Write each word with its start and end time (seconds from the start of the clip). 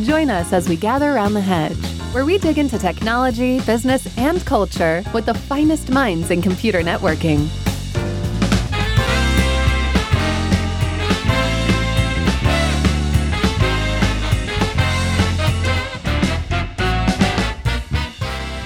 Join 0.00 0.30
us 0.30 0.54
as 0.54 0.70
we 0.70 0.76
gather 0.76 1.12
around 1.12 1.34
the 1.34 1.40
hedge, 1.42 1.76
where 2.14 2.24
we 2.24 2.38
dig 2.38 2.56
into 2.56 2.78
technology, 2.78 3.60
business, 3.60 4.16
and 4.16 4.42
culture 4.46 5.04
with 5.12 5.26
the 5.26 5.34
finest 5.34 5.90
minds 5.90 6.30
in 6.30 6.40
computer 6.40 6.80
networking. 6.80 7.46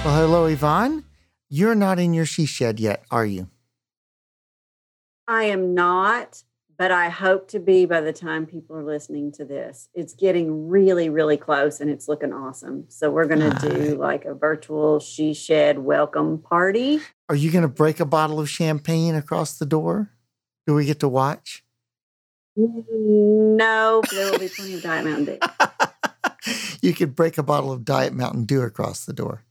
Well, 0.05 0.15
hello, 0.15 0.45
Yvonne. 0.45 1.03
You're 1.49 1.75
not 1.75 1.99
in 1.99 2.13
your 2.13 2.25
she 2.25 2.45
shed 2.45 2.79
yet, 2.79 3.03
are 3.11 3.25
you? 3.25 3.49
I 5.27 5.43
am 5.43 5.73
not, 5.73 6.43
but 6.77 6.91
I 6.91 7.09
hope 7.09 7.47
to 7.49 7.59
be 7.59 7.85
by 7.85 8.01
the 8.01 8.13
time 8.13 8.45
people 8.45 8.75
are 8.75 8.83
listening 8.83 9.31
to 9.33 9.45
this. 9.45 9.89
It's 9.95 10.13
getting 10.13 10.67
really, 10.67 11.09
really 11.09 11.37
close 11.37 11.81
and 11.81 11.89
it's 11.89 12.07
looking 12.07 12.31
awesome. 12.31 12.85
So 12.89 13.09
we're 13.09 13.25
going 13.25 13.51
to 13.51 13.69
do 13.69 13.95
like 13.95 14.25
a 14.25 14.35
virtual 14.35 14.99
she 14.99 15.33
shed 15.33 15.79
welcome 15.79 16.37
party. 16.37 16.99
Are 17.29 17.35
you 17.35 17.51
going 17.51 17.63
to 17.63 17.67
break 17.67 17.99
a 17.99 18.05
bottle 18.05 18.39
of 18.39 18.49
champagne 18.49 19.15
across 19.15 19.57
the 19.57 19.65
door? 19.65 20.11
Do 20.67 20.75
we 20.75 20.85
get 20.85 20.99
to 20.99 21.07
watch? 21.07 21.63
No, 22.55 24.01
there 24.11 24.31
will 24.31 24.39
be 24.39 24.49
plenty 24.49 24.75
of 24.75 24.81
Diet 24.81 25.05
Mountain 25.05 25.25
Dew. 25.25 25.39
you 26.81 26.93
could 26.93 27.15
break 27.15 27.37
a 27.37 27.43
bottle 27.43 27.71
of 27.71 27.85
Diet 27.85 28.13
Mountain 28.13 28.45
Dew 28.45 28.61
across 28.61 29.05
the 29.05 29.13
door. 29.13 29.43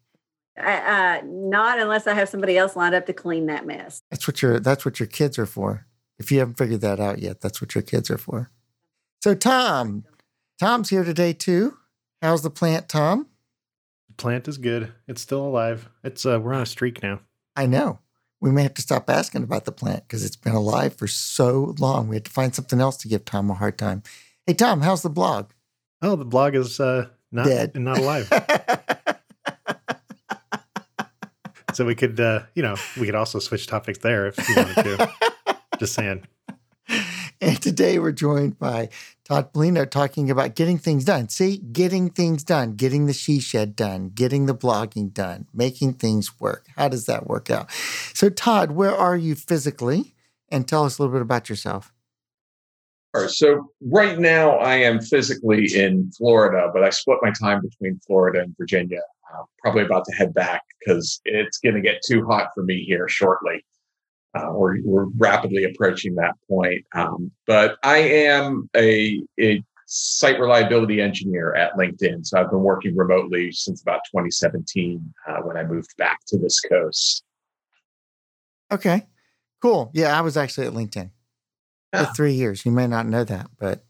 Uh, 0.58 1.20
not 1.24 1.78
unless 1.78 2.06
I 2.06 2.14
have 2.14 2.28
somebody 2.28 2.56
else 2.56 2.76
lined 2.76 2.94
up 2.94 3.06
to 3.06 3.12
clean 3.12 3.46
that 3.46 3.66
mess. 3.66 4.00
That's 4.10 4.26
what 4.26 4.40
your 4.40 4.58
that's 4.58 4.84
what 4.84 4.98
your 4.98 5.06
kids 5.06 5.38
are 5.38 5.46
for. 5.46 5.86
If 6.18 6.30
you 6.32 6.38
haven't 6.38 6.58
figured 6.58 6.80
that 6.80 7.00
out 7.00 7.18
yet, 7.18 7.40
that's 7.40 7.60
what 7.60 7.74
your 7.74 7.82
kids 7.82 8.10
are 8.10 8.18
for. 8.18 8.50
So 9.22 9.34
Tom, 9.34 10.04
Tom's 10.58 10.90
here 10.90 11.04
today 11.04 11.32
too. 11.32 11.76
How's 12.22 12.42
the 12.42 12.50
plant, 12.50 12.88
Tom? 12.88 13.26
The 14.08 14.14
plant 14.14 14.48
is 14.48 14.58
good. 14.58 14.92
It's 15.06 15.20
still 15.20 15.44
alive. 15.46 15.88
It's 16.02 16.24
uh 16.24 16.40
we're 16.40 16.54
on 16.54 16.62
a 16.62 16.66
streak 16.66 17.02
now. 17.02 17.20
I 17.54 17.66
know. 17.66 17.98
We 18.40 18.50
may 18.50 18.62
have 18.62 18.74
to 18.74 18.82
stop 18.82 19.08
asking 19.10 19.42
about 19.42 19.64
the 19.64 19.72
plant 19.72 20.04
because 20.06 20.24
it's 20.24 20.36
been 20.36 20.54
alive 20.54 20.94
for 20.94 21.06
so 21.06 21.74
long. 21.78 22.08
We 22.08 22.16
had 22.16 22.24
to 22.26 22.30
find 22.30 22.54
something 22.54 22.80
else 22.80 22.96
to 22.98 23.08
give 23.08 23.24
Tom 23.24 23.50
a 23.50 23.54
hard 23.54 23.78
time. 23.78 24.02
Hey 24.46 24.54
Tom, 24.54 24.80
how's 24.82 25.02
the 25.02 25.10
blog? 25.10 25.50
Oh, 26.02 26.16
the 26.16 26.24
blog 26.24 26.54
is 26.54 26.80
uh 26.80 27.08
not 27.32 27.46
Dead. 27.46 27.74
not 27.76 27.98
alive. 27.98 28.28
so 31.74 31.84
we 31.84 31.94
could 31.94 32.18
uh 32.20 32.42
you 32.54 32.62
know, 32.62 32.76
we 32.98 33.06
could 33.06 33.14
also 33.14 33.38
switch 33.38 33.66
topics 33.66 33.98
there 33.98 34.28
if 34.28 34.48
you 34.48 34.54
wanted 34.56 34.74
to. 34.84 35.10
Just 35.78 35.94
saying. 35.94 36.26
And 37.38 37.60
today 37.60 37.98
we're 37.98 38.12
joined 38.12 38.58
by 38.58 38.88
Todd 39.24 39.52
Palino 39.52 39.88
talking 39.88 40.30
about 40.30 40.54
getting 40.54 40.78
things 40.78 41.04
done. 41.04 41.28
See, 41.28 41.58
getting 41.58 42.08
things 42.08 42.42
done, 42.42 42.76
getting 42.76 43.04
the 43.04 43.12
she 43.12 43.40
shed 43.40 43.76
done, 43.76 44.08
getting 44.08 44.46
the 44.46 44.54
blogging 44.54 45.12
done, 45.12 45.46
making 45.52 45.94
things 45.94 46.40
work. 46.40 46.66
How 46.76 46.88
does 46.88 47.04
that 47.06 47.26
work 47.26 47.50
out? 47.50 47.70
So, 48.14 48.30
Todd, 48.30 48.70
where 48.70 48.94
are 48.94 49.16
you 49.18 49.34
physically? 49.34 50.14
And 50.48 50.66
tell 50.66 50.84
us 50.84 50.98
a 50.98 51.02
little 51.02 51.12
bit 51.12 51.22
about 51.22 51.50
yourself. 51.50 51.92
All 53.14 53.22
right, 53.22 53.30
so 53.30 53.70
right 53.82 54.18
now 54.18 54.52
I 54.52 54.76
am 54.76 55.00
physically 55.00 55.66
in 55.74 56.10
Florida, 56.12 56.70
but 56.72 56.84
I 56.84 56.90
split 56.90 57.18
my 57.20 57.32
time 57.32 57.60
between 57.60 58.00
Florida 58.06 58.40
and 58.40 58.54
Virginia. 58.56 59.02
Uh, 59.34 59.42
probably 59.60 59.82
about 59.82 60.04
to 60.06 60.12
head 60.14 60.32
back 60.32 60.62
because 60.78 61.20
it's 61.24 61.58
going 61.58 61.74
to 61.74 61.80
get 61.82 62.00
too 62.06 62.24
hot 62.26 62.48
for 62.54 62.62
me 62.62 62.82
here 62.84 63.08
shortly. 63.08 63.64
Uh, 64.36 64.52
we're, 64.52 64.76
we're 64.82 65.06
rapidly 65.16 65.64
approaching 65.64 66.14
that 66.16 66.34
point. 66.48 66.84
Um, 66.94 67.30
but 67.46 67.78
I 67.82 67.98
am 67.98 68.68
a, 68.76 69.22
a 69.40 69.64
site 69.86 70.38
reliability 70.38 71.00
engineer 71.00 71.54
at 71.54 71.72
LinkedIn. 71.74 72.26
So 72.26 72.38
I've 72.38 72.50
been 72.50 72.62
working 72.62 72.96
remotely 72.96 73.52
since 73.52 73.80
about 73.82 74.00
2017 74.10 75.14
uh, 75.26 75.36
when 75.42 75.56
I 75.56 75.62
moved 75.62 75.96
back 75.96 76.18
to 76.26 76.38
this 76.38 76.60
coast. 76.60 77.24
Okay, 78.70 79.06
cool. 79.62 79.90
Yeah, 79.94 80.18
I 80.18 80.22
was 80.22 80.36
actually 80.36 80.66
at 80.66 80.72
LinkedIn 80.72 81.10
for 81.94 82.04
three 82.16 82.32
years. 82.32 82.66
You 82.66 82.72
may 82.72 82.88
not 82.88 83.06
know 83.06 83.22
that, 83.24 83.48
but 83.58 83.84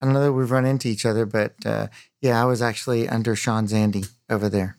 I 0.00 0.06
don't 0.06 0.14
know 0.14 0.22
that 0.22 0.32
we've 0.32 0.50
run 0.50 0.64
into 0.64 0.88
each 0.88 1.04
other, 1.04 1.26
but 1.26 1.54
uh, 1.66 1.88
yeah, 2.20 2.40
I 2.40 2.44
was 2.44 2.62
actually 2.62 3.08
under 3.08 3.34
Sean 3.34 3.66
Zandy 3.66 4.08
over 4.30 4.48
there 4.48 4.78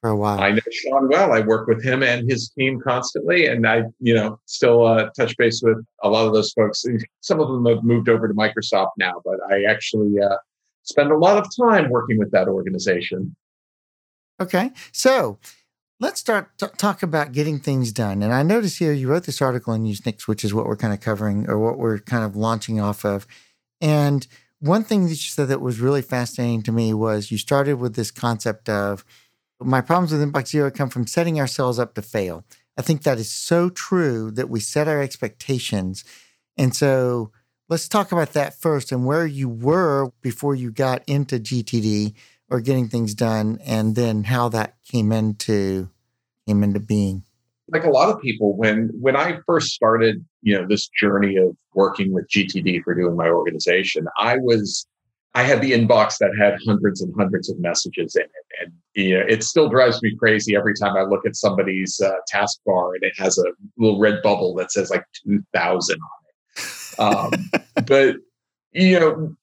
for 0.00 0.10
a 0.10 0.16
while. 0.16 0.40
I 0.40 0.52
know 0.52 0.60
Sean 0.70 1.08
well. 1.08 1.32
I 1.32 1.40
work 1.40 1.66
with 1.66 1.84
him 1.84 2.02
and 2.02 2.28
his 2.28 2.50
team 2.50 2.80
constantly, 2.80 3.46
and 3.46 3.66
I, 3.66 3.82
you 4.00 4.14
know, 4.14 4.40
still 4.46 4.86
uh, 4.86 5.10
touch 5.16 5.36
base 5.36 5.62
with 5.62 5.84
a 6.02 6.08
lot 6.08 6.26
of 6.26 6.32
those 6.32 6.52
folks. 6.52 6.84
Some 7.20 7.40
of 7.40 7.48
them 7.48 7.66
have 7.66 7.84
moved 7.84 8.08
over 8.08 8.26
to 8.26 8.34
Microsoft 8.34 8.90
now, 8.98 9.20
but 9.24 9.38
I 9.50 9.64
actually 9.64 10.20
uh, 10.20 10.36
spend 10.82 11.10
a 11.10 11.16
lot 11.16 11.36
of 11.36 11.46
time 11.54 11.90
working 11.90 12.18
with 12.18 12.30
that 12.32 12.48
organization. 12.48 13.36
Okay. 14.40 14.70
So 14.92 15.38
let's 16.00 16.18
start 16.18 16.50
t- 16.58 16.66
talk 16.78 17.02
about 17.02 17.32
getting 17.32 17.58
things 17.58 17.92
done. 17.92 18.22
And 18.22 18.32
I 18.32 18.42
notice 18.42 18.78
here 18.78 18.92
you 18.92 19.08
wrote 19.08 19.24
this 19.24 19.42
article 19.42 19.74
in 19.74 19.84
Usenix, 19.84 20.26
which 20.26 20.44
is 20.44 20.54
what 20.54 20.64
we're 20.64 20.76
kind 20.76 20.94
of 20.94 21.00
covering 21.00 21.48
or 21.48 21.58
what 21.58 21.76
we're 21.76 21.98
kind 21.98 22.24
of 22.24 22.36
launching 22.36 22.80
off 22.80 23.04
of. 23.04 23.26
And 23.82 24.26
one 24.60 24.82
thing 24.82 25.04
that 25.04 25.10
you 25.10 25.16
said 25.16 25.48
that 25.48 25.60
was 25.60 25.80
really 25.80 26.02
fascinating 26.02 26.62
to 26.62 26.72
me 26.72 26.94
was 26.94 27.30
you 27.30 27.36
started 27.36 27.74
with 27.74 27.96
this 27.96 28.10
concept 28.10 28.70
of 28.70 29.04
my 29.60 29.80
problems 29.80 30.12
with 30.12 30.20
Inbox 30.22 30.48
Zero 30.48 30.70
come 30.70 30.88
from 30.88 31.06
setting 31.06 31.38
ourselves 31.38 31.78
up 31.78 31.94
to 31.94 32.02
fail. 32.02 32.44
I 32.76 32.82
think 32.82 33.02
that 33.02 33.18
is 33.18 33.30
so 33.30 33.68
true 33.68 34.30
that 34.32 34.48
we 34.48 34.60
set 34.60 34.88
our 34.88 35.02
expectations. 35.02 36.04
And 36.56 36.74
so 36.74 37.30
let's 37.68 37.88
talk 37.88 38.12
about 38.12 38.32
that 38.32 38.54
first 38.54 38.92
and 38.92 39.04
where 39.04 39.26
you 39.26 39.48
were 39.48 40.12
before 40.22 40.54
you 40.54 40.70
got 40.70 41.02
into 41.06 41.38
GTD 41.38 42.14
or 42.50 42.60
getting 42.60 42.88
things 42.88 43.14
done 43.14 43.58
and 43.64 43.94
then 43.94 44.24
how 44.24 44.48
that 44.50 44.74
came 44.84 45.12
into 45.12 45.88
came 46.46 46.62
into 46.62 46.80
being 46.80 47.22
like 47.68 47.84
a 47.84 47.90
lot 47.90 48.10
of 48.10 48.20
people 48.20 48.56
when 48.56 48.90
when 49.00 49.16
i 49.16 49.38
first 49.46 49.68
started 49.68 50.24
you 50.42 50.58
know 50.58 50.66
this 50.66 50.88
journey 50.88 51.36
of 51.36 51.56
working 51.74 52.12
with 52.12 52.28
gtd 52.28 52.82
for 52.82 52.94
doing 52.94 53.16
my 53.16 53.28
organization 53.28 54.06
i 54.18 54.36
was 54.36 54.86
i 55.34 55.42
had 55.42 55.60
the 55.60 55.72
inbox 55.72 56.16
that 56.18 56.30
had 56.38 56.56
hundreds 56.66 57.00
and 57.00 57.12
hundreds 57.16 57.50
of 57.50 57.58
messages 57.58 58.16
in 58.16 58.22
it 58.22 58.62
and 58.62 58.72
you 58.94 59.18
know 59.18 59.24
it 59.28 59.42
still 59.42 59.68
drives 59.68 60.02
me 60.02 60.14
crazy 60.16 60.56
every 60.56 60.74
time 60.74 60.96
i 60.96 61.02
look 61.02 61.24
at 61.26 61.36
somebody's 61.36 62.00
uh, 62.00 62.12
taskbar 62.32 62.94
and 62.94 63.02
it 63.02 63.12
has 63.16 63.38
a 63.38 63.44
little 63.78 63.98
red 63.98 64.20
bubble 64.22 64.54
that 64.54 64.70
says 64.72 64.90
like 64.90 65.04
2000 65.24 65.98
on 65.98 66.08
it 66.56 67.00
um, 67.00 67.64
but 67.86 68.16
you 68.72 68.98
know 68.98 69.34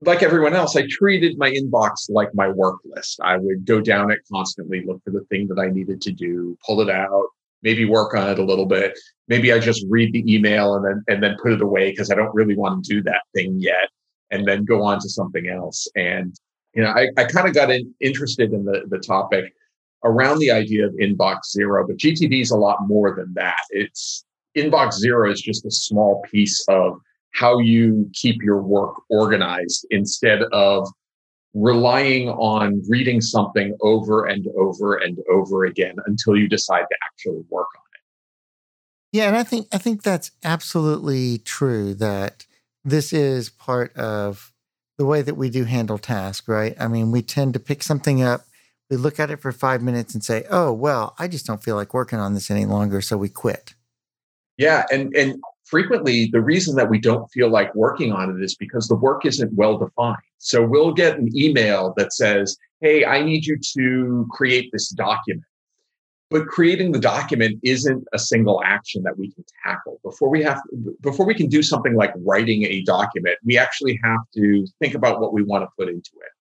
like 0.00 0.22
everyone 0.22 0.54
else, 0.54 0.76
I 0.76 0.86
treated 0.88 1.38
my 1.38 1.50
inbox 1.50 2.08
like 2.08 2.32
my 2.34 2.48
work 2.48 2.76
list. 2.84 3.20
I 3.22 3.36
would 3.36 3.64
go 3.66 3.80
down 3.80 4.10
it 4.10 4.20
constantly, 4.30 4.84
look 4.86 5.02
for 5.02 5.10
the 5.10 5.24
thing 5.28 5.48
that 5.48 5.58
I 5.58 5.68
needed 5.68 6.00
to 6.02 6.12
do, 6.12 6.56
pull 6.64 6.80
it 6.80 6.90
out, 6.90 7.26
maybe 7.62 7.84
work 7.84 8.14
on 8.14 8.30
it 8.30 8.38
a 8.38 8.44
little 8.44 8.66
bit. 8.66 8.96
Maybe 9.26 9.52
I 9.52 9.58
just 9.58 9.84
read 9.88 10.12
the 10.12 10.32
email 10.32 10.74
and 10.74 10.84
then 10.84 11.04
and 11.08 11.22
then 11.22 11.36
put 11.42 11.52
it 11.52 11.62
away 11.62 11.90
because 11.90 12.10
I 12.10 12.14
don't 12.14 12.34
really 12.34 12.56
want 12.56 12.84
to 12.84 12.94
do 12.94 13.02
that 13.02 13.22
thing 13.34 13.56
yet, 13.58 13.88
and 14.30 14.46
then 14.46 14.64
go 14.64 14.82
on 14.82 15.00
to 15.00 15.08
something 15.08 15.48
else. 15.48 15.88
And 15.96 16.34
you 16.74 16.82
know, 16.82 16.90
I, 16.90 17.08
I 17.16 17.24
kind 17.24 17.48
of 17.48 17.54
got 17.54 17.70
in, 17.70 17.92
interested 18.00 18.52
in 18.52 18.64
the 18.64 18.82
the 18.88 18.98
topic 18.98 19.52
around 20.04 20.38
the 20.38 20.50
idea 20.50 20.86
of 20.86 20.92
inbox 20.94 21.50
zero, 21.50 21.86
but 21.86 21.96
GTD 21.96 22.40
is 22.40 22.50
a 22.50 22.56
lot 22.56 22.78
more 22.86 23.14
than 23.16 23.32
that. 23.34 23.58
It's 23.70 24.24
inbox 24.56 24.94
zero 24.94 25.30
is 25.30 25.40
just 25.40 25.64
a 25.66 25.70
small 25.70 26.22
piece 26.30 26.64
of 26.68 27.00
how 27.34 27.58
you 27.58 28.10
keep 28.14 28.42
your 28.42 28.62
work 28.62 28.94
organized 29.10 29.86
instead 29.90 30.42
of 30.52 30.88
relying 31.54 32.28
on 32.30 32.82
reading 32.88 33.20
something 33.20 33.76
over 33.80 34.26
and 34.26 34.46
over 34.56 34.96
and 34.96 35.18
over 35.30 35.64
again 35.64 35.96
until 36.06 36.36
you 36.36 36.48
decide 36.48 36.84
to 36.90 36.96
actually 37.06 37.42
work 37.48 37.66
on 37.76 37.82
it. 37.94 39.16
Yeah, 39.16 39.28
and 39.28 39.36
I 39.36 39.42
think 39.42 39.68
I 39.72 39.78
think 39.78 40.02
that's 40.02 40.30
absolutely 40.44 41.38
true 41.38 41.94
that 41.94 42.46
this 42.84 43.12
is 43.12 43.50
part 43.50 43.94
of 43.96 44.52
the 44.98 45.06
way 45.06 45.22
that 45.22 45.36
we 45.36 45.50
do 45.50 45.64
handle 45.64 45.98
tasks, 45.98 46.48
right? 46.48 46.74
I 46.80 46.88
mean, 46.88 47.10
we 47.12 47.22
tend 47.22 47.54
to 47.54 47.60
pick 47.60 47.82
something 47.82 48.22
up, 48.22 48.42
we 48.90 48.96
look 48.96 49.20
at 49.20 49.30
it 49.30 49.40
for 49.40 49.52
5 49.52 49.82
minutes 49.82 50.14
and 50.14 50.24
say, 50.24 50.44
"Oh, 50.50 50.72
well, 50.72 51.14
I 51.18 51.28
just 51.28 51.46
don't 51.46 51.62
feel 51.62 51.76
like 51.76 51.94
working 51.94 52.18
on 52.18 52.34
this 52.34 52.50
any 52.50 52.64
longer," 52.66 53.00
so 53.00 53.16
we 53.16 53.28
quit. 53.28 53.74
Yeah, 54.56 54.86
and 54.90 55.14
and 55.14 55.36
frequently 55.64 56.28
the 56.32 56.40
reason 56.40 56.74
that 56.76 56.88
we 56.88 56.98
don't 56.98 57.30
feel 57.30 57.50
like 57.50 57.74
working 57.74 58.12
on 58.12 58.34
it 58.34 58.42
is 58.42 58.54
because 58.56 58.88
the 58.88 58.96
work 58.96 59.26
isn't 59.26 59.52
well 59.54 59.76
defined. 59.78 60.16
So 60.38 60.66
we'll 60.66 60.94
get 60.94 61.18
an 61.18 61.28
email 61.36 61.94
that 61.96 62.12
says, 62.12 62.56
"Hey, 62.80 63.04
I 63.04 63.22
need 63.22 63.44
you 63.46 63.58
to 63.74 64.26
create 64.30 64.70
this 64.72 64.88
document." 64.90 65.44
But 66.30 66.46
creating 66.46 66.92
the 66.92 66.98
document 66.98 67.58
isn't 67.62 68.04
a 68.12 68.18
single 68.18 68.62
action 68.62 69.02
that 69.04 69.18
we 69.18 69.32
can 69.32 69.44
tackle. 69.64 69.98
Before 70.02 70.28
we 70.28 70.42
have 70.42 70.60
before 71.00 71.26
we 71.26 71.34
can 71.34 71.48
do 71.48 71.62
something 71.62 71.94
like 71.94 72.12
writing 72.18 72.64
a 72.64 72.82
document, 72.82 73.36
we 73.44 73.56
actually 73.56 73.98
have 74.04 74.20
to 74.36 74.66
think 74.78 74.94
about 74.94 75.20
what 75.20 75.32
we 75.32 75.42
want 75.42 75.64
to 75.64 75.68
put 75.78 75.88
into 75.88 76.10
it. 76.20 76.32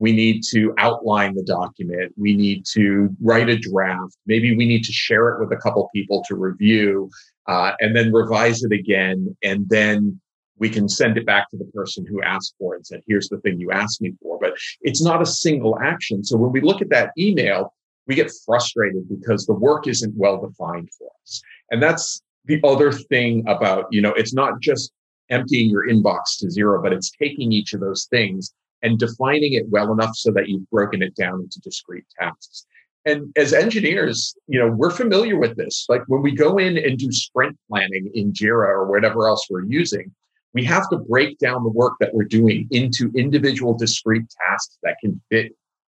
We 0.00 0.10
need 0.12 0.42
to 0.50 0.74
outline 0.78 1.34
the 1.34 1.44
document. 1.44 2.12
We 2.16 2.34
need 2.34 2.66
to 2.72 3.10
write 3.20 3.48
a 3.48 3.56
draft. 3.56 4.16
Maybe 4.26 4.56
we 4.56 4.66
need 4.66 4.82
to 4.82 4.92
share 4.92 5.28
it 5.28 5.40
with 5.40 5.52
a 5.56 5.62
couple 5.62 5.88
people 5.94 6.24
to 6.26 6.34
review 6.34 7.08
uh, 7.46 7.72
and 7.78 7.94
then 7.94 8.12
revise 8.12 8.64
it 8.64 8.72
again, 8.72 9.36
and 9.44 9.68
then 9.68 10.20
we 10.58 10.68
can 10.68 10.88
send 10.88 11.16
it 11.16 11.26
back 11.26 11.48
to 11.50 11.56
the 11.56 11.64
person 11.66 12.04
who 12.08 12.22
asked 12.22 12.54
for 12.58 12.74
it 12.74 12.78
and 12.78 12.86
said, 12.86 13.00
here's 13.06 13.28
the 13.28 13.38
thing 13.38 13.58
you 13.58 13.72
asked 13.72 14.00
me 14.00 14.12
for. 14.22 14.38
But 14.40 14.54
it's 14.80 15.02
not 15.02 15.22
a 15.22 15.26
single 15.26 15.78
action. 15.80 16.22
So 16.22 16.36
when 16.36 16.52
we 16.52 16.60
look 16.60 16.82
at 16.82 16.90
that 16.90 17.10
email, 17.18 17.72
we 18.06 18.14
get 18.14 18.30
frustrated 18.44 19.08
because 19.08 19.46
the 19.46 19.54
work 19.54 19.86
isn't 19.86 20.14
well 20.16 20.40
defined 20.40 20.90
for 20.98 21.08
us. 21.22 21.42
And 21.70 21.82
that's 21.82 22.22
the 22.44 22.60
other 22.64 22.92
thing 22.92 23.44
about, 23.46 23.86
you 23.90 24.00
know, 24.00 24.12
it's 24.14 24.34
not 24.34 24.60
just 24.60 24.92
emptying 25.30 25.70
your 25.70 25.86
inbox 25.86 26.38
to 26.40 26.50
zero, 26.50 26.82
but 26.82 26.92
it's 26.92 27.10
taking 27.10 27.52
each 27.52 27.72
of 27.72 27.80
those 27.80 28.06
things 28.10 28.52
and 28.82 28.98
defining 28.98 29.54
it 29.54 29.68
well 29.68 29.92
enough 29.92 30.14
so 30.14 30.30
that 30.32 30.48
you've 30.48 30.68
broken 30.70 31.02
it 31.02 31.14
down 31.14 31.40
into 31.40 31.60
discrete 31.60 32.04
tasks. 32.18 32.66
And 33.04 33.32
as 33.36 33.52
engineers, 33.52 34.34
you 34.46 34.58
know, 34.58 34.68
we're 34.68 34.90
familiar 34.90 35.38
with 35.38 35.56
this. 35.56 35.86
Like 35.88 36.02
when 36.06 36.22
we 36.22 36.34
go 36.34 36.58
in 36.58 36.76
and 36.78 36.98
do 36.98 37.10
sprint 37.10 37.56
planning 37.68 38.10
in 38.14 38.32
Jira 38.32 38.68
or 38.68 38.86
whatever 38.86 39.26
else 39.28 39.46
we're 39.50 39.64
using, 39.64 40.12
we 40.54 40.64
have 40.64 40.88
to 40.90 40.98
break 40.98 41.38
down 41.38 41.64
the 41.64 41.70
work 41.70 41.94
that 42.00 42.14
we're 42.14 42.24
doing 42.24 42.68
into 42.70 43.10
individual 43.16 43.76
discrete 43.76 44.26
tasks 44.46 44.78
that 44.82 44.96
can 45.02 45.20
fit 45.30 45.52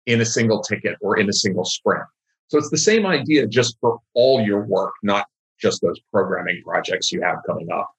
in 0.07 0.21
a 0.21 0.25
single 0.25 0.63
ticket 0.63 0.97
or 1.01 1.19
in 1.19 1.29
a 1.29 1.33
single 1.33 1.65
sprint. 1.65 2.05
So 2.49 2.59
it's 2.59 2.71
the 2.71 2.79
same 2.79 3.07
idea 3.07 3.47
just 3.47 3.77
for 3.81 3.99
all 4.15 4.41
your 4.41 4.65
work, 4.65 4.93
not 5.03 5.27
just 5.61 5.83
those 5.83 5.99
programming 6.13 6.63
projects 6.65 7.11
you 7.11 7.23
have 7.23 7.39
coming 7.47 7.69
up. 7.73 7.91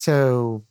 So 0.00 0.64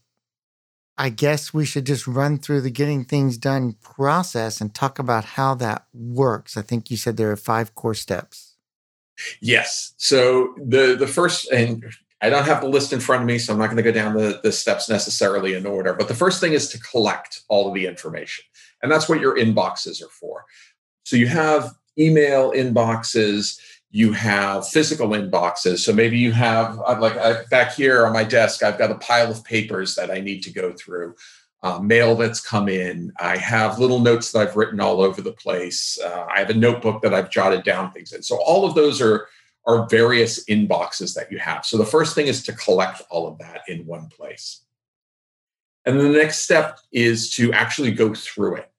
I 0.97 1.09
guess 1.09 1.53
we 1.53 1.65
should 1.65 1.85
just 1.85 2.05
run 2.05 2.37
through 2.37 2.61
the 2.61 2.69
getting 2.69 3.05
things 3.05 3.37
done 3.37 3.73
process 3.81 4.59
and 4.61 4.73
talk 4.73 4.99
about 4.99 5.25
how 5.25 5.55
that 5.55 5.85
works. 5.93 6.57
I 6.57 6.61
think 6.61 6.91
you 6.91 6.97
said 6.97 7.17
there 7.17 7.31
are 7.31 7.37
five 7.37 7.73
core 7.75 7.95
steps. 7.95 8.55
Yes. 9.39 9.93
So 9.97 10.53
the 10.57 10.95
the 10.95 11.07
first 11.07 11.49
and 11.51 11.83
I 12.21 12.29
don't 12.29 12.45
have 12.45 12.61
the 12.61 12.69
list 12.69 12.93
in 12.93 12.99
front 12.99 13.23
of 13.23 13.27
me, 13.27 13.39
so 13.39 13.51
I'm 13.51 13.59
not 13.59 13.65
going 13.65 13.77
to 13.77 13.83
go 13.83 13.91
down 13.91 14.15
the, 14.15 14.39
the 14.43 14.51
steps 14.51 14.87
necessarily 14.87 15.55
in 15.55 15.65
order. 15.65 15.93
But 15.93 16.07
the 16.07 16.13
first 16.13 16.39
thing 16.39 16.53
is 16.53 16.69
to 16.69 16.79
collect 16.79 17.41
all 17.47 17.67
of 17.67 17.73
the 17.73 17.87
information. 17.87 18.45
And 18.83 18.91
that's 18.91 19.09
what 19.09 19.19
your 19.19 19.37
inboxes 19.37 20.03
are 20.03 20.09
for. 20.09 20.45
So 21.03 21.15
you 21.15 21.27
have 21.27 21.71
email 21.97 22.51
inboxes, 22.51 23.59
you 23.89 24.13
have 24.13 24.67
physical 24.67 25.09
inboxes. 25.09 25.79
So 25.79 25.93
maybe 25.93 26.17
you 26.17 26.31
have, 26.31 26.79
uh, 26.85 26.97
like 26.99 27.15
uh, 27.15 27.43
back 27.49 27.73
here 27.73 28.05
on 28.05 28.13
my 28.13 28.23
desk, 28.23 28.63
I've 28.63 28.77
got 28.77 28.91
a 28.91 28.95
pile 28.95 29.31
of 29.31 29.43
papers 29.43 29.95
that 29.95 30.11
I 30.11 30.19
need 30.19 30.43
to 30.43 30.53
go 30.53 30.73
through. 30.73 31.15
Uh, 31.63 31.79
mail 31.79 32.15
that's 32.15 32.39
come 32.39 32.67
in. 32.67 33.11
I 33.19 33.37
have 33.37 33.77
little 33.77 33.99
notes 33.99 34.31
that 34.31 34.39
I've 34.39 34.55
written 34.55 34.79
all 34.79 34.99
over 34.99 35.21
the 35.21 35.33
place. 35.33 35.99
Uh, 36.03 36.25
I 36.33 36.39
have 36.39 36.49
a 36.49 36.55
notebook 36.55 37.03
that 37.03 37.13
I've 37.13 37.29
jotted 37.29 37.63
down 37.63 37.91
things 37.91 38.13
in. 38.13 38.23
So 38.23 38.37
all 38.41 38.65
of 38.65 38.73
those 38.73 38.99
are 38.99 39.27
are 39.65 39.87
various 39.87 40.43
inboxes 40.45 41.13
that 41.15 41.31
you 41.31 41.37
have. 41.39 41.65
So 41.65 41.77
the 41.77 41.85
first 41.85 42.15
thing 42.15 42.27
is 42.27 42.43
to 42.43 42.53
collect 42.53 43.01
all 43.09 43.27
of 43.27 43.37
that 43.39 43.61
in 43.67 43.85
one 43.85 44.07
place. 44.07 44.61
And 45.85 45.99
the 45.99 46.09
next 46.09 46.39
step 46.39 46.79
is 46.91 47.31
to 47.35 47.51
actually 47.53 47.91
go 47.91 48.13
through 48.13 48.57
it. 48.57 48.71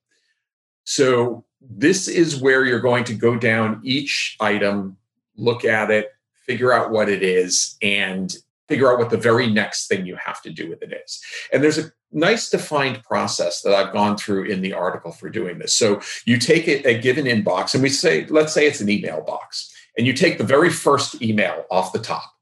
So 0.84 1.44
this 1.60 2.08
is 2.08 2.40
where 2.40 2.64
you're 2.64 2.80
going 2.80 3.04
to 3.04 3.14
go 3.14 3.36
down 3.36 3.80
each 3.84 4.36
item, 4.40 4.96
look 5.36 5.64
at 5.64 5.90
it, 5.90 6.10
figure 6.46 6.72
out 6.72 6.90
what 6.90 7.08
it 7.08 7.22
is, 7.22 7.76
and 7.82 8.34
figure 8.68 8.90
out 8.90 8.98
what 8.98 9.10
the 9.10 9.16
very 9.16 9.48
next 9.50 9.86
thing 9.86 10.06
you 10.06 10.16
have 10.16 10.42
to 10.42 10.50
do 10.50 10.68
with 10.68 10.82
it 10.82 10.92
is. 11.04 11.20
And 11.52 11.62
there's 11.62 11.78
a 11.78 11.92
nice 12.10 12.50
defined 12.50 13.02
process 13.04 13.62
that 13.62 13.74
I've 13.74 13.92
gone 13.92 14.16
through 14.16 14.44
in 14.44 14.60
the 14.60 14.72
article 14.72 15.12
for 15.12 15.28
doing 15.28 15.58
this. 15.58 15.74
So 15.74 16.00
you 16.24 16.38
take 16.38 16.68
it 16.68 16.84
a 16.86 16.98
given 16.98 17.26
inbox, 17.26 17.74
and 17.74 17.82
we 17.82 17.88
say, 17.88 18.26
let's 18.26 18.52
say 18.52 18.66
it's 18.66 18.80
an 18.80 18.88
email 18.88 19.22
box 19.22 19.72
and 19.96 20.06
you 20.06 20.12
take 20.12 20.38
the 20.38 20.44
very 20.44 20.70
first 20.70 21.20
email 21.22 21.64
off 21.70 21.92
the 21.92 21.98
top. 21.98 22.34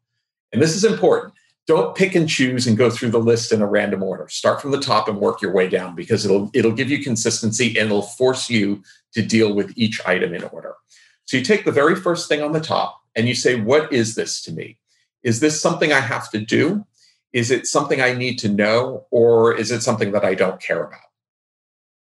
And 0.52 0.60
this 0.60 0.74
is 0.74 0.84
important. 0.84 1.34
Don't 1.66 1.96
pick 1.96 2.14
and 2.14 2.28
choose 2.28 2.66
and 2.66 2.76
go 2.76 2.90
through 2.90 3.10
the 3.10 3.20
list 3.20 3.52
in 3.52 3.62
a 3.62 3.66
random 3.66 4.02
order. 4.02 4.28
Start 4.28 4.60
from 4.60 4.72
the 4.72 4.80
top 4.80 5.08
and 5.08 5.20
work 5.20 5.40
your 5.40 5.52
way 5.52 5.68
down 5.68 5.94
because 5.94 6.24
it'll 6.24 6.50
it'll 6.52 6.72
give 6.72 6.90
you 6.90 7.02
consistency 7.02 7.68
and 7.78 7.86
it'll 7.86 8.02
force 8.02 8.50
you 8.50 8.82
to 9.12 9.22
deal 9.22 9.54
with 9.54 9.72
each 9.76 10.04
item 10.06 10.34
in 10.34 10.42
order. 10.44 10.74
So 11.26 11.36
you 11.36 11.44
take 11.44 11.64
the 11.64 11.72
very 11.72 11.94
first 11.94 12.28
thing 12.28 12.42
on 12.42 12.52
the 12.52 12.60
top 12.60 13.00
and 13.14 13.28
you 13.28 13.34
say, 13.34 13.60
"What 13.60 13.92
is 13.92 14.16
this 14.16 14.42
to 14.42 14.52
me? 14.52 14.78
Is 15.22 15.38
this 15.38 15.60
something 15.60 15.92
I 15.92 16.00
have 16.00 16.30
to 16.30 16.38
do? 16.38 16.84
Is 17.32 17.52
it 17.52 17.66
something 17.66 18.00
I 18.00 18.14
need 18.14 18.38
to 18.40 18.48
know 18.48 19.06
or 19.12 19.54
is 19.54 19.70
it 19.70 19.82
something 19.82 20.10
that 20.12 20.24
I 20.24 20.34
don't 20.34 20.60
care 20.60 20.82
about?" 20.82 21.10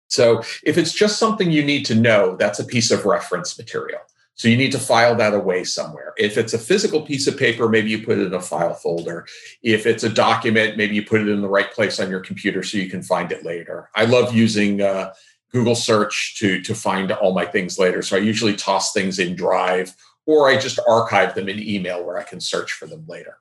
So 0.07 0.41
if 0.63 0.77
it's 0.77 0.93
just 0.93 1.19
something 1.19 1.51
you 1.51 1.63
need 1.63 1.85
to 1.87 1.95
know, 1.95 2.35
that's 2.37 2.59
a 2.59 2.65
piece 2.65 2.91
of 2.91 3.05
reference 3.05 3.57
material. 3.57 3.99
So 4.39 4.47
you 4.47 4.55
need 4.55 4.71
to 4.71 4.79
file 4.79 5.15
that 5.15 5.33
away 5.33 5.65
somewhere. 5.65 6.13
If 6.17 6.37
it's 6.37 6.53
a 6.53 6.57
physical 6.57 7.01
piece 7.01 7.27
of 7.27 7.37
paper, 7.37 7.67
maybe 7.67 7.89
you 7.89 8.05
put 8.05 8.19
it 8.19 8.27
in 8.27 8.33
a 8.33 8.39
file 8.39 8.73
folder. 8.73 9.27
If 9.63 9.85
it's 9.85 10.05
a 10.05 10.09
document, 10.09 10.77
maybe 10.77 10.95
you 10.95 11.03
put 11.03 11.19
it 11.19 11.27
in 11.27 11.41
the 11.41 11.49
right 11.49 11.69
place 11.73 11.99
on 11.99 12.09
your 12.09 12.21
computer 12.21 12.63
so 12.63 12.77
you 12.77 12.89
can 12.89 13.03
find 13.03 13.33
it 13.33 13.43
later. 13.43 13.89
I 13.95 14.05
love 14.05 14.33
using 14.33 14.81
uh, 14.81 15.13
Google 15.51 15.75
search 15.75 16.37
to, 16.37 16.61
to 16.61 16.73
find 16.73 17.11
all 17.11 17.33
my 17.33 17.45
things 17.45 17.77
later. 17.77 18.01
So 18.01 18.15
I 18.15 18.21
usually 18.21 18.55
toss 18.55 18.93
things 18.93 19.19
in 19.19 19.35
Drive 19.35 19.93
or 20.25 20.47
I 20.47 20.57
just 20.57 20.79
archive 20.87 21.35
them 21.35 21.49
in 21.49 21.59
email 21.59 22.05
where 22.05 22.17
I 22.17 22.23
can 22.23 22.39
search 22.39 22.71
for 22.71 22.85
them 22.85 23.03
later. 23.09 23.39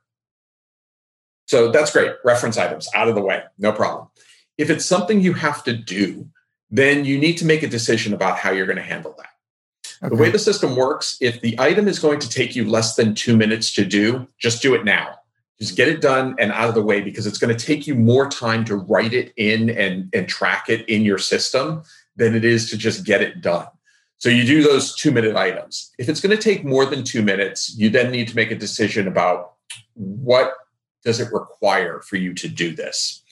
So 1.46 1.70
that's 1.70 1.92
great. 1.92 2.16
Reference 2.24 2.58
items 2.58 2.88
out 2.92 3.06
of 3.06 3.14
the 3.14 3.22
way, 3.22 3.44
no 3.56 3.70
problem. 3.70 4.08
If 4.56 4.68
it's 4.68 4.84
something 4.84 5.20
you 5.20 5.34
have 5.34 5.62
to 5.62 5.74
do, 5.74 6.28
then 6.72 7.04
you 7.04 7.18
need 7.18 7.38
to 7.38 7.44
make 7.44 7.62
a 7.62 7.68
decision 7.68 8.14
about 8.14 8.38
how 8.38 8.50
you're 8.50 8.66
going 8.66 8.78
to 8.78 8.82
handle 8.82 9.14
that. 9.16 9.28
Okay. 10.02 10.14
The 10.14 10.22
way 10.22 10.30
the 10.30 10.38
system 10.38 10.76
works, 10.76 11.16
if 11.20 11.40
the 11.40 11.58
item 11.58 11.88
is 11.88 11.98
going 11.98 12.20
to 12.20 12.28
take 12.28 12.54
you 12.54 12.68
less 12.68 12.94
than 12.94 13.14
two 13.14 13.36
minutes 13.36 13.72
to 13.74 13.84
do, 13.84 14.28
just 14.38 14.62
do 14.62 14.74
it 14.74 14.84
now. 14.84 15.16
Just 15.58 15.76
get 15.76 15.88
it 15.88 16.00
done 16.00 16.36
and 16.38 16.52
out 16.52 16.68
of 16.68 16.76
the 16.76 16.82
way 16.82 17.00
because 17.00 17.26
it's 17.26 17.38
going 17.38 17.56
to 17.56 17.66
take 17.66 17.86
you 17.86 17.96
more 17.96 18.28
time 18.28 18.64
to 18.66 18.76
write 18.76 19.12
it 19.12 19.32
in 19.36 19.70
and, 19.70 20.08
and 20.14 20.28
track 20.28 20.68
it 20.68 20.88
in 20.88 21.02
your 21.02 21.18
system 21.18 21.82
than 22.14 22.36
it 22.36 22.44
is 22.44 22.70
to 22.70 22.78
just 22.78 23.04
get 23.04 23.22
it 23.22 23.40
done. 23.40 23.66
So 24.18 24.28
you 24.28 24.44
do 24.44 24.62
those 24.62 24.94
two 24.96 25.10
minute 25.10 25.36
items. 25.36 25.92
If 25.98 26.08
it's 26.08 26.20
going 26.20 26.36
to 26.36 26.42
take 26.42 26.64
more 26.64 26.86
than 26.86 27.02
two 27.02 27.22
minutes, 27.22 27.76
you 27.76 27.90
then 27.90 28.10
need 28.10 28.28
to 28.28 28.36
make 28.36 28.50
a 28.50 28.56
decision 28.56 29.08
about 29.08 29.54
what 29.94 30.52
does 31.04 31.20
it 31.20 31.32
require 31.32 32.00
for 32.00 32.16
you 32.16 32.34
to 32.34 32.48
do 32.48 32.74
this. 32.74 33.22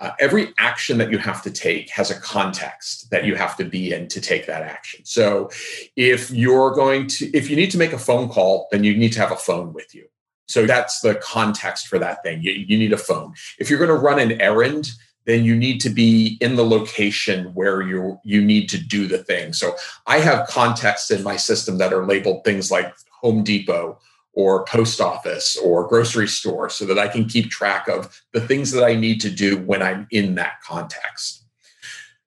Uh, 0.00 0.12
every 0.18 0.54
action 0.58 0.96
that 0.96 1.10
you 1.10 1.18
have 1.18 1.42
to 1.42 1.50
take 1.50 1.90
has 1.90 2.10
a 2.10 2.18
context 2.20 3.10
that 3.10 3.24
you 3.24 3.34
have 3.36 3.54
to 3.56 3.64
be 3.64 3.92
in 3.92 4.08
to 4.08 4.20
take 4.20 4.46
that 4.46 4.62
action. 4.62 5.04
So 5.04 5.50
if 5.94 6.30
you're 6.30 6.74
going 6.74 7.06
to, 7.08 7.26
if 7.36 7.50
you 7.50 7.56
need 7.56 7.70
to 7.72 7.78
make 7.78 7.92
a 7.92 7.98
phone 7.98 8.30
call, 8.30 8.66
then 8.72 8.82
you 8.82 8.96
need 8.96 9.12
to 9.12 9.20
have 9.20 9.30
a 9.30 9.36
phone 9.36 9.74
with 9.74 9.94
you. 9.94 10.06
So 10.46 10.66
that's 10.66 11.00
the 11.00 11.16
context 11.16 11.86
for 11.86 11.98
that 11.98 12.22
thing. 12.22 12.42
You, 12.42 12.52
you 12.52 12.78
need 12.78 12.92
a 12.92 12.98
phone. 12.98 13.34
If 13.58 13.68
you're 13.68 13.78
going 13.78 13.88
to 13.88 13.94
run 13.94 14.18
an 14.18 14.40
errand, 14.40 14.90
then 15.26 15.44
you 15.44 15.54
need 15.54 15.80
to 15.82 15.90
be 15.90 16.38
in 16.40 16.56
the 16.56 16.64
location 16.64 17.54
where 17.54 17.82
you 17.82 18.18
you 18.24 18.42
need 18.42 18.68
to 18.70 18.78
do 18.78 19.06
the 19.06 19.18
thing. 19.18 19.52
So 19.52 19.76
I 20.06 20.18
have 20.18 20.48
contexts 20.48 21.10
in 21.10 21.22
my 21.22 21.36
system 21.36 21.78
that 21.78 21.92
are 21.92 22.06
labeled 22.06 22.42
things 22.42 22.70
like 22.70 22.92
Home 23.20 23.44
Depot 23.44 23.98
or 24.32 24.64
post 24.64 25.00
office 25.00 25.56
or 25.56 25.88
grocery 25.88 26.28
store 26.28 26.70
so 26.70 26.84
that 26.86 26.98
I 26.98 27.08
can 27.08 27.24
keep 27.24 27.50
track 27.50 27.88
of 27.88 28.22
the 28.32 28.40
things 28.40 28.70
that 28.72 28.84
I 28.84 28.94
need 28.94 29.20
to 29.22 29.30
do 29.30 29.58
when 29.58 29.82
I'm 29.82 30.06
in 30.10 30.36
that 30.36 30.60
context. 30.62 31.44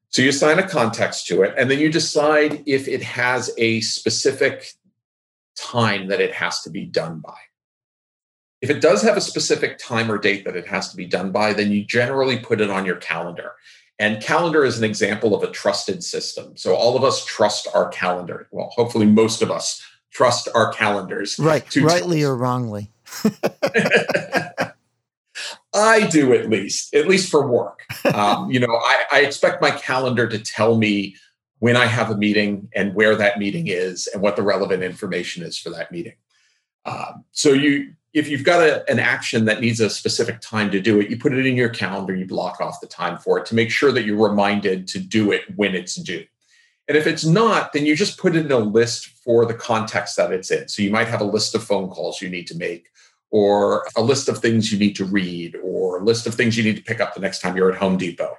So 0.09 0.21
you 0.21 0.29
assign 0.29 0.59
a 0.59 0.67
context 0.67 1.25
to 1.27 1.41
it, 1.41 1.55
and 1.57 1.71
then 1.71 1.79
you 1.79 1.91
decide 1.91 2.63
if 2.67 2.87
it 2.87 3.01
has 3.01 3.51
a 3.57 3.81
specific 3.81 4.67
time 5.55 6.07
that 6.07 6.21
it 6.21 6.33
has 6.33 6.61
to 6.61 6.69
be 6.69 6.85
done 6.85 7.19
by. 7.19 7.37
If 8.61 8.69
it 8.69 8.79
does 8.79 9.01
have 9.01 9.17
a 9.17 9.21
specific 9.21 9.77
time 9.77 10.11
or 10.11 10.17
date 10.17 10.45
that 10.45 10.55
it 10.55 10.67
has 10.67 10.89
to 10.91 10.97
be 10.97 11.05
done 11.05 11.31
by, 11.31 11.53
then 11.53 11.71
you 11.71 11.83
generally 11.83 12.37
put 12.37 12.61
it 12.61 12.69
on 12.69 12.85
your 12.85 12.95
calendar. 12.97 13.53
And 13.99 14.21
calendar 14.21 14.63
is 14.63 14.77
an 14.77 14.83
example 14.83 15.35
of 15.35 15.43
a 15.43 15.51
trusted 15.51 16.03
system. 16.03 16.55
So 16.57 16.75
all 16.75 16.95
of 16.95 17.03
us 17.03 17.25
trust 17.25 17.67
our 17.73 17.89
calendar. 17.89 18.47
Well, 18.51 18.69
hopefully, 18.75 19.05
most 19.05 19.41
of 19.41 19.51
us 19.51 19.81
trust 20.13 20.47
our 20.53 20.71
calendars. 20.71 21.37
Right, 21.39 21.63
rightly 21.75 22.21
trust. 22.21 22.29
or 22.29 22.37
wrongly. 22.37 22.91
I 25.75 26.07
do 26.07 26.33
at 26.33 26.49
least, 26.49 26.93
at 26.93 27.07
least 27.07 27.31
for 27.31 27.47
work. 27.47 27.83
Um, 28.13 28.51
you 28.51 28.59
know, 28.59 28.75
I, 28.75 29.05
I, 29.11 29.19
expect 29.21 29.59
my 29.61 29.71
calendar 29.71 30.27
to 30.27 30.37
tell 30.37 30.77
me 30.77 31.15
when 31.59 31.75
I 31.75 31.85
have 31.87 32.11
a 32.11 32.17
meeting 32.17 32.69
and 32.75 32.93
where 32.93 33.15
that 33.15 33.39
meeting 33.39 33.67
is 33.67 34.07
and 34.07 34.21
what 34.21 34.35
the 34.35 34.43
relevant 34.43 34.83
information 34.83 35.43
is 35.43 35.57
for 35.57 35.71
that 35.71 35.91
meeting. 35.91 36.13
Um, 36.85 37.25
so 37.31 37.53
you, 37.53 37.93
if 38.13 38.29
you've 38.29 38.43
got 38.43 38.61
a, 38.61 38.87
an 38.89 38.99
action 38.99 39.45
that 39.45 39.61
needs 39.61 39.79
a 39.79 39.89
specific 39.89 40.41
time 40.41 40.69
to 40.71 40.79
do 40.79 40.99
it, 40.99 41.09
you 41.09 41.17
put 41.17 41.33
it 41.33 41.45
in 41.45 41.55
your 41.55 41.69
calendar, 41.69 42.15
you 42.15 42.27
block 42.27 42.61
off 42.61 42.81
the 42.81 42.87
time 42.87 43.17
for 43.17 43.39
it 43.39 43.45
to 43.47 43.55
make 43.55 43.71
sure 43.71 43.91
that 43.91 44.05
you're 44.05 44.29
reminded 44.29 44.87
to 44.89 44.99
do 44.99 45.31
it 45.31 45.41
when 45.55 45.73
it's 45.73 45.95
due. 45.95 46.25
And 46.87 46.97
if 46.97 47.07
it's 47.07 47.25
not, 47.25 47.71
then 47.71 47.85
you 47.85 47.95
just 47.95 48.17
put 48.17 48.35
it 48.35 48.45
in 48.45 48.51
a 48.51 48.57
list 48.57 49.07
for 49.07 49.45
the 49.45 49.53
context 49.53 50.17
that 50.17 50.33
it's 50.33 50.51
in. 50.51 50.67
So 50.67 50.81
you 50.81 50.91
might 50.91 51.07
have 51.07 51.21
a 51.21 51.25
list 51.25 51.55
of 51.55 51.63
phone 51.63 51.89
calls 51.89 52.21
you 52.21 52.29
need 52.29 52.47
to 52.47 52.57
make, 52.57 52.87
or 53.31 53.87
a 53.95 54.01
list 54.01 54.27
of 54.27 54.39
things 54.39 54.71
you 54.71 54.77
need 54.77 54.95
to 54.97 55.05
read, 55.05 55.55
or 55.63 55.99
a 55.99 56.03
list 56.03 56.27
of 56.27 56.35
things 56.35 56.57
you 56.57 56.63
need 56.63 56.75
to 56.75 56.83
pick 56.83 56.99
up 56.99 57.13
the 57.13 57.21
next 57.21 57.39
time 57.39 57.55
you're 57.55 57.71
at 57.71 57.77
Home 57.77 57.97
Depot. 57.97 58.37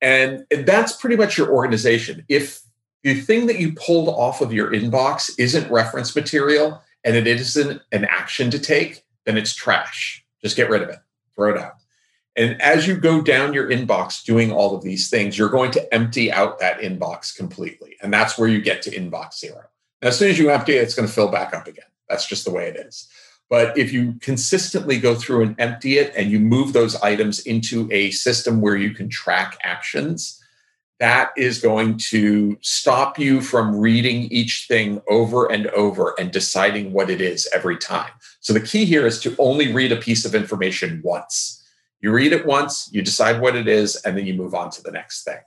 And 0.00 0.46
that's 0.50 0.92
pretty 0.94 1.16
much 1.16 1.36
your 1.36 1.50
organization. 1.50 2.24
If 2.28 2.60
the 3.02 3.20
thing 3.20 3.46
that 3.46 3.58
you 3.58 3.72
pulled 3.72 4.08
off 4.08 4.40
of 4.40 4.52
your 4.52 4.70
inbox 4.70 5.32
isn't 5.36 5.70
reference 5.72 6.14
material 6.14 6.80
and 7.02 7.16
it 7.16 7.26
isn't 7.26 7.82
an 7.90 8.04
action 8.04 8.50
to 8.52 8.58
take, 8.60 9.04
then 9.24 9.36
it's 9.36 9.54
trash. 9.54 10.24
Just 10.42 10.56
get 10.56 10.70
rid 10.70 10.82
of 10.82 10.90
it, 10.90 10.98
throw 11.34 11.50
it 11.54 11.58
out. 11.58 11.74
And 12.38 12.62
as 12.62 12.86
you 12.86 12.96
go 12.96 13.20
down 13.20 13.52
your 13.52 13.68
inbox 13.68 14.24
doing 14.24 14.52
all 14.52 14.76
of 14.76 14.84
these 14.84 15.10
things, 15.10 15.36
you're 15.36 15.48
going 15.48 15.72
to 15.72 15.92
empty 15.94 16.30
out 16.30 16.60
that 16.60 16.78
inbox 16.78 17.36
completely. 17.36 17.96
And 18.00 18.14
that's 18.14 18.38
where 18.38 18.48
you 18.48 18.60
get 18.60 18.80
to 18.82 18.90
inbox 18.90 19.40
zero. 19.40 19.64
As 20.02 20.16
soon 20.16 20.30
as 20.30 20.38
you 20.38 20.48
empty 20.48 20.76
it, 20.76 20.82
it's 20.82 20.94
going 20.94 21.08
to 21.08 21.12
fill 21.12 21.32
back 21.32 21.52
up 21.52 21.66
again. 21.66 21.84
That's 22.08 22.26
just 22.26 22.44
the 22.44 22.52
way 22.52 22.68
it 22.68 22.76
is. 22.76 23.08
But 23.50 23.76
if 23.76 23.92
you 23.92 24.14
consistently 24.20 25.00
go 25.00 25.16
through 25.16 25.42
and 25.42 25.56
empty 25.58 25.98
it 25.98 26.12
and 26.14 26.30
you 26.30 26.38
move 26.38 26.72
those 26.72 26.94
items 27.02 27.40
into 27.40 27.88
a 27.90 28.12
system 28.12 28.60
where 28.60 28.76
you 28.76 28.92
can 28.94 29.08
track 29.08 29.58
actions, 29.64 30.40
that 31.00 31.30
is 31.36 31.60
going 31.60 31.98
to 32.10 32.56
stop 32.60 33.18
you 33.18 33.40
from 33.40 33.76
reading 33.76 34.24
each 34.30 34.66
thing 34.68 35.02
over 35.08 35.50
and 35.50 35.66
over 35.68 36.14
and 36.20 36.30
deciding 36.30 36.92
what 36.92 37.10
it 37.10 37.20
is 37.20 37.48
every 37.52 37.78
time. 37.78 38.10
So 38.38 38.52
the 38.52 38.60
key 38.60 38.84
here 38.84 39.06
is 39.06 39.18
to 39.22 39.34
only 39.40 39.72
read 39.72 39.90
a 39.90 39.96
piece 39.96 40.24
of 40.24 40.36
information 40.36 41.00
once. 41.02 41.57
You 42.00 42.12
read 42.12 42.32
it 42.32 42.46
once, 42.46 42.88
you 42.92 43.02
decide 43.02 43.40
what 43.40 43.56
it 43.56 43.66
is, 43.66 43.96
and 43.96 44.16
then 44.16 44.26
you 44.26 44.34
move 44.34 44.54
on 44.54 44.70
to 44.70 44.82
the 44.82 44.92
next 44.92 45.24
thing. 45.24 45.38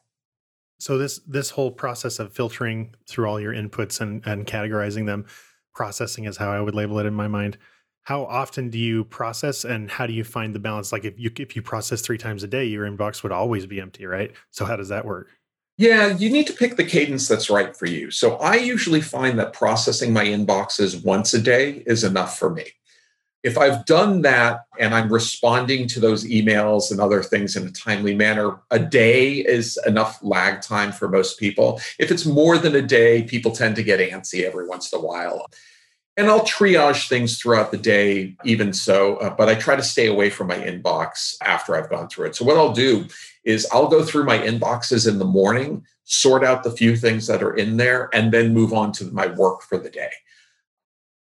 So 0.79 0.97
this 0.97 1.19
this 1.27 1.51
whole 1.51 1.71
process 1.71 2.19
of 2.19 2.33
filtering 2.33 2.95
through 3.07 3.27
all 3.27 3.39
your 3.39 3.53
inputs 3.53 4.01
and, 4.01 4.25
and 4.25 4.45
categorizing 4.45 5.05
them, 5.05 5.25
processing 5.73 6.25
is 6.25 6.37
how 6.37 6.51
I 6.51 6.59
would 6.59 6.75
label 6.75 6.99
it 6.99 7.05
in 7.05 7.13
my 7.13 7.27
mind. 7.27 7.57
How 8.03 8.25
often 8.25 8.69
do 8.69 8.79
you 8.79 9.03
process 9.05 9.63
and 9.63 9.91
how 9.91 10.07
do 10.07 10.13
you 10.13 10.23
find 10.23 10.55
the 10.55 10.59
balance? 10.59 10.91
Like 10.91 11.05
if 11.05 11.19
you 11.19 11.31
if 11.37 11.55
you 11.55 11.61
process 11.61 12.01
three 12.01 12.17
times 12.17 12.43
a 12.43 12.47
day, 12.47 12.65
your 12.65 12.89
inbox 12.89 13.21
would 13.21 13.31
always 13.31 13.65
be 13.67 13.79
empty, 13.79 14.05
right? 14.05 14.31
So 14.49 14.65
how 14.65 14.75
does 14.75 14.89
that 14.89 15.05
work? 15.05 15.29
Yeah, 15.77 16.15
you 16.17 16.29
need 16.29 16.47
to 16.47 16.53
pick 16.53 16.75
the 16.75 16.83
cadence 16.83 17.27
that's 17.27 17.49
right 17.49 17.75
for 17.75 17.85
you. 17.85 18.11
So 18.11 18.35
I 18.37 18.55
usually 18.55 19.01
find 19.01 19.39
that 19.39 19.53
processing 19.53 20.11
my 20.11 20.25
inboxes 20.25 21.03
once 21.03 21.33
a 21.33 21.41
day 21.41 21.83
is 21.85 22.03
enough 22.03 22.37
for 22.37 22.49
me. 22.49 22.65
If 23.43 23.57
I've 23.57 23.85
done 23.85 24.21
that 24.21 24.65
and 24.79 24.93
I'm 24.93 25.11
responding 25.11 25.87
to 25.89 25.99
those 25.99 26.25
emails 26.25 26.91
and 26.91 26.99
other 26.99 27.23
things 27.23 27.55
in 27.55 27.67
a 27.67 27.71
timely 27.71 28.13
manner, 28.13 28.59
a 28.69 28.79
day 28.79 29.33
is 29.33 29.79
enough 29.87 30.19
lag 30.21 30.61
time 30.61 30.91
for 30.91 31.09
most 31.09 31.39
people. 31.39 31.81
If 31.97 32.11
it's 32.11 32.25
more 32.25 32.57
than 32.57 32.75
a 32.75 32.81
day, 32.81 33.23
people 33.23 33.51
tend 33.51 33.75
to 33.77 33.83
get 33.83 33.99
antsy 33.99 34.43
every 34.43 34.67
once 34.67 34.93
in 34.93 34.99
a 34.99 35.01
while. 35.01 35.47
And 36.17 36.27
I'll 36.27 36.45
triage 36.45 37.07
things 37.07 37.39
throughout 37.39 37.71
the 37.71 37.77
day, 37.77 38.35
even 38.43 38.73
so, 38.73 39.15
uh, 39.17 39.33
but 39.33 39.49
I 39.49 39.55
try 39.55 39.75
to 39.75 39.81
stay 39.83 40.07
away 40.07 40.29
from 40.29 40.47
my 40.47 40.57
inbox 40.57 41.35
after 41.41 41.75
I've 41.75 41.89
gone 41.89 42.09
through 42.09 42.27
it. 42.27 42.35
So, 42.35 42.43
what 42.43 42.57
I'll 42.57 42.73
do 42.73 43.07
is 43.45 43.65
I'll 43.71 43.87
go 43.87 44.03
through 44.03 44.25
my 44.25 44.37
inboxes 44.37 45.07
in 45.07 45.19
the 45.19 45.25
morning, 45.25 45.85
sort 46.03 46.43
out 46.43 46.63
the 46.63 46.71
few 46.71 46.97
things 46.97 47.27
that 47.27 47.41
are 47.41 47.55
in 47.55 47.77
there, 47.77 48.09
and 48.13 48.31
then 48.31 48.53
move 48.53 48.73
on 48.73 48.91
to 48.93 49.05
my 49.05 49.27
work 49.27 49.61
for 49.61 49.77
the 49.77 49.89
day. 49.89 50.11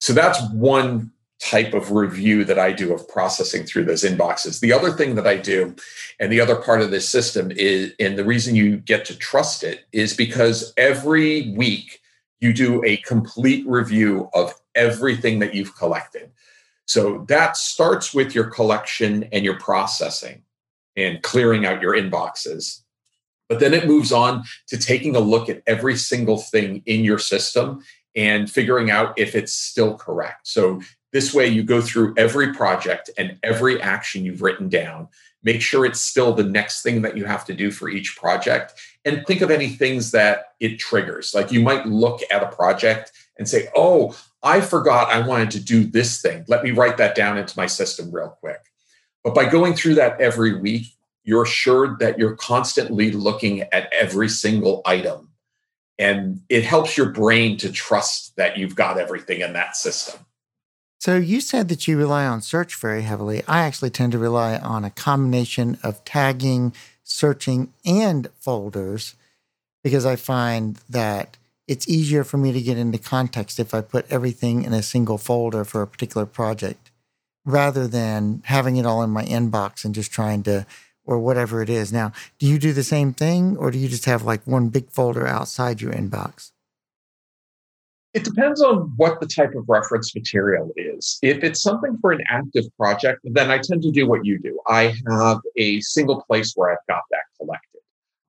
So 0.04 0.12
that's 0.12 0.38
one 0.52 1.12
type 1.44 1.74
of 1.74 1.92
review 1.92 2.44
that 2.44 2.58
I 2.58 2.72
do 2.72 2.94
of 2.94 3.06
processing 3.06 3.64
through 3.64 3.84
those 3.84 4.02
inboxes. 4.02 4.60
The 4.60 4.72
other 4.72 4.90
thing 4.90 5.14
that 5.16 5.26
I 5.26 5.36
do, 5.36 5.76
and 6.18 6.32
the 6.32 6.40
other 6.40 6.56
part 6.56 6.80
of 6.80 6.90
this 6.90 7.08
system 7.08 7.50
is, 7.50 7.92
and 8.00 8.16
the 8.16 8.24
reason 8.24 8.54
you 8.54 8.78
get 8.78 9.04
to 9.06 9.16
trust 9.16 9.62
it 9.62 9.84
is 9.92 10.16
because 10.16 10.72
every 10.78 11.52
week 11.52 12.00
you 12.40 12.54
do 12.54 12.82
a 12.84 12.96
complete 12.98 13.66
review 13.66 14.30
of 14.32 14.54
everything 14.74 15.38
that 15.40 15.54
you've 15.54 15.76
collected. 15.76 16.30
So 16.86 17.24
that 17.28 17.56
starts 17.56 18.14
with 18.14 18.34
your 18.34 18.46
collection 18.46 19.28
and 19.32 19.44
your 19.44 19.58
processing 19.58 20.42
and 20.96 21.22
clearing 21.22 21.66
out 21.66 21.82
your 21.82 21.94
inboxes. 21.94 22.80
But 23.48 23.60
then 23.60 23.74
it 23.74 23.86
moves 23.86 24.12
on 24.12 24.44
to 24.68 24.78
taking 24.78 25.14
a 25.14 25.20
look 25.20 25.50
at 25.50 25.62
every 25.66 25.96
single 25.96 26.38
thing 26.38 26.82
in 26.86 27.04
your 27.04 27.18
system 27.18 27.82
and 28.16 28.50
figuring 28.50 28.90
out 28.90 29.18
if 29.18 29.34
it's 29.34 29.52
still 29.52 29.96
correct. 29.96 30.46
So 30.46 30.80
this 31.14 31.33
way, 31.33 31.47
you 31.47 31.62
go 31.62 31.80
through 31.80 32.12
every 32.16 32.52
project 32.52 33.09
and 33.16 33.38
every 33.44 33.80
action 33.80 34.25
you've 34.25 34.42
written 34.42 34.68
down, 34.68 35.06
make 35.44 35.62
sure 35.62 35.87
it's 35.87 36.00
still 36.00 36.33
the 36.33 36.42
next 36.42 36.83
thing 36.83 37.02
that 37.02 37.16
you 37.16 37.25
have 37.25 37.44
to 37.44 37.54
do 37.54 37.71
for 37.71 37.88
each 37.88 38.16
project, 38.16 38.75
and 39.04 39.25
think 39.25 39.40
of 39.40 39.49
any 39.49 39.68
things 39.68 40.11
that 40.11 40.54
it 40.59 40.80
triggers. 40.80 41.33
Like 41.33 41.52
you 41.52 41.61
might 41.61 41.87
look 41.87 42.23
at 42.33 42.42
a 42.42 42.49
project 42.49 43.12
and 43.38 43.49
say, 43.49 43.68
Oh, 43.76 44.18
I 44.42 44.61
forgot 44.61 45.09
I 45.09 45.25
wanted 45.25 45.52
to 45.52 45.61
do 45.61 45.85
this 45.85 46.21
thing. 46.21 46.44
Let 46.49 46.64
me 46.64 46.73
write 46.73 46.97
that 46.97 47.14
down 47.14 47.38
into 47.38 47.56
my 47.56 47.66
system 47.66 48.11
real 48.11 48.37
quick. 48.40 48.61
But 49.23 49.37
by 49.37 49.49
going 49.49 49.75
through 49.75 49.94
that 49.94 50.21
every 50.21 50.59
week, 50.59 50.88
you're 51.23 51.44
assured 51.44 52.00
that 52.00 52.18
you're 52.18 52.35
constantly 52.35 53.12
looking 53.12 53.61
at 53.61 53.88
every 53.92 54.28
single 54.28 54.83
item. 54.85 55.30
And 55.97 56.40
it 56.49 56.64
helps 56.64 56.97
your 56.97 57.11
brain 57.11 57.56
to 57.59 57.71
trust 57.71 58.35
that 58.35 58.59
you've 58.59 58.75
got 58.75 58.99
everything 58.99 59.42
in 59.42 59.52
that 59.52 59.76
system. 59.76 60.18
So 61.04 61.16
you 61.16 61.42
said 61.42 61.68
that 61.68 61.87
you 61.87 61.99
rely 61.99 62.25
on 62.25 62.40
search 62.40 62.76
very 62.76 63.02
heavily. 63.02 63.42
I 63.46 63.58
actually 63.58 63.90
tend 63.90 64.12
to 64.12 64.18
rely 64.18 64.56
on 64.56 64.87
a 64.87 64.90
combination 64.90 65.76
of 65.82 66.02
tagging, 66.06 66.73
searching, 67.02 67.75
and 67.84 68.30
folders 68.40 69.14
because 69.82 70.06
I 70.06 70.16
find 70.16 70.80
that 70.88 71.37
it's 71.68 71.87
easier 71.87 72.25
for 72.25 72.38
me 72.38 72.52
to 72.52 72.62
get 72.62 72.78
into 72.78 72.96
context 72.96 73.61
if 73.61 73.75
I 73.75 73.82
put 73.82 74.11
everything 74.11 74.62
in 74.62 74.73
a 74.73 74.82
single 74.82 75.18
folder 75.18 75.62
for 75.62 75.82
a 75.82 75.87
particular 75.87 76.25
project 76.25 76.90
rather 77.44 77.87
than 77.87 78.40
having 78.46 78.78
it 78.78 78.87
all 78.87 79.02
in 79.02 79.11
my 79.11 79.25
inbox 79.25 79.84
and 79.84 79.94
just 79.94 80.11
trying 80.11 80.42
to 80.44 80.64
or 81.04 81.18
whatever 81.18 81.61
it 81.61 81.68
is. 81.68 81.92
Now, 81.92 82.12
do 82.38 82.46
you 82.46 82.58
do 82.58 82.73
the 82.73 82.82
same 82.82 83.12
thing 83.12 83.58
or 83.58 83.70
do 83.70 83.76
you 83.76 83.90
just 83.90 84.06
have 84.06 84.23
like 84.23 84.46
one 84.46 84.70
big 84.70 84.88
folder 84.88 85.26
outside 85.26 85.82
your 85.82 85.92
inbox? 85.92 86.53
It 88.14 88.23
depends 88.23 88.62
on 88.62 88.92
what 88.97 89.18
the 89.18 89.26
type 89.26 89.54
of 89.56 89.68
reference 89.68 90.14
material 90.14 90.71
is. 90.76 91.18
If 91.21 91.42
it's 91.42 91.61
something 91.61 91.99
for 92.00 92.12
an 92.12 92.23
active 92.30 92.64
project, 92.76 93.21
then 93.25 93.50
I 93.50 93.59
tend 93.59 93.83
to 93.83 93.90
do 93.90 94.06
what 94.06 94.25
you 94.25 94.38
do. 94.38 94.61
I 94.68 94.94
have 95.09 95.40
a 95.56 95.80
single 95.80 96.23
place 96.23 96.52
where 96.54 96.71
I've 96.71 96.87
got 96.88 97.02
that 97.11 97.25
collected. 97.37 97.80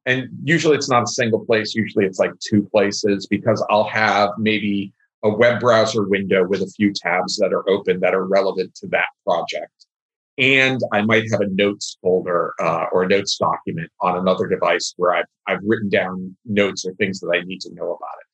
And 0.07 0.27
usually 0.43 0.75
it's 0.75 0.89
not 0.89 1.03
a 1.03 1.07
single 1.07 1.45
place, 1.45 1.75
usually 1.75 2.05
it's 2.05 2.17
like 2.17 2.31
two 2.39 2.67
places 2.71 3.27
because 3.27 3.63
I'll 3.69 3.87
have 3.87 4.31
maybe 4.39 4.91
a 5.23 5.29
web 5.29 5.59
browser 5.59 6.07
window 6.07 6.47
with 6.47 6.61
a 6.61 6.67
few 6.67 6.91
tabs 6.91 7.37
that 7.37 7.53
are 7.53 7.67
open 7.69 7.99
that 7.99 8.15
are 8.15 8.25
relevant 8.25 8.73
to 8.75 8.87
that 8.87 9.07
project. 9.23 9.85
And 10.37 10.81
I 10.93 11.01
might 11.01 11.31
have 11.31 11.41
a 11.41 11.47
notes 11.47 11.97
folder 12.01 12.53
uh, 12.59 12.85
or 12.91 13.03
a 13.03 13.07
notes 13.07 13.37
document 13.37 13.91
on 14.01 14.17
another 14.17 14.47
device 14.47 14.93
where 14.97 15.13
I've, 15.13 15.25
I've 15.47 15.59
written 15.63 15.89
down 15.89 16.35
notes 16.43 16.85
or 16.85 16.93
things 16.95 17.19
that 17.19 17.29
I 17.29 17.45
need 17.45 17.61
to 17.61 17.73
know 17.73 17.93
about 17.93 18.17
it. 18.19 18.24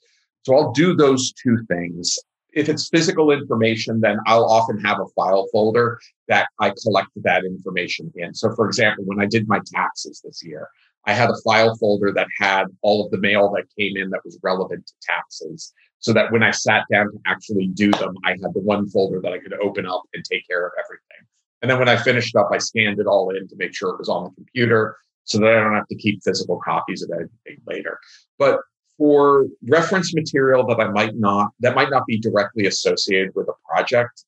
So 0.44 0.56
I'll 0.56 0.72
do 0.72 0.96
those 0.96 1.34
two 1.34 1.64
things. 1.68 2.18
If 2.54 2.68
it's 2.68 2.90
physical 2.90 3.32
information, 3.32 4.02
then 4.02 4.18
I'll 4.28 4.46
often 4.46 4.78
have 4.80 5.00
a 5.00 5.08
file 5.16 5.48
folder 5.52 6.00
that 6.28 6.50
I 6.60 6.74
collect 6.84 7.10
that 7.18 7.46
information 7.46 8.12
in. 8.16 8.34
So, 8.34 8.54
for 8.56 8.68
example, 8.68 9.06
when 9.06 9.22
I 9.22 9.26
did 9.26 9.48
my 9.48 9.62
taxes 9.74 10.22
this 10.24 10.44
year, 10.44 10.68
I 11.06 11.14
had 11.14 11.30
a 11.30 11.42
file 11.46 11.76
folder 11.78 12.12
that 12.14 12.28
had 12.38 12.66
all 12.82 13.06
of 13.06 13.12
the 13.12 13.18
mail 13.18 13.52
that 13.56 13.64
came 13.78 13.96
in 13.98 14.10
that 14.10 14.26
was 14.26 14.38
relevant 14.44 14.86
to 14.86 14.94
taxes 15.02 15.74
so 16.00 16.14
that 16.14 16.32
when 16.32 16.44
I 16.44 16.52
sat 16.52 16.84
down 16.92 17.12
to 17.12 17.20
actually 17.26 17.68
do 17.68 17.92
them, 17.92 18.16
I 18.26 18.32
had 18.32 18.54
the 18.54 18.60
one 18.60 18.90
folder 18.90 19.22
that 19.22 19.34
I 19.34 19.40
could 19.40 19.54
open 19.54 19.86
up 19.86 20.04
and 20.14 20.24
take 20.26 20.48
care 20.48 20.66
of 20.66 20.74
everything. 20.84 21.28
And 21.62 21.70
then 21.70 21.80
when 21.80 21.90
I 21.90 21.96
finished 21.96 22.36
up, 22.36 22.50
I 22.52 22.58
scanned 22.58 23.00
it 23.00 23.06
all 23.06 23.30
in 23.30 23.48
to 23.48 23.56
make 23.56 23.74
sure 23.74 23.92
it 23.92 24.00
was 24.00 24.10
on 24.10 24.26
the 24.26 24.32
computer 24.32 24.98
so 25.24 25.38
that 25.40 25.48
I 25.48 25.60
don't 25.60 25.76
have 25.76 25.88
to 25.88 25.96
keep 25.96 26.24
physical 26.24 26.60
copies 26.64 27.04
of 27.04 27.12
anything 27.12 27.62
later. 27.68 28.00
But 28.40 28.62
for 29.02 29.48
reference 29.68 30.14
material 30.14 30.64
that 30.64 30.80
I 30.80 30.88
might 30.92 31.16
not, 31.16 31.50
that 31.62 31.74
might 31.74 31.90
not 31.90 32.06
be 32.06 32.20
directly 32.20 32.68
associated 32.68 33.32
with 33.34 33.48
a 33.48 33.54
project, 33.68 34.26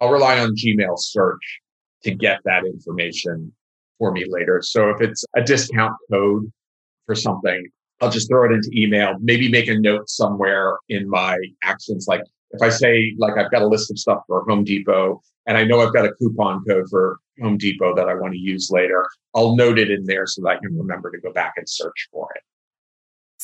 I'll 0.00 0.08
rely 0.08 0.38
on 0.38 0.56
Gmail 0.56 0.98
search 0.98 1.60
to 2.04 2.14
get 2.14 2.40
that 2.46 2.64
information 2.64 3.52
for 3.98 4.10
me 4.10 4.24
later. 4.26 4.62
So 4.62 4.88
if 4.88 5.02
it's 5.02 5.26
a 5.36 5.42
discount 5.42 5.92
code 6.10 6.50
for 7.04 7.14
something, 7.14 7.66
I'll 8.00 8.08
just 8.08 8.30
throw 8.30 8.50
it 8.50 8.54
into 8.54 8.70
email, 8.74 9.14
maybe 9.20 9.50
make 9.50 9.68
a 9.68 9.78
note 9.78 10.08
somewhere 10.08 10.78
in 10.88 11.06
my 11.10 11.36
actions. 11.62 12.06
Like 12.08 12.22
if 12.52 12.62
I 12.62 12.70
say, 12.70 13.12
like, 13.18 13.36
I've 13.36 13.50
got 13.50 13.60
a 13.60 13.68
list 13.68 13.90
of 13.90 13.98
stuff 13.98 14.22
for 14.26 14.42
Home 14.48 14.64
Depot 14.64 15.20
and 15.44 15.58
I 15.58 15.64
know 15.64 15.82
I've 15.82 15.92
got 15.92 16.06
a 16.06 16.14
coupon 16.14 16.64
code 16.66 16.86
for 16.88 17.18
Home 17.42 17.58
Depot 17.58 17.94
that 17.94 18.08
I 18.08 18.14
want 18.14 18.32
to 18.32 18.38
use 18.38 18.70
later, 18.70 19.06
I'll 19.34 19.54
note 19.54 19.78
it 19.78 19.90
in 19.90 20.06
there 20.06 20.26
so 20.26 20.40
that 20.44 20.48
I 20.48 20.58
can 20.60 20.78
remember 20.78 21.10
to 21.10 21.20
go 21.20 21.30
back 21.30 21.52
and 21.58 21.68
search 21.68 22.08
for 22.10 22.26
it. 22.34 22.42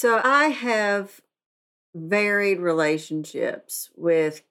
So 0.05 0.21
I 0.23 0.49
have 0.49 1.23
varied 1.95 2.61
relationships 2.61 3.89
with 3.97 4.43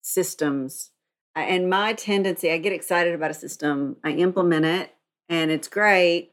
systems. 0.00 0.92
Uh, 1.34 1.40
and 1.40 1.68
my 1.68 1.94
tendency, 1.94 2.52
I 2.52 2.58
get 2.58 2.72
excited 2.72 3.12
about 3.12 3.32
a 3.32 3.34
system, 3.34 3.96
I 4.04 4.12
implement 4.12 4.64
it, 4.64 4.94
and 5.28 5.50
it's 5.50 5.66
great. 5.66 6.30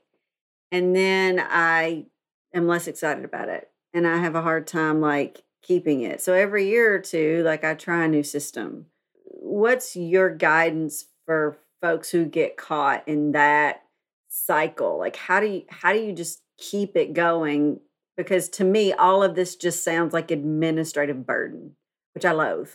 And 0.72 0.96
then 0.96 1.44
I 1.44 2.06
am 2.54 2.68
less 2.68 2.86
excited 2.88 3.26
about 3.26 3.50
it. 3.50 3.72
And 3.92 4.08
I 4.08 4.18
have 4.18 4.36
a 4.36 4.44
hard 4.44 4.68
time 4.68 5.02
like 5.02 5.42
keeping 5.64 6.02
it. 6.02 6.22
So 6.22 6.34
every 6.36 6.70
year 6.70 6.94
or 6.94 7.00
two, 7.00 7.42
like 7.44 7.64
I 7.64 7.74
try 7.74 8.06
a 8.06 8.08
new 8.08 8.22
system. 8.22 8.86
What's 9.24 9.96
your 9.96 10.30
guidance 10.30 11.06
for 11.26 11.58
folks 11.82 12.12
who 12.12 12.24
get 12.24 12.56
caught 12.56 13.08
in 13.08 13.32
that 13.32 13.82
cycle? 14.28 15.00
Like 15.00 15.16
how 15.16 15.40
do 15.40 15.48
you 15.48 15.64
how 15.70 15.92
do 15.92 15.98
you 15.98 16.14
just 16.14 16.44
keep 16.60 16.96
it 16.96 17.14
going? 17.14 17.80
Because 18.20 18.50
to 18.50 18.66
me, 18.66 18.92
all 18.92 19.24
of 19.24 19.36
this 19.36 19.56
just 19.56 19.82
sounds 19.82 20.12
like 20.12 20.30
administrative 20.30 21.26
burden, 21.26 21.78
which 22.14 22.26
I 22.26 22.34
loathe. 22.34 22.70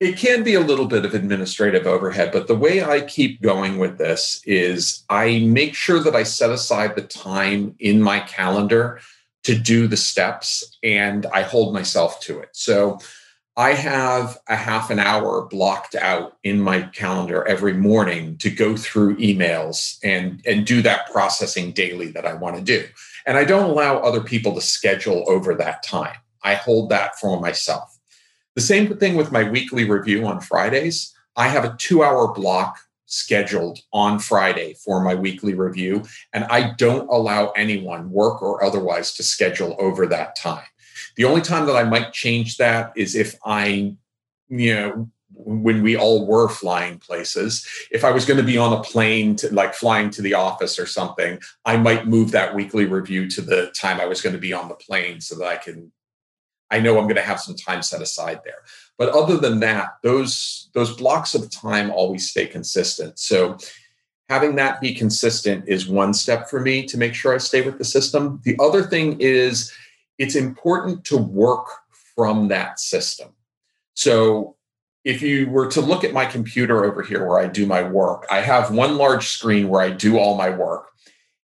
It 0.00 0.18
can 0.18 0.42
be 0.42 0.52
a 0.52 0.60
little 0.60 0.84
bit 0.84 1.06
of 1.06 1.14
administrative 1.14 1.86
overhead, 1.86 2.30
but 2.30 2.46
the 2.46 2.54
way 2.54 2.84
I 2.84 3.00
keep 3.00 3.40
going 3.40 3.78
with 3.78 3.96
this 3.96 4.42
is 4.44 5.02
I 5.08 5.38
make 5.38 5.74
sure 5.74 5.98
that 6.00 6.14
I 6.14 6.24
set 6.24 6.50
aside 6.50 6.94
the 6.94 7.00
time 7.00 7.74
in 7.78 8.02
my 8.02 8.20
calendar 8.20 9.00
to 9.44 9.58
do 9.58 9.86
the 9.86 9.96
steps 9.96 10.76
and 10.82 11.24
I 11.32 11.40
hold 11.40 11.72
myself 11.72 12.20
to 12.20 12.38
it. 12.40 12.50
So 12.52 12.98
I 13.56 13.72
have 13.72 14.36
a 14.46 14.56
half 14.56 14.90
an 14.90 14.98
hour 14.98 15.46
blocked 15.46 15.94
out 15.94 16.36
in 16.44 16.60
my 16.60 16.82
calendar 16.82 17.48
every 17.48 17.72
morning 17.72 18.36
to 18.38 18.50
go 18.50 18.76
through 18.76 19.16
emails 19.16 19.96
and, 20.04 20.42
and 20.44 20.66
do 20.66 20.82
that 20.82 21.10
processing 21.10 21.72
daily 21.72 22.08
that 22.08 22.26
I 22.26 22.34
want 22.34 22.56
to 22.56 22.62
do. 22.62 22.84
And 23.26 23.36
I 23.36 23.44
don't 23.44 23.68
allow 23.70 23.98
other 23.98 24.20
people 24.20 24.54
to 24.54 24.60
schedule 24.60 25.24
over 25.28 25.54
that 25.54 25.82
time. 25.82 26.16
I 26.42 26.54
hold 26.54 26.90
that 26.90 27.18
for 27.18 27.40
myself. 27.40 27.98
The 28.54 28.62
same 28.62 28.96
thing 28.96 29.16
with 29.16 29.32
my 29.32 29.42
weekly 29.42 29.84
review 29.84 30.26
on 30.26 30.40
Fridays. 30.40 31.12
I 31.36 31.48
have 31.48 31.64
a 31.64 31.76
two 31.78 32.02
hour 32.02 32.32
block 32.32 32.78
scheduled 33.06 33.80
on 33.92 34.18
Friday 34.18 34.74
for 34.74 35.02
my 35.02 35.14
weekly 35.14 35.54
review, 35.54 36.02
and 36.32 36.44
I 36.44 36.72
don't 36.74 37.08
allow 37.08 37.50
anyone, 37.50 38.10
work 38.10 38.42
or 38.42 38.64
otherwise, 38.64 39.12
to 39.14 39.22
schedule 39.22 39.76
over 39.78 40.06
that 40.06 40.36
time. 40.36 40.64
The 41.16 41.24
only 41.24 41.42
time 41.42 41.66
that 41.66 41.76
I 41.76 41.84
might 41.84 42.12
change 42.12 42.56
that 42.56 42.92
is 42.96 43.14
if 43.14 43.36
I, 43.44 43.94
you 44.48 44.74
know, 44.74 45.10
when 45.46 45.80
we 45.80 45.96
all 45.96 46.26
were 46.26 46.48
flying 46.48 46.98
places, 46.98 47.66
if 47.92 48.04
I 48.04 48.10
was 48.10 48.24
going 48.24 48.38
to 48.38 48.42
be 48.42 48.58
on 48.58 48.72
a 48.72 48.82
plane 48.82 49.36
to 49.36 49.54
like 49.54 49.74
flying 49.74 50.10
to 50.10 50.22
the 50.22 50.34
office 50.34 50.76
or 50.76 50.86
something, 50.86 51.38
I 51.64 51.76
might 51.76 52.08
move 52.08 52.32
that 52.32 52.54
weekly 52.54 52.84
review 52.84 53.30
to 53.30 53.40
the 53.40 53.70
time 53.70 54.00
I 54.00 54.06
was 54.06 54.20
going 54.20 54.34
to 54.34 54.40
be 54.40 54.52
on 54.52 54.68
the 54.68 54.74
plane 54.74 55.20
so 55.20 55.36
that 55.36 55.46
I 55.46 55.56
can 55.56 55.92
I 56.68 56.80
know 56.80 56.98
I'm 56.98 57.04
going 57.04 57.14
to 57.14 57.22
have 57.22 57.40
some 57.40 57.54
time 57.54 57.80
set 57.80 58.02
aside 58.02 58.40
there. 58.44 58.64
But 58.98 59.10
other 59.10 59.36
than 59.36 59.60
that, 59.60 59.98
those 60.02 60.68
those 60.74 60.96
blocks 60.96 61.36
of 61.36 61.48
time 61.48 61.92
always 61.92 62.28
stay 62.28 62.46
consistent. 62.46 63.20
So 63.20 63.56
having 64.28 64.56
that 64.56 64.80
be 64.80 64.94
consistent 64.94 65.68
is 65.68 65.86
one 65.86 66.12
step 66.12 66.50
for 66.50 66.58
me 66.58 66.84
to 66.86 66.98
make 66.98 67.14
sure 67.14 67.32
I 67.32 67.38
stay 67.38 67.62
with 67.62 67.78
the 67.78 67.84
system. 67.84 68.40
The 68.42 68.56
other 68.58 68.82
thing 68.82 69.20
is 69.20 69.72
it's 70.18 70.34
important 70.34 71.04
to 71.04 71.16
work 71.16 71.68
from 72.16 72.48
that 72.48 72.80
system. 72.80 73.28
So 73.94 74.55
if 75.06 75.22
you 75.22 75.48
were 75.48 75.68
to 75.68 75.80
look 75.80 76.02
at 76.02 76.12
my 76.12 76.26
computer 76.26 76.84
over 76.84 77.00
here 77.00 77.24
where 77.24 77.38
I 77.38 77.46
do 77.46 77.64
my 77.64 77.84
work, 77.84 78.26
I 78.28 78.40
have 78.40 78.72
one 78.72 78.96
large 78.96 79.28
screen 79.28 79.68
where 79.68 79.80
I 79.80 79.90
do 79.90 80.18
all 80.18 80.36
my 80.36 80.50
work. 80.50 80.88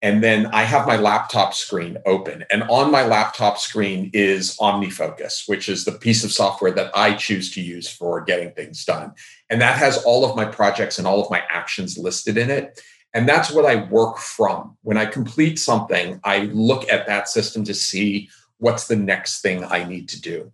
And 0.03 0.23
then 0.23 0.45
I 0.53 0.61
have 0.61 0.85
my 0.85 0.95
laptop 0.95 1.55
screen 1.55 1.97
open. 2.05 2.45
And 2.51 2.61
on 2.69 2.91
my 2.91 3.03
laptop 3.03 3.57
screen 3.57 4.11
is 4.13 4.55
OmniFocus, 4.57 5.49
which 5.49 5.69
is 5.69 5.85
the 5.85 5.93
piece 5.93 6.23
of 6.23 6.31
software 6.31 6.71
that 6.73 6.95
I 6.95 7.15
choose 7.15 7.51
to 7.55 7.61
use 7.61 7.89
for 7.89 8.21
getting 8.21 8.51
things 8.51 8.85
done. 8.85 9.13
And 9.49 9.59
that 9.59 9.77
has 9.77 10.03
all 10.03 10.23
of 10.23 10.35
my 10.35 10.45
projects 10.45 10.99
and 10.99 11.07
all 11.07 11.19
of 11.19 11.31
my 11.31 11.41
actions 11.49 11.97
listed 11.97 12.37
in 12.37 12.51
it. 12.51 12.79
And 13.15 13.27
that's 13.27 13.49
what 13.49 13.65
I 13.65 13.85
work 13.85 14.19
from. 14.19 14.77
When 14.83 14.97
I 14.97 15.07
complete 15.07 15.57
something, 15.57 16.19
I 16.23 16.41
look 16.53 16.87
at 16.91 17.07
that 17.07 17.27
system 17.27 17.63
to 17.63 17.73
see 17.73 18.29
what's 18.59 18.87
the 18.87 18.95
next 18.95 19.41
thing 19.41 19.63
I 19.63 19.83
need 19.83 20.09
to 20.09 20.21
do. 20.21 20.53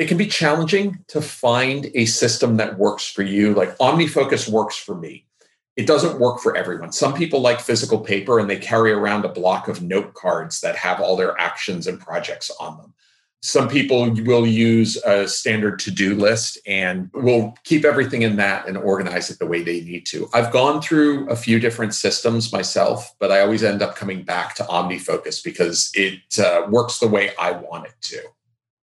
It 0.00 0.08
can 0.08 0.16
be 0.16 0.26
challenging 0.26 1.04
to 1.08 1.20
find 1.22 1.90
a 1.94 2.06
system 2.06 2.56
that 2.56 2.78
works 2.78 3.06
for 3.06 3.22
you. 3.22 3.54
Like 3.54 3.76
OmniFocus 3.78 4.48
works 4.48 4.76
for 4.76 4.96
me 4.96 5.26
it 5.80 5.86
doesn't 5.86 6.20
work 6.20 6.40
for 6.40 6.54
everyone. 6.54 6.92
Some 6.92 7.14
people 7.14 7.40
like 7.40 7.58
physical 7.58 8.00
paper 8.00 8.38
and 8.38 8.50
they 8.50 8.58
carry 8.58 8.92
around 8.92 9.24
a 9.24 9.30
block 9.30 9.66
of 9.66 9.80
note 9.80 10.12
cards 10.12 10.60
that 10.60 10.76
have 10.76 11.00
all 11.00 11.16
their 11.16 11.40
actions 11.40 11.86
and 11.86 11.98
projects 11.98 12.50
on 12.60 12.76
them. 12.76 12.92
Some 13.42 13.66
people 13.66 14.10
will 14.26 14.46
use 14.46 14.98
a 15.06 15.26
standard 15.26 15.78
to 15.78 15.90
do 15.90 16.14
list 16.14 16.58
and 16.66 17.08
will 17.14 17.54
keep 17.64 17.86
everything 17.86 18.20
in 18.20 18.36
that 18.36 18.68
and 18.68 18.76
organize 18.76 19.30
it 19.30 19.38
the 19.38 19.46
way 19.46 19.62
they 19.62 19.80
need 19.80 20.04
to. 20.06 20.28
I've 20.34 20.52
gone 20.52 20.82
through 20.82 21.26
a 21.30 21.36
few 21.36 21.58
different 21.58 21.94
systems 21.94 22.52
myself, 22.52 23.14
but 23.18 23.32
I 23.32 23.40
always 23.40 23.64
end 23.64 23.80
up 23.80 23.96
coming 23.96 24.22
back 24.22 24.54
to 24.56 24.64
OmniFocus 24.64 25.42
because 25.42 25.90
it 25.94 26.38
uh, 26.38 26.66
works 26.68 26.98
the 26.98 27.08
way 27.08 27.32
I 27.38 27.52
want 27.52 27.86
it 27.86 27.94
to. 28.02 28.20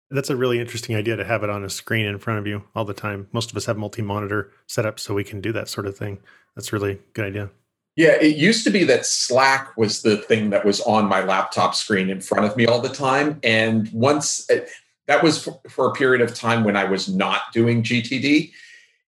That's 0.10 0.30
a 0.30 0.36
really 0.36 0.60
interesting 0.60 0.96
idea 0.96 1.18
to 1.18 1.26
have 1.26 1.44
it 1.44 1.50
on 1.50 1.64
a 1.64 1.70
screen 1.70 2.06
in 2.06 2.18
front 2.18 2.40
of 2.40 2.48
you 2.48 2.64
all 2.76 2.86
the 2.86 2.94
time. 2.94 3.28
Most 3.34 3.52
of 3.52 3.58
us 3.58 3.66
have 3.66 3.78
multi 3.78 4.02
monitor 4.02 4.52
setups 4.68 5.00
so 5.00 5.14
we 5.14 5.24
can 5.24 5.42
do 5.42 5.52
that 5.52 5.68
sort 5.68 5.86
of 5.86 5.98
thing. 5.98 6.20
That's 6.56 6.72
really 6.72 7.00
good 7.14 7.26
idea. 7.26 7.50
Yeah, 7.98 8.12
it 8.22 8.38
used 8.38 8.64
to 8.64 8.70
be 8.70 8.84
that 8.86 9.08
Slack 9.08 9.76
was 9.76 10.04
the 10.04 10.18
thing 10.18 10.52
that 10.52 10.64
was 10.64 10.80
on 10.82 11.06
my 11.06 11.24
laptop 11.24 11.74
screen 11.74 12.10
in 12.10 12.22
front 12.22 12.46
of 12.46 12.56
me 12.56 12.68
all 12.68 12.80
the 12.80 12.90
time. 12.90 13.40
And 13.44 13.90
once 13.92 14.48
it, 14.50 14.70
that 15.08 15.24
was 15.24 15.44
for, 15.44 15.60
for 15.68 15.88
a 15.88 15.94
period 15.94 16.22
of 16.22 16.36
time 16.36 16.64
when 16.64 16.78
I 16.78 16.84
was 16.84 17.10
not 17.10 17.42
doing 17.52 17.82
GTD. 17.82 18.52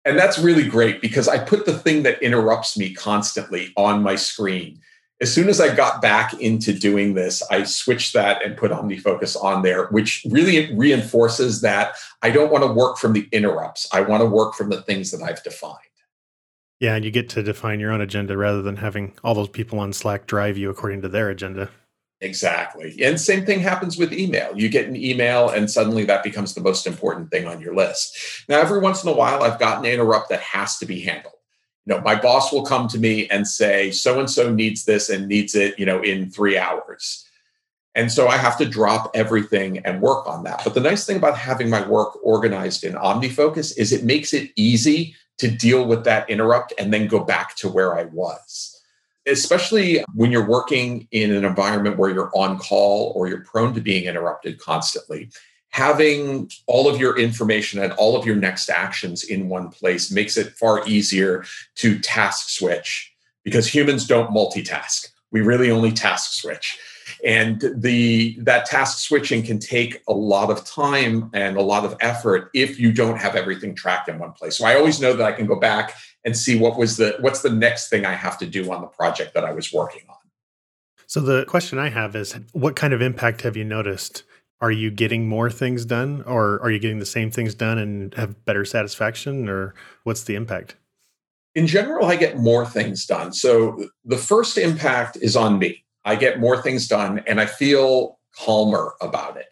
And 0.04 0.18
that's 0.18 0.38
really 0.38 0.66
great 0.66 1.02
because 1.02 1.28
I 1.28 1.38
put 1.38 1.66
the 1.66 1.78
thing 1.78 2.02
that 2.04 2.22
interrupts 2.22 2.78
me 2.78 2.94
constantly 2.94 3.74
on 3.76 4.02
my 4.02 4.16
screen. 4.16 4.80
As 5.20 5.34
soon 5.34 5.48
as 5.48 5.60
I 5.60 5.74
got 5.74 6.00
back 6.00 6.34
into 6.34 6.72
doing 6.72 7.14
this, 7.14 7.42
I 7.50 7.64
switched 7.64 8.12
that 8.14 8.44
and 8.44 8.56
put 8.56 8.70
OmniFocus 8.70 9.42
on 9.42 9.62
there, 9.62 9.86
which 9.88 10.24
really 10.30 10.72
reinforces 10.76 11.60
that 11.62 11.96
I 12.22 12.30
don't 12.30 12.52
want 12.52 12.62
to 12.62 12.72
work 12.72 12.98
from 12.98 13.14
the 13.14 13.28
interrupts. 13.32 13.88
I 13.92 14.02
want 14.02 14.20
to 14.20 14.26
work 14.26 14.54
from 14.54 14.68
the 14.70 14.82
things 14.82 15.10
that 15.10 15.22
I've 15.22 15.42
defined. 15.42 15.78
Yeah, 16.78 16.94
and 16.94 17.04
you 17.04 17.10
get 17.10 17.28
to 17.30 17.42
define 17.42 17.80
your 17.80 17.90
own 17.90 18.00
agenda 18.00 18.36
rather 18.36 18.62
than 18.62 18.76
having 18.76 19.12
all 19.24 19.34
those 19.34 19.48
people 19.48 19.80
on 19.80 19.92
Slack 19.92 20.28
drive 20.28 20.56
you 20.56 20.70
according 20.70 21.02
to 21.02 21.08
their 21.08 21.30
agenda. 21.30 21.68
Exactly. 22.20 22.96
And 23.02 23.20
same 23.20 23.44
thing 23.44 23.60
happens 23.60 23.96
with 23.96 24.12
email. 24.12 24.50
You 24.56 24.68
get 24.68 24.88
an 24.88 24.96
email 24.96 25.50
and 25.50 25.70
suddenly 25.70 26.04
that 26.04 26.24
becomes 26.24 26.54
the 26.54 26.60
most 26.60 26.86
important 26.86 27.30
thing 27.30 27.46
on 27.46 27.60
your 27.60 27.74
list. 27.74 28.16
Now, 28.48 28.60
every 28.60 28.80
once 28.80 29.02
in 29.02 29.08
a 29.08 29.14
while, 29.14 29.42
I've 29.42 29.58
gotten 29.58 29.84
an 29.84 29.92
interrupt 29.92 30.28
that 30.30 30.40
has 30.40 30.78
to 30.78 30.86
be 30.86 31.00
handled. 31.00 31.34
Know, 31.88 32.02
my 32.02 32.14
boss 32.14 32.52
will 32.52 32.64
come 32.64 32.86
to 32.88 32.98
me 32.98 33.28
and 33.30 33.48
say, 33.48 33.90
so 33.90 34.20
and 34.20 34.30
so 34.30 34.52
needs 34.52 34.84
this 34.84 35.08
and 35.08 35.26
needs 35.26 35.54
it, 35.54 35.78
you 35.78 35.86
know, 35.86 36.02
in 36.02 36.30
three 36.30 36.58
hours. 36.58 37.24
And 37.94 38.12
so 38.12 38.28
I 38.28 38.36
have 38.36 38.58
to 38.58 38.66
drop 38.66 39.10
everything 39.14 39.78
and 39.78 40.02
work 40.02 40.26
on 40.28 40.44
that. 40.44 40.60
But 40.64 40.74
the 40.74 40.80
nice 40.80 41.06
thing 41.06 41.16
about 41.16 41.38
having 41.38 41.70
my 41.70 41.86
work 41.88 42.18
organized 42.22 42.84
in 42.84 42.92
OmniFocus 42.92 43.78
is 43.78 43.90
it 43.90 44.04
makes 44.04 44.34
it 44.34 44.50
easy 44.54 45.16
to 45.38 45.50
deal 45.50 45.86
with 45.86 46.04
that 46.04 46.28
interrupt 46.28 46.74
and 46.78 46.92
then 46.92 47.08
go 47.08 47.20
back 47.20 47.56
to 47.56 47.68
where 47.70 47.98
I 47.98 48.04
was. 48.04 48.78
Especially 49.26 50.04
when 50.14 50.30
you're 50.30 50.46
working 50.46 51.08
in 51.10 51.32
an 51.32 51.44
environment 51.44 51.96
where 51.96 52.10
you're 52.10 52.30
on 52.34 52.58
call 52.58 53.12
or 53.16 53.28
you're 53.28 53.44
prone 53.44 53.72
to 53.74 53.80
being 53.80 54.04
interrupted 54.04 54.58
constantly. 54.58 55.30
Having 55.70 56.50
all 56.66 56.88
of 56.88 56.98
your 57.00 57.18
information 57.18 57.82
and 57.82 57.92
all 57.92 58.16
of 58.16 58.26
your 58.26 58.36
next 58.36 58.70
actions 58.70 59.24
in 59.24 59.48
one 59.48 59.68
place 59.68 60.10
makes 60.10 60.36
it 60.36 60.52
far 60.54 60.86
easier 60.86 61.44
to 61.76 61.98
task 61.98 62.48
switch 62.48 63.12
because 63.44 63.72
humans 63.72 64.06
don't 64.06 64.30
multitask. 64.30 65.08
We 65.30 65.40
really 65.40 65.70
only 65.70 65.92
task 65.92 66.32
switch. 66.32 66.78
And 67.24 67.62
the 67.74 68.36
that 68.40 68.66
task 68.66 68.98
switching 68.98 69.42
can 69.42 69.58
take 69.58 70.02
a 70.08 70.12
lot 70.12 70.50
of 70.50 70.64
time 70.64 71.30
and 71.32 71.56
a 71.56 71.62
lot 71.62 71.84
of 71.84 71.96
effort 72.00 72.50
if 72.54 72.78
you 72.78 72.92
don't 72.92 73.18
have 73.18 73.34
everything 73.34 73.74
tracked 73.74 74.08
in 74.08 74.18
one 74.18 74.32
place. 74.32 74.58
So 74.58 74.66
i 74.66 74.76
always 74.76 75.00
know 75.00 75.14
that 75.14 75.26
i 75.26 75.32
can 75.32 75.46
go 75.46 75.56
back 75.58 75.94
and 76.24 76.36
see 76.36 76.58
what 76.58 76.78
was 76.78 76.96
the 76.96 77.16
what's 77.20 77.42
the 77.42 77.50
next 77.50 77.88
thing 77.88 78.04
i 78.04 78.12
have 78.12 78.38
to 78.38 78.46
do 78.46 78.70
on 78.70 78.80
the 78.80 78.86
project 78.86 79.34
that 79.34 79.44
i 79.44 79.52
was 79.52 79.72
working 79.72 80.02
on. 80.08 80.16
So 81.06 81.20
the 81.20 81.44
question 81.46 81.78
i 81.78 81.88
have 81.88 82.14
is 82.14 82.38
what 82.52 82.76
kind 82.76 82.92
of 82.92 83.02
impact 83.02 83.42
have 83.42 83.56
you 83.56 83.64
noticed 83.64 84.22
are 84.60 84.72
you 84.72 84.90
getting 84.90 85.28
more 85.28 85.50
things 85.50 85.84
done 85.84 86.22
or 86.26 86.60
are 86.62 86.70
you 86.70 86.78
getting 86.78 86.98
the 86.98 87.06
same 87.06 87.30
things 87.30 87.54
done 87.54 87.78
and 87.78 88.14
have 88.14 88.44
better 88.44 88.64
satisfaction 88.64 89.48
or 89.48 89.74
what's 90.04 90.24
the 90.24 90.34
impact 90.34 90.76
in 91.54 91.66
general 91.66 92.06
i 92.06 92.16
get 92.16 92.38
more 92.38 92.66
things 92.66 93.06
done 93.06 93.32
so 93.32 93.88
the 94.04 94.16
first 94.16 94.58
impact 94.58 95.16
is 95.20 95.36
on 95.36 95.58
me 95.58 95.84
I 96.08 96.16
get 96.16 96.40
more 96.40 96.60
things 96.60 96.88
done 96.88 97.22
and 97.26 97.38
I 97.38 97.44
feel 97.44 98.18
calmer 98.34 98.94
about 99.02 99.36
it. 99.36 99.46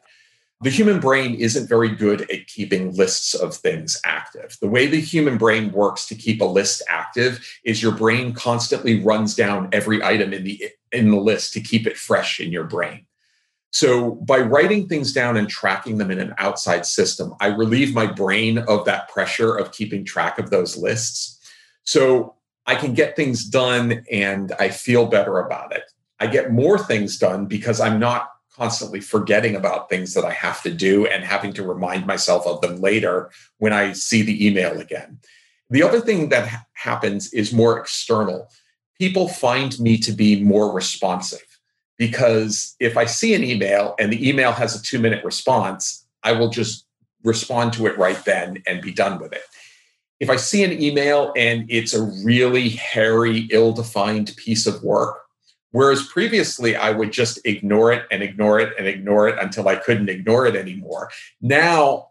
The 0.63 0.71
human 0.71 1.01
brain 1.01 1.35
isn't 1.35 1.69
very 1.69 1.91
good 1.95 2.23
at 2.31 2.47
keeping 2.47 2.95
lists 2.97 3.35
of 3.35 3.55
things 3.55 4.01
active. 4.07 4.57
The 4.63 4.69
way 4.69 4.87
the 4.87 4.99
human 4.99 5.37
brain 5.37 5.71
works 5.71 6.07
to 6.07 6.15
keep 6.15 6.41
a 6.41 6.47
list 6.47 6.83
active 6.89 7.47
is 7.65 7.83
your 7.83 7.93
brain 7.93 8.33
constantly 8.33 9.03
runs 9.05 9.35
down 9.35 9.69
every 9.73 10.03
item 10.03 10.33
in 10.33 10.45
the 10.45 10.71
in 10.93 11.11
the 11.11 11.19
list 11.19 11.53
to 11.53 11.61
keep 11.61 11.87
it 11.87 11.99
fresh 11.99 12.41
in 12.41 12.51
your 12.51 12.65
brain. 12.65 13.06
So 13.73 14.13
by 14.13 14.39
writing 14.39 14.89
things 14.89 15.13
down 15.13 15.37
and 15.37 15.49
tracking 15.49 15.99
them 15.99 16.11
in 16.11 16.19
an 16.19 16.35
outside 16.39 16.87
system, 16.87 17.35
I 17.41 17.49
relieve 17.49 17.95
my 17.95 18.07
brain 18.07 18.59
of 18.59 18.85
that 18.87 19.09
pressure 19.09 19.55
of 19.55 19.73
keeping 19.73 20.05
track 20.05 20.39
of 20.39 20.51
those 20.51 20.77
lists. 20.77 21.39
So 21.85 22.37
I 22.67 22.75
can 22.75 22.95
get 22.95 23.17
things 23.17 23.45
done 23.45 24.05
and 24.11 24.53
I 24.59 24.71
feel 24.71 25.07
better 25.07 25.39
about 25.39 25.75
it. 25.75 25.85
I 26.19 26.27
get 26.27 26.53
more 26.53 26.79
things 26.79 27.19
done 27.19 27.47
because 27.47 27.81
I'm 27.81 28.01
not 28.01 28.31
constantly 28.57 29.01
forgetting 29.01 29.55
about 29.55 29.91
things 29.91 30.15
that 30.15 30.25
I 30.25 30.33
have 30.33 30.63
to 30.63 30.73
do 30.73 31.07
and 31.07 31.23
having 31.23 31.53
to 31.55 31.63
remind 31.63 32.07
myself 32.07 32.47
of 32.47 32.63
them 32.63 32.81
later 32.81 33.31
when 33.59 33.73
I 33.73 33.93
see 33.93 34.23
the 34.23 34.47
email 34.47 34.81
again. 34.81 35.19
The 35.69 35.83
other 35.83 36.01
thing 36.01 36.31
that 36.31 36.49
ha- 36.49 36.65
happens 36.73 37.33
is 37.35 37.53
more 37.53 37.79
external. 37.79 38.49
People 38.99 39.29
find 39.29 39.79
me 39.79 39.99
to 39.99 40.13
be 40.13 40.43
more 40.43 40.73
responsive 40.73 41.56
because 41.99 42.75
if 42.81 42.97
I 42.97 43.05
see 43.07 43.35
an 43.35 43.43
email 43.43 43.95
and 43.99 44.13
the 44.13 44.29
email 44.29 44.53
has 44.53 44.79
a 44.79 44.83
two 44.83 44.99
minute 44.99 45.25
response, 45.25 46.05
I 46.23 46.33
will 46.33 46.51
just 46.51 46.87
respond 47.23 47.73
to 47.75 47.87
it 47.87 47.99
right 47.99 48.23
then 48.25 48.63
and 48.67 48.81
be 48.81 48.93
done 48.93 49.21
with 49.21 49.33
it. 49.33 49.43
If 50.21 50.31
I 50.31 50.37
see 50.37 50.65
an 50.65 50.81
email 50.81 51.33
and 51.37 51.67
it's 51.69 51.93
a 51.93 52.03
really 52.25 52.71
hairy, 52.71 53.49
ill 53.51 53.73
defined 53.73 54.35
piece 54.37 54.67
of 54.67 54.83
work, 54.83 55.19
whereas 55.73 56.07
previously 56.07 56.75
I 56.75 56.91
would 56.91 57.13
just 57.13 57.39
ignore 57.45 57.93
it 57.93 58.07
and 58.11 58.23
ignore 58.23 58.59
it 58.61 58.73
and 58.79 58.87
ignore 58.87 59.29
it 59.29 59.39
until 59.39 59.69
I 59.69 59.77
couldn't 59.77 60.09
ignore 60.09 60.47
it 60.47 60.57
anymore. 60.57 61.11
Now, 61.43 62.09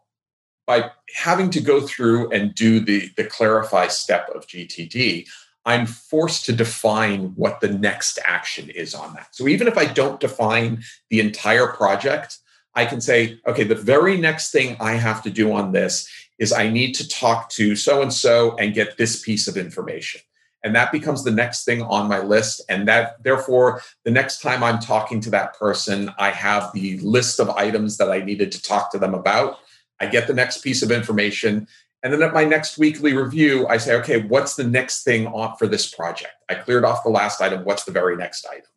by 0.68 0.92
having 1.16 1.50
to 1.52 1.62
go 1.62 1.82
through 1.82 2.32
and 2.32 2.54
do 2.54 2.80
the, 2.80 3.10
the 3.18 3.24
clarify 3.24 3.88
step 3.88 4.30
of 4.30 4.48
GTD, 4.48 5.28
I'm 5.66 5.86
forced 5.86 6.46
to 6.46 6.54
define 6.54 7.34
what 7.36 7.60
the 7.60 7.70
next 7.70 8.20
action 8.24 8.70
is 8.70 8.94
on 8.94 9.14
that. 9.16 9.36
So 9.36 9.48
even 9.48 9.68
if 9.68 9.78
I 9.78 9.86
don't 9.86 10.20
define 10.20 10.84
the 11.10 11.20
entire 11.20 11.68
project, 11.68 12.38
I 12.76 12.86
can 12.86 13.02
say, 13.02 13.40
okay, 13.48 13.64
the 13.64 13.76
very 13.76 14.18
next 14.18 14.52
thing 14.52 14.78
I 14.80 14.94
have 14.94 15.24
to 15.24 15.30
do 15.30 15.54
on 15.54 15.72
this 15.72 16.10
is 16.38 16.52
I 16.52 16.70
need 16.70 16.94
to 16.96 17.08
talk 17.08 17.50
to 17.52 17.76
so 17.76 18.02
and 18.02 18.14
so 18.14 18.56
and 18.58 18.74
get 18.74 18.98
this 18.98 19.24
piece 19.24 19.48
of 19.48 19.58
information. 19.58 20.22
And 20.64 20.76
that 20.76 20.92
becomes 20.92 21.24
the 21.24 21.32
next 21.32 21.64
thing 21.64 21.84
on 21.84 22.10
my 22.10 22.20
list. 22.20 22.62
And 22.70 22.88
that, 22.88 23.24
therefore, 23.24 23.82
the 24.04 24.12
next 24.12 24.42
time 24.42 24.64
I'm 24.64 24.80
talking 24.80 25.22
to 25.22 25.30
that 25.30 25.58
person, 25.58 26.12
I 26.18 26.32
have 26.32 26.72
the 26.74 27.00
list 27.00 27.40
of 27.40 27.50
items 27.52 27.98
that 27.98 28.10
I 28.10 28.20
needed 28.20 28.52
to 28.52 28.62
talk 28.62 28.92
to 28.92 28.98
them 28.98 29.14
about. 29.14 29.60
I 30.00 30.08
get 30.08 30.28
the 30.28 30.34
next 30.34 30.64
piece 30.64 30.82
of 30.82 30.92
information. 30.92 31.68
And 32.06 32.14
then 32.14 32.22
at 32.22 32.36
my 32.36 32.44
next 32.44 32.78
weekly 32.78 33.14
review, 33.14 33.68
I 33.68 33.78
say, 33.78 33.96
okay, 33.96 34.22
what's 34.22 34.54
the 34.56 34.64
next 34.64 35.04
thing 35.04 35.26
on 35.26 35.58
for 35.58 35.66
this 35.66 35.92
project? 35.92 36.34
I 36.48 36.54
cleared 36.54 36.86
off 36.86 37.04
the 37.04 37.10
last 37.10 37.42
item. 37.42 37.66
What's 37.66 37.84
the 37.84 37.92
very 37.92 38.16
next 38.16 38.46
item? 38.46 38.68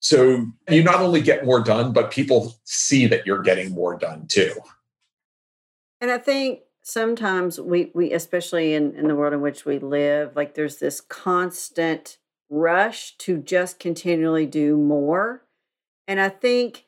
So 0.00 0.44
you 0.68 0.84
not 0.84 1.00
only 1.00 1.22
get 1.22 1.46
more 1.46 1.60
done, 1.60 1.94
but 1.94 2.10
people 2.10 2.60
see 2.64 3.06
that 3.06 3.24
you're 3.24 3.40
getting 3.40 3.72
more 3.72 3.96
done 3.96 4.26
too. 4.28 4.52
And 6.02 6.10
I 6.10 6.18
think 6.18 6.60
sometimes 6.82 7.58
we 7.58 7.92
we 7.94 8.12
especially 8.12 8.74
in 8.74 8.94
in 8.94 9.08
the 9.08 9.14
world 9.14 9.32
in 9.32 9.40
which 9.40 9.64
we 9.64 9.78
live 9.78 10.36
like 10.36 10.54
there's 10.54 10.76
this 10.78 11.00
constant 11.00 12.18
rush 12.50 13.16
to 13.18 13.38
just 13.38 13.78
continually 13.78 14.46
do 14.46 14.78
more 14.78 15.44
and 16.08 16.18
i 16.18 16.28
think 16.28 16.86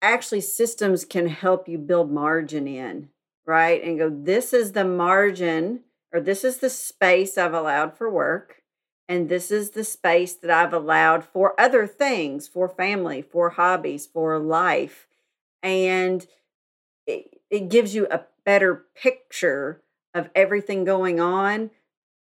actually 0.00 0.40
systems 0.40 1.04
can 1.04 1.28
help 1.28 1.68
you 1.68 1.76
build 1.76 2.10
margin 2.10 2.66
in 2.66 3.10
right 3.46 3.82
and 3.82 3.98
go 3.98 4.10
this 4.10 4.52
is 4.52 4.72
the 4.72 4.84
margin 4.84 5.80
or 6.12 6.20
this 6.20 6.44
is 6.44 6.58
the 6.58 6.70
space 6.70 7.36
i've 7.36 7.54
allowed 7.54 7.96
for 7.96 8.10
work 8.10 8.62
and 9.08 9.28
this 9.28 9.50
is 9.50 9.70
the 9.70 9.84
space 9.84 10.34
that 10.34 10.50
i've 10.50 10.72
allowed 10.72 11.24
for 11.24 11.58
other 11.60 11.86
things 11.86 12.46
for 12.48 12.68
family 12.68 13.22
for 13.22 13.50
hobbies 13.50 14.06
for 14.06 14.38
life 14.38 15.06
and 15.62 16.26
it, 17.06 17.40
it 17.50 17.68
gives 17.68 17.94
you 17.94 18.06
a 18.10 18.22
better 18.44 18.86
picture 18.94 19.82
of 20.14 20.30
everything 20.34 20.84
going 20.84 21.20
on 21.20 21.70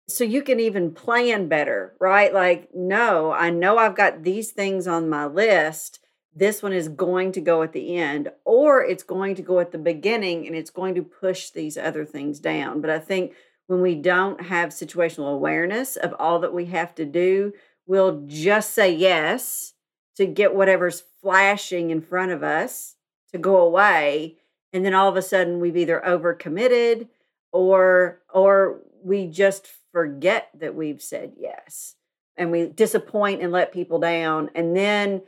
so 0.08 0.24
you 0.24 0.42
can 0.42 0.60
even 0.60 0.92
plan 0.92 1.48
better, 1.48 1.94
right? 1.98 2.32
Like, 2.32 2.70
no, 2.74 3.32
I 3.32 3.50
know 3.50 3.78
I've 3.78 3.96
got 3.96 4.22
these 4.22 4.52
things 4.52 4.86
on 4.86 5.08
my 5.08 5.26
list. 5.26 5.98
This 6.38 6.62
one 6.62 6.74
is 6.74 6.88
going 6.88 7.32
to 7.32 7.40
go 7.40 7.62
at 7.62 7.72
the 7.72 7.96
end, 7.96 8.30
or 8.44 8.84
it's 8.84 9.02
going 9.02 9.34
to 9.36 9.42
go 9.42 9.58
at 9.58 9.72
the 9.72 9.78
beginning 9.78 10.46
and 10.46 10.54
it's 10.54 10.68
going 10.68 10.94
to 10.94 11.02
push 11.02 11.48
these 11.48 11.78
other 11.78 12.04
things 12.04 12.38
down. 12.38 12.82
But 12.82 12.90
I 12.90 12.98
think 12.98 13.32
when 13.68 13.80
we 13.80 13.94
don't 13.94 14.42
have 14.42 14.68
situational 14.68 15.34
awareness 15.34 15.96
of 15.96 16.14
all 16.18 16.38
that 16.40 16.52
we 16.52 16.66
have 16.66 16.94
to 16.96 17.06
do, 17.06 17.54
we'll 17.86 18.22
just 18.26 18.74
say 18.74 18.94
yes 18.94 19.72
to 20.16 20.26
get 20.26 20.54
whatever's 20.54 21.02
flashing 21.22 21.90
in 21.90 22.02
front 22.02 22.32
of 22.32 22.42
us 22.42 22.96
to 23.32 23.38
go 23.38 23.56
away. 23.56 24.36
And 24.74 24.84
then 24.84 24.92
all 24.92 25.08
of 25.08 25.16
a 25.16 25.22
sudden 25.22 25.58
we've 25.58 25.76
either 25.76 26.02
overcommitted 26.06 27.08
or 27.50 28.20
or 28.32 28.82
we 29.02 29.26
just 29.26 29.68
forget 29.90 30.50
that 30.58 30.74
we've 30.74 31.00
said 31.00 31.32
yes. 31.38 31.94
And 32.36 32.50
we 32.50 32.66
disappoint 32.66 33.40
and 33.40 33.50
let 33.50 33.72
people 33.72 33.98
down. 33.98 34.50
And 34.54 34.76
then 34.76 35.22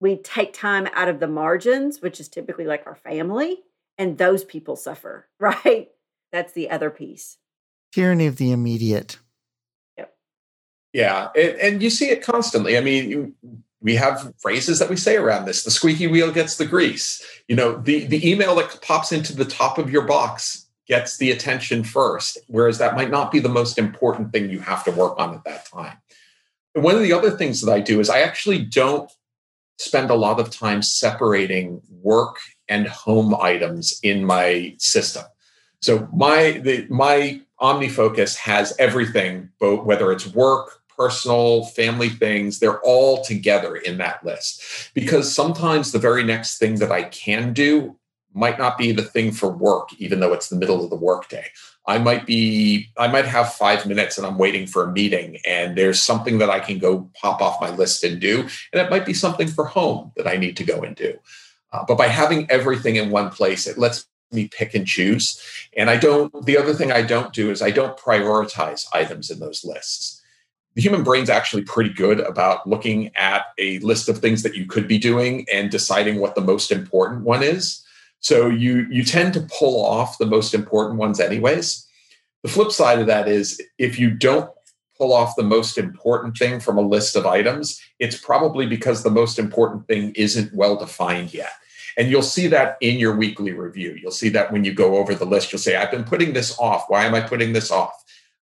we 0.00 0.16
take 0.16 0.52
time 0.52 0.88
out 0.94 1.08
of 1.08 1.20
the 1.20 1.28
margins 1.28 2.00
which 2.00 2.20
is 2.20 2.28
typically 2.28 2.66
like 2.66 2.86
our 2.86 2.94
family 2.94 3.62
and 3.98 4.18
those 4.18 4.44
people 4.44 4.76
suffer 4.76 5.26
right? 5.40 5.88
That's 6.32 6.52
the 6.52 6.70
other 6.70 6.90
piece. 6.90 7.38
Tyranny 7.92 8.26
of 8.26 8.38
the 8.38 8.50
immediate. 8.50 9.18
Yep. 9.96 10.14
Yeah 10.92 11.28
and, 11.36 11.58
and 11.58 11.82
you 11.82 11.90
see 11.90 12.10
it 12.10 12.22
constantly. 12.22 12.76
I 12.76 12.80
mean 12.80 13.34
we 13.80 13.96
have 13.96 14.32
phrases 14.38 14.78
that 14.78 14.88
we 14.88 14.96
say 14.96 15.16
around 15.16 15.44
this 15.44 15.64
the 15.64 15.70
squeaky 15.70 16.06
wheel 16.06 16.32
gets 16.32 16.56
the 16.56 16.66
grease. 16.66 17.24
You 17.48 17.56
know 17.56 17.76
the 17.76 18.06
the 18.06 18.28
email 18.28 18.54
that 18.56 18.80
pops 18.82 19.12
into 19.12 19.34
the 19.34 19.44
top 19.44 19.78
of 19.78 19.90
your 19.90 20.02
box 20.02 20.66
gets 20.86 21.16
the 21.16 21.30
attention 21.30 21.82
first 21.82 22.38
whereas 22.48 22.78
that 22.78 22.94
might 22.94 23.10
not 23.10 23.32
be 23.32 23.38
the 23.38 23.48
most 23.48 23.78
important 23.78 24.32
thing 24.32 24.50
you 24.50 24.60
have 24.60 24.84
to 24.84 24.90
work 24.90 25.18
on 25.18 25.34
at 25.34 25.44
that 25.44 25.66
time. 25.66 25.96
And 26.74 26.82
one 26.84 26.96
of 26.96 27.02
the 27.02 27.12
other 27.12 27.30
things 27.30 27.60
that 27.60 27.72
i 27.72 27.80
do 27.80 28.00
is 28.00 28.10
i 28.10 28.20
actually 28.20 28.58
don't 28.58 29.10
spend 29.78 30.10
a 30.10 30.14
lot 30.14 30.40
of 30.40 30.50
time 30.50 30.82
separating 30.82 31.80
work 32.02 32.36
and 32.68 32.86
home 32.86 33.34
items 33.40 33.98
in 34.02 34.24
my 34.24 34.74
system 34.78 35.24
so 35.80 36.08
my 36.14 36.52
the 36.62 36.86
my 36.88 37.40
omnifocus 37.60 38.36
has 38.36 38.74
everything 38.78 39.48
both 39.58 39.84
whether 39.84 40.12
it's 40.12 40.26
work 40.28 40.80
personal, 40.96 41.64
family 41.66 42.08
things, 42.08 42.58
they're 42.58 42.80
all 42.80 43.24
together 43.24 43.76
in 43.76 43.98
that 43.98 44.24
list. 44.24 44.90
Because 44.94 45.34
sometimes 45.34 45.92
the 45.92 45.98
very 45.98 46.22
next 46.22 46.58
thing 46.58 46.76
that 46.76 46.92
I 46.92 47.04
can 47.04 47.52
do 47.52 47.96
might 48.32 48.58
not 48.58 48.78
be 48.78 48.92
the 48.92 49.02
thing 49.02 49.32
for 49.32 49.48
work, 49.48 49.90
even 49.98 50.20
though 50.20 50.32
it's 50.32 50.48
the 50.48 50.56
middle 50.56 50.82
of 50.82 50.90
the 50.90 50.96
workday. 50.96 51.46
I 51.86 51.98
might 51.98 52.26
be, 52.26 52.88
I 52.96 53.08
might 53.08 53.26
have 53.26 53.52
five 53.52 53.86
minutes 53.86 54.16
and 54.16 54.26
I'm 54.26 54.38
waiting 54.38 54.66
for 54.66 54.84
a 54.84 54.92
meeting, 54.92 55.38
and 55.46 55.76
there's 55.76 56.00
something 56.00 56.38
that 56.38 56.50
I 56.50 56.60
can 56.60 56.78
go 56.78 57.10
pop 57.20 57.42
off 57.42 57.60
my 57.60 57.70
list 57.70 58.04
and 58.04 58.20
do. 58.20 58.40
And 58.72 58.80
it 58.80 58.90
might 58.90 59.04
be 59.04 59.14
something 59.14 59.48
for 59.48 59.66
home 59.66 60.12
that 60.16 60.26
I 60.26 60.36
need 60.36 60.56
to 60.58 60.64
go 60.64 60.82
and 60.82 60.96
do. 60.96 61.18
Uh, 61.72 61.84
but 61.86 61.98
by 61.98 62.06
having 62.06 62.50
everything 62.50 62.96
in 62.96 63.10
one 63.10 63.30
place, 63.30 63.66
it 63.66 63.78
lets 63.78 64.06
me 64.32 64.48
pick 64.48 64.74
and 64.74 64.86
choose. 64.86 65.40
And 65.76 65.90
I 65.90 65.96
don't, 65.96 66.46
the 66.46 66.56
other 66.56 66.72
thing 66.72 66.90
I 66.90 67.02
don't 67.02 67.32
do 67.32 67.50
is 67.50 67.60
I 67.60 67.70
don't 67.70 67.98
prioritize 67.98 68.86
items 68.94 69.30
in 69.30 69.40
those 69.40 69.64
lists 69.64 70.22
the 70.74 70.82
human 70.82 71.04
brain's 71.04 71.30
actually 71.30 71.62
pretty 71.62 71.90
good 71.90 72.20
about 72.20 72.68
looking 72.68 73.14
at 73.14 73.46
a 73.58 73.78
list 73.78 74.08
of 74.08 74.18
things 74.18 74.42
that 74.42 74.56
you 74.56 74.66
could 74.66 74.88
be 74.88 74.98
doing 74.98 75.46
and 75.52 75.70
deciding 75.70 76.18
what 76.18 76.34
the 76.34 76.40
most 76.40 76.72
important 76.72 77.22
one 77.22 77.42
is. 77.42 77.83
So 78.24 78.48
you 78.48 78.86
you 78.90 79.04
tend 79.04 79.34
to 79.34 79.46
pull 79.58 79.84
off 79.84 80.16
the 80.16 80.24
most 80.24 80.54
important 80.54 80.98
ones 80.98 81.20
anyways. 81.20 81.86
The 82.42 82.48
flip 82.48 82.72
side 82.72 82.98
of 82.98 83.06
that 83.06 83.28
is 83.28 83.60
if 83.76 83.98
you 83.98 84.10
don't 84.10 84.50
pull 84.96 85.12
off 85.12 85.36
the 85.36 85.42
most 85.42 85.76
important 85.76 86.38
thing 86.38 86.58
from 86.58 86.78
a 86.78 86.88
list 86.88 87.16
of 87.16 87.26
items, 87.26 87.78
it's 87.98 88.18
probably 88.18 88.66
because 88.66 89.02
the 89.02 89.10
most 89.10 89.38
important 89.38 89.86
thing 89.88 90.12
isn't 90.16 90.54
well 90.54 90.74
defined 90.74 91.34
yet. 91.34 91.50
And 91.98 92.08
you'll 92.08 92.22
see 92.22 92.46
that 92.46 92.78
in 92.80 92.98
your 92.98 93.14
weekly 93.14 93.52
review. 93.52 93.94
You'll 94.00 94.10
see 94.10 94.30
that 94.30 94.50
when 94.50 94.64
you 94.64 94.72
go 94.72 94.96
over 94.96 95.14
the 95.14 95.26
list, 95.26 95.52
you'll 95.52 95.58
say, 95.58 95.76
I've 95.76 95.90
been 95.90 96.04
putting 96.04 96.32
this 96.32 96.58
off. 96.58 96.86
Why 96.88 97.04
am 97.04 97.14
I 97.14 97.20
putting 97.20 97.52
this 97.52 97.70
off? 97.70 97.92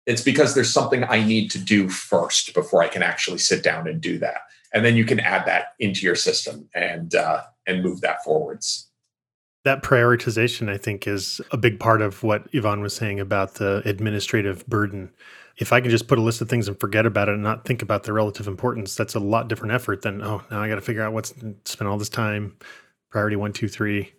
It's 0.07 0.23
because 0.23 0.55
there's 0.55 0.73
something 0.73 1.05
I 1.05 1.23
need 1.23 1.51
to 1.51 1.59
do 1.59 1.91
first 1.91 2.55
before 2.55 2.83
I 2.83 2.89
can 2.89 3.03
actually 3.03 3.39
sit 3.39 3.63
down 3.63 3.87
and 3.89 4.01
do 4.01 4.17
that. 4.21 4.39
And 4.73 4.87
then 4.87 4.97
you 4.97 5.05
can 5.05 5.21
add 5.21 5.45
that 5.47 5.75
into 5.79 6.07
your 6.07 6.17
system 6.17 6.71
and 6.75 7.15
uh, 7.15 7.43
and 7.67 7.83
move 7.83 8.01
that 8.01 8.25
forwards. 8.25 8.86
That 9.67 9.83
prioritization, 9.83 10.71
I 10.71 10.79
think, 10.79 11.09
is 11.09 11.41
a 11.51 11.57
big 11.57 11.81
part 11.81 12.01
of 12.01 12.23
what 12.23 12.47
Yvonne 12.53 12.83
was 12.83 12.95
saying 12.95 13.19
about 13.19 13.55
the 13.55 13.83
administrative 13.85 14.65
burden. 14.69 15.11
If 15.59 15.73
I 15.73 15.81
can 15.81 15.91
just 15.91 16.07
put 16.07 16.21
a 16.21 16.23
list 16.23 16.41
of 16.41 16.49
things 16.49 16.69
and 16.69 16.79
forget 16.79 17.05
about 17.05 17.29
it 17.29 17.33
and 17.33 17.43
not 17.43 17.65
think 17.65 17.83
about 17.83 18.05
the 18.05 18.13
relative 18.13 18.47
importance, 18.47 18.95
that's 18.95 19.17
a 19.17 19.19
lot 19.19 19.49
different 19.49 19.75
effort 19.75 20.03
than, 20.03 20.23
oh, 20.23 20.41
now 20.53 20.63
I 20.63 20.69
got 20.69 20.77
to 20.77 20.81
figure 20.81 21.03
out 21.03 21.13
what's 21.13 21.35
spend 21.65 21.89
all 21.89 21.99
this 21.99 22.09
time. 22.09 22.57
Priority 23.11 23.35
one, 23.35 23.53
two, 23.53 23.67
three. 23.67 24.13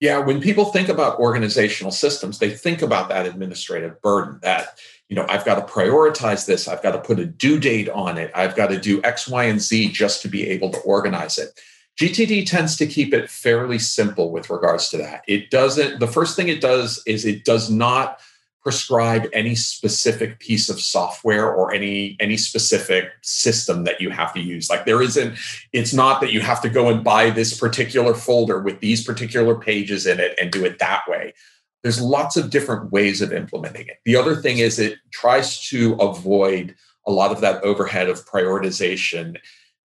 Yeah, 0.00 0.18
when 0.18 0.42
people 0.42 0.66
think 0.66 0.90
about 0.90 1.18
organizational 1.20 1.90
systems, 1.90 2.38
they 2.38 2.50
think 2.50 2.82
about 2.82 3.08
that 3.08 3.24
administrative 3.24 3.98
burden 4.02 4.40
that, 4.42 4.78
you 5.08 5.16
know, 5.16 5.24
I've 5.26 5.46
got 5.46 5.54
to 5.54 5.72
prioritize 5.72 6.44
this, 6.44 6.68
I've 6.68 6.82
got 6.82 6.92
to 6.92 7.00
put 7.00 7.18
a 7.18 7.24
due 7.24 7.58
date 7.58 7.88
on 7.88 8.18
it, 8.18 8.30
I've 8.34 8.56
got 8.56 8.66
to 8.66 8.78
do 8.78 9.00
X, 9.04 9.26
Y, 9.26 9.44
and 9.44 9.58
Z 9.58 9.88
just 9.92 10.20
to 10.20 10.28
be 10.28 10.46
able 10.50 10.70
to 10.70 10.78
organize 10.80 11.38
it. 11.38 11.58
GTD 11.98 12.46
tends 12.46 12.76
to 12.76 12.86
keep 12.86 13.14
it 13.14 13.30
fairly 13.30 13.78
simple 13.78 14.32
with 14.32 14.50
regards 14.50 14.88
to 14.90 14.96
that. 14.98 15.22
It 15.28 15.50
doesn't, 15.50 16.00
the 16.00 16.08
first 16.08 16.34
thing 16.36 16.48
it 16.48 16.60
does 16.60 17.02
is 17.06 17.24
it 17.24 17.44
does 17.44 17.70
not 17.70 18.20
prescribe 18.64 19.28
any 19.34 19.54
specific 19.54 20.40
piece 20.40 20.70
of 20.70 20.80
software 20.80 21.52
or 21.52 21.72
any 21.74 22.16
any 22.18 22.36
specific 22.38 23.10
system 23.20 23.84
that 23.84 24.00
you 24.00 24.08
have 24.08 24.32
to 24.32 24.40
use. 24.40 24.70
Like 24.70 24.86
there 24.86 25.02
isn't 25.02 25.36
it's 25.74 25.92
not 25.92 26.22
that 26.22 26.32
you 26.32 26.40
have 26.40 26.62
to 26.62 26.70
go 26.70 26.88
and 26.88 27.04
buy 27.04 27.28
this 27.28 27.58
particular 27.58 28.14
folder 28.14 28.60
with 28.60 28.80
these 28.80 29.04
particular 29.04 29.54
pages 29.54 30.06
in 30.06 30.18
it 30.18 30.34
and 30.40 30.50
do 30.50 30.64
it 30.64 30.78
that 30.78 31.02
way. 31.06 31.34
There's 31.82 32.00
lots 32.00 32.38
of 32.38 32.48
different 32.48 32.90
ways 32.90 33.20
of 33.20 33.34
implementing 33.34 33.86
it. 33.86 33.98
The 34.06 34.16
other 34.16 34.34
thing 34.34 34.58
is 34.58 34.78
it 34.78 34.96
tries 35.10 35.60
to 35.68 35.92
avoid 35.96 36.74
a 37.06 37.12
lot 37.12 37.32
of 37.32 37.42
that 37.42 37.62
overhead 37.62 38.08
of 38.08 38.24
prioritization 38.24 39.36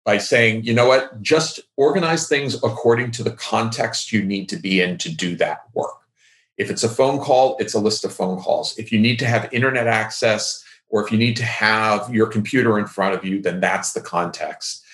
by 0.04 0.18
saying, 0.18 0.64
you 0.64 0.72
know 0.72 0.86
what, 0.86 1.20
just 1.22 1.60
organize 1.76 2.28
things 2.28 2.54
according 2.56 3.10
to 3.12 3.22
the 3.22 3.32
context 3.32 4.12
you 4.12 4.22
need 4.22 4.48
to 4.48 4.56
be 4.56 4.80
in 4.80 4.98
to 4.98 5.14
do 5.14 5.36
that 5.36 5.62
work. 5.74 5.94
If 6.56 6.70
it's 6.70 6.84
a 6.84 6.88
phone 6.88 7.20
call, 7.20 7.56
it's 7.58 7.74
a 7.74 7.80
list 7.80 8.04
of 8.04 8.12
phone 8.12 8.38
calls. 8.38 8.76
If 8.78 8.92
you 8.92 8.98
need 8.98 9.18
to 9.20 9.26
have 9.26 9.52
internet 9.52 9.86
access 9.86 10.64
or 10.88 11.04
if 11.04 11.12
you 11.12 11.18
need 11.18 11.36
to 11.36 11.44
have 11.44 12.12
your 12.12 12.26
computer 12.26 12.78
in 12.78 12.86
front 12.86 13.14
of 13.14 13.24
you, 13.24 13.40
then 13.40 13.60
that's 13.60 13.92
the 13.92 14.00
context. 14.00 14.84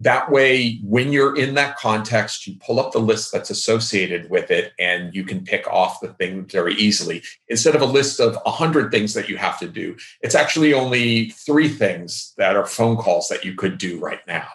That 0.00 0.30
way, 0.30 0.78
when 0.84 1.12
you're 1.12 1.36
in 1.36 1.54
that 1.54 1.76
context, 1.76 2.46
you 2.46 2.54
pull 2.64 2.78
up 2.78 2.92
the 2.92 3.00
list 3.00 3.32
that's 3.32 3.50
associated 3.50 4.30
with 4.30 4.48
it 4.50 4.72
and 4.78 5.12
you 5.12 5.24
can 5.24 5.44
pick 5.44 5.66
off 5.66 6.00
the 6.00 6.12
thing 6.14 6.44
very 6.46 6.74
easily. 6.74 7.22
Instead 7.48 7.74
of 7.74 7.82
a 7.82 7.86
list 7.86 8.20
of 8.20 8.36
100 8.44 8.92
things 8.92 9.14
that 9.14 9.28
you 9.28 9.36
have 9.38 9.58
to 9.58 9.68
do, 9.68 9.96
it's 10.20 10.36
actually 10.36 10.72
only 10.72 11.30
three 11.30 11.68
things 11.68 12.32
that 12.38 12.54
are 12.54 12.64
phone 12.64 12.96
calls 12.96 13.28
that 13.28 13.44
you 13.44 13.54
could 13.54 13.76
do 13.76 13.98
right 13.98 14.24
now. 14.28 14.46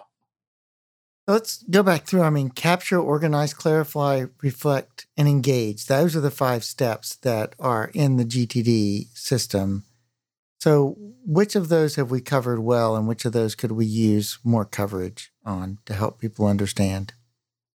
Let's 1.27 1.63
go 1.63 1.83
back 1.83 2.05
through. 2.05 2.23
I 2.23 2.29
mean, 2.29 2.49
capture, 2.49 2.99
organize, 2.99 3.53
clarify, 3.53 4.25
reflect, 4.41 5.07
and 5.15 5.27
engage. 5.27 5.85
Those 5.85 6.15
are 6.15 6.21
the 6.21 6.31
five 6.31 6.65
steps 6.65 7.15
that 7.17 7.55
are 7.59 7.91
in 7.93 8.17
the 8.17 8.25
GTD 8.25 9.07
system. 9.17 9.83
So, 10.63 10.95
which 11.25 11.57
of 11.57 11.67
those 11.67 11.95
have 11.95 12.09
we 12.09 12.21
covered 12.21 12.61
well, 12.61 12.95
and 12.95 13.05
which 13.05 13.25
of 13.25 13.33
those 13.33 13.53
could 13.53 13.73
we 13.73 13.85
use 13.85 14.39
more 14.45 14.63
coverage 14.63 15.29
on 15.43 15.79
to 15.87 15.93
help 15.93 16.19
people 16.19 16.47
understand? 16.47 17.15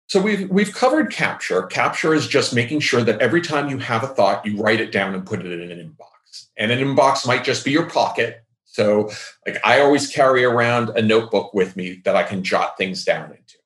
So 0.06 0.22
we've 0.22 0.48
we've 0.48 0.72
covered 0.72 1.10
capture. 1.10 1.62
Capture 1.62 2.14
is 2.14 2.28
just 2.28 2.54
making 2.54 2.78
sure 2.78 3.02
that 3.02 3.20
every 3.20 3.40
time 3.40 3.68
you 3.68 3.78
have 3.78 4.04
a 4.04 4.06
thought, 4.06 4.46
you 4.46 4.56
write 4.62 4.80
it 4.80 4.92
down 4.92 5.14
and 5.14 5.26
put 5.26 5.44
it 5.44 5.50
in 5.50 5.68
an 5.72 5.78
inbox. 5.80 6.46
And 6.56 6.70
an 6.70 6.78
inbox 6.78 7.26
might 7.26 7.42
just 7.42 7.64
be 7.64 7.72
your 7.72 7.90
pocket. 7.90 8.44
So, 8.66 9.10
like 9.44 9.58
I 9.64 9.80
always 9.80 10.08
carry 10.08 10.44
around 10.44 10.90
a 10.90 11.02
notebook 11.02 11.52
with 11.54 11.74
me 11.74 12.02
that 12.04 12.14
I 12.14 12.22
can 12.22 12.44
jot 12.44 12.78
things 12.78 13.04
down 13.04 13.32
into. 13.32 13.58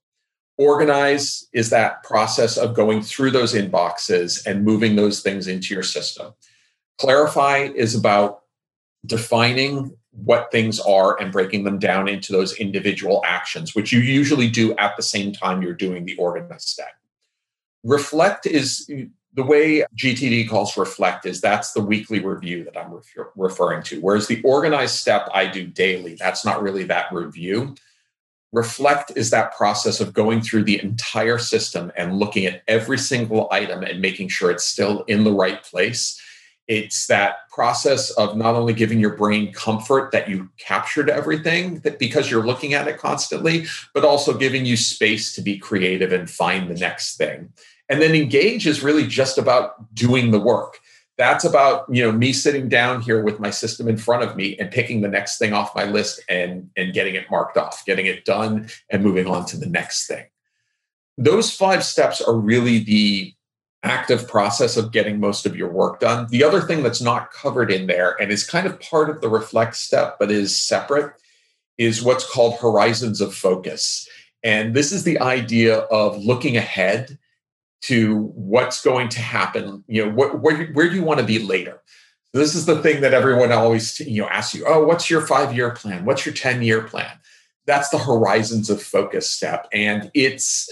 Organize 0.56 1.46
is 1.52 1.68
that 1.68 2.04
process 2.04 2.56
of 2.56 2.72
going 2.72 3.02
through 3.02 3.32
those 3.32 3.52
inboxes 3.52 4.46
and 4.46 4.64
moving 4.64 4.96
those 4.96 5.20
things 5.20 5.46
into 5.46 5.74
your 5.74 5.82
system. 5.82 6.32
Clarify 6.96 7.68
is 7.74 7.94
about 7.94 8.39
defining 9.06 9.96
what 10.12 10.50
things 10.50 10.80
are 10.80 11.20
and 11.20 11.32
breaking 11.32 11.64
them 11.64 11.78
down 11.78 12.08
into 12.08 12.32
those 12.32 12.54
individual 12.56 13.22
actions, 13.24 13.74
which 13.74 13.92
you 13.92 14.00
usually 14.00 14.48
do 14.48 14.74
at 14.76 14.96
the 14.96 15.02
same 15.02 15.32
time 15.32 15.62
you're 15.62 15.72
doing 15.72 16.04
the 16.04 16.16
organized 16.16 16.68
step. 16.68 16.92
Reflect 17.84 18.46
is 18.46 18.90
the 19.34 19.42
way 19.44 19.84
GTD 19.96 20.48
calls 20.48 20.76
reflect 20.76 21.24
is 21.24 21.40
that's 21.40 21.72
the 21.72 21.80
weekly 21.80 22.20
review 22.20 22.64
that 22.64 22.76
I'm 22.76 22.92
refer- 22.92 23.30
referring 23.36 23.82
to. 23.84 24.00
Whereas 24.00 24.26
the 24.26 24.42
organized 24.42 24.96
step 24.96 25.28
I 25.32 25.46
do 25.46 25.66
daily, 25.66 26.16
that's 26.16 26.44
not 26.44 26.62
really 26.62 26.84
that 26.84 27.12
review. 27.12 27.76
Reflect 28.52 29.12
is 29.14 29.30
that 29.30 29.54
process 29.54 30.00
of 30.00 30.12
going 30.12 30.40
through 30.40 30.64
the 30.64 30.82
entire 30.82 31.38
system 31.38 31.92
and 31.96 32.18
looking 32.18 32.46
at 32.46 32.62
every 32.66 32.98
single 32.98 33.48
item 33.52 33.84
and 33.84 34.00
making 34.00 34.28
sure 34.28 34.50
it's 34.50 34.64
still 34.64 35.04
in 35.04 35.22
the 35.22 35.32
right 35.32 35.62
place 35.62 36.19
it's 36.70 37.08
that 37.08 37.48
process 37.50 38.12
of 38.12 38.36
not 38.36 38.54
only 38.54 38.72
giving 38.72 39.00
your 39.00 39.16
brain 39.16 39.52
comfort 39.52 40.12
that 40.12 40.28
you 40.28 40.48
captured 40.56 41.10
everything 41.10 41.80
that 41.80 41.98
because 41.98 42.30
you're 42.30 42.46
looking 42.46 42.74
at 42.74 42.86
it 42.86 42.96
constantly, 42.96 43.66
but 43.92 44.04
also 44.04 44.38
giving 44.38 44.64
you 44.64 44.76
space 44.76 45.34
to 45.34 45.42
be 45.42 45.58
creative 45.58 46.12
and 46.12 46.30
find 46.30 46.70
the 46.70 46.78
next 46.78 47.16
thing. 47.16 47.52
And 47.88 48.00
then 48.00 48.14
engage 48.14 48.68
is 48.68 48.84
really 48.84 49.04
just 49.04 49.36
about 49.36 49.92
doing 49.92 50.30
the 50.30 50.38
work. 50.38 50.78
That's 51.18 51.44
about 51.44 51.86
you 51.90 52.04
know 52.04 52.12
me 52.12 52.32
sitting 52.32 52.68
down 52.68 53.02
here 53.02 53.20
with 53.20 53.40
my 53.40 53.50
system 53.50 53.88
in 53.88 53.96
front 53.96 54.22
of 54.22 54.36
me 54.36 54.56
and 54.58 54.70
picking 54.70 55.00
the 55.00 55.08
next 55.08 55.38
thing 55.38 55.52
off 55.52 55.74
my 55.74 55.84
list 55.84 56.22
and 56.28 56.70
and 56.76 56.94
getting 56.94 57.16
it 57.16 57.28
marked 57.32 57.56
off, 57.56 57.84
getting 57.84 58.06
it 58.06 58.24
done, 58.24 58.68
and 58.90 59.02
moving 59.02 59.26
on 59.26 59.44
to 59.46 59.56
the 59.56 59.66
next 59.66 60.06
thing. 60.06 60.26
Those 61.18 61.52
five 61.52 61.84
steps 61.84 62.20
are 62.20 62.36
really 62.36 62.78
the 62.78 63.34
active 63.82 64.28
process 64.28 64.76
of 64.76 64.92
getting 64.92 65.18
most 65.18 65.46
of 65.46 65.56
your 65.56 65.70
work 65.70 66.00
done. 66.00 66.26
The 66.30 66.44
other 66.44 66.60
thing 66.60 66.82
that's 66.82 67.00
not 67.00 67.32
covered 67.32 67.70
in 67.70 67.86
there 67.86 68.20
and 68.20 68.30
is 68.30 68.48
kind 68.48 68.66
of 68.66 68.78
part 68.80 69.08
of 69.08 69.20
the 69.20 69.28
reflect 69.28 69.76
step, 69.76 70.16
but 70.18 70.30
is 70.30 70.60
separate, 70.60 71.14
is 71.78 72.02
what's 72.02 72.30
called 72.30 72.58
horizons 72.58 73.20
of 73.20 73.34
focus. 73.34 74.06
And 74.42 74.74
this 74.74 74.92
is 74.92 75.04
the 75.04 75.18
idea 75.20 75.78
of 75.78 76.22
looking 76.22 76.56
ahead 76.56 77.18
to 77.82 78.32
what's 78.34 78.82
going 78.82 79.08
to 79.10 79.20
happen. 79.20 79.82
You 79.88 80.06
know, 80.06 80.12
what, 80.12 80.40
where, 80.40 80.66
where 80.72 80.90
do 80.90 80.96
you 80.96 81.02
want 81.02 81.20
to 81.20 81.26
be 81.26 81.38
later? 81.38 81.80
This 82.32 82.54
is 82.54 82.66
the 82.66 82.80
thing 82.82 83.00
that 83.00 83.14
everyone 83.14 83.50
always 83.50 83.98
you 84.00 84.22
know 84.22 84.28
asks 84.28 84.54
you. 84.54 84.64
Oh, 84.66 84.84
what's 84.84 85.10
your 85.10 85.26
five 85.26 85.54
year 85.54 85.70
plan? 85.72 86.04
What's 86.04 86.24
your 86.24 86.34
ten 86.34 86.62
year 86.62 86.82
plan? 86.82 87.10
That's 87.66 87.88
the 87.88 87.98
horizons 87.98 88.70
of 88.70 88.82
focus 88.82 89.28
step, 89.28 89.66
and 89.72 90.10
it's 90.14 90.70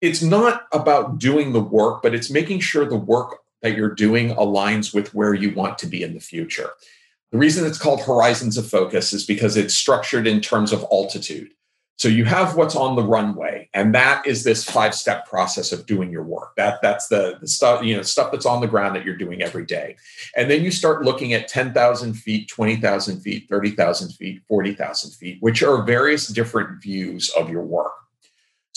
it's 0.00 0.22
not 0.22 0.66
about 0.72 1.18
doing 1.18 1.52
the 1.52 1.60
work, 1.60 2.02
but 2.02 2.14
it's 2.14 2.30
making 2.30 2.60
sure 2.60 2.84
the 2.84 2.96
work 2.96 3.38
that 3.62 3.76
you're 3.76 3.94
doing 3.94 4.30
aligns 4.30 4.94
with 4.94 5.14
where 5.14 5.34
you 5.34 5.52
want 5.52 5.78
to 5.78 5.86
be 5.86 6.02
in 6.02 6.14
the 6.14 6.20
future. 6.20 6.70
The 7.32 7.38
reason 7.38 7.66
it's 7.66 7.78
called 7.78 8.00
horizons 8.00 8.56
of 8.56 8.66
focus 8.66 9.12
is 9.12 9.26
because 9.26 9.56
it's 9.56 9.74
structured 9.74 10.26
in 10.26 10.40
terms 10.40 10.72
of 10.72 10.84
altitude. 10.90 11.50
So 11.96 12.06
you 12.06 12.24
have 12.26 12.54
what's 12.54 12.76
on 12.76 12.94
the 12.94 13.02
runway, 13.02 13.68
and 13.74 13.92
that 13.92 14.24
is 14.24 14.44
this 14.44 14.62
five-step 14.62 15.26
process 15.26 15.72
of 15.72 15.84
doing 15.84 16.12
your 16.12 16.22
work. 16.22 16.54
That 16.56 16.80
that's 16.80 17.08
the, 17.08 17.38
the 17.40 17.48
stuff 17.48 17.82
you 17.82 17.96
know 17.96 18.02
stuff 18.02 18.30
that's 18.30 18.46
on 18.46 18.60
the 18.60 18.68
ground 18.68 18.94
that 18.94 19.04
you're 19.04 19.16
doing 19.16 19.42
every 19.42 19.66
day, 19.66 19.96
and 20.36 20.48
then 20.48 20.62
you 20.62 20.70
start 20.70 21.04
looking 21.04 21.32
at 21.32 21.48
ten 21.48 21.74
thousand 21.74 22.14
feet, 22.14 22.46
twenty 22.46 22.76
thousand 22.76 23.20
feet, 23.22 23.48
thirty 23.48 23.72
thousand 23.72 24.12
feet, 24.12 24.42
forty 24.46 24.74
thousand 24.74 25.10
feet, 25.10 25.38
which 25.40 25.60
are 25.60 25.82
various 25.82 26.28
different 26.28 26.80
views 26.80 27.30
of 27.30 27.50
your 27.50 27.64
work. 27.64 27.94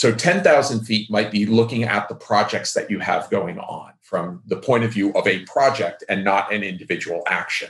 So 0.02 0.12
10,000 0.12 0.84
feet 0.84 1.12
might 1.12 1.30
be 1.30 1.46
looking 1.46 1.84
at 1.84 2.10
the 2.10 2.16
projects 2.16 2.74
that 2.74 2.90
you 2.90 2.98
have 2.98 3.30
going 3.30 3.60
on 3.60 3.94
from 4.02 4.42
the 4.48 4.56
point 4.56 4.84
of 4.84 4.92
view 4.92 5.14
of 5.14 5.28
a 5.28 5.46
project 5.46 6.04
and 6.10 6.24
not 6.24 6.52
an 6.52 6.64
individual 6.64 7.22
action. 7.28 7.70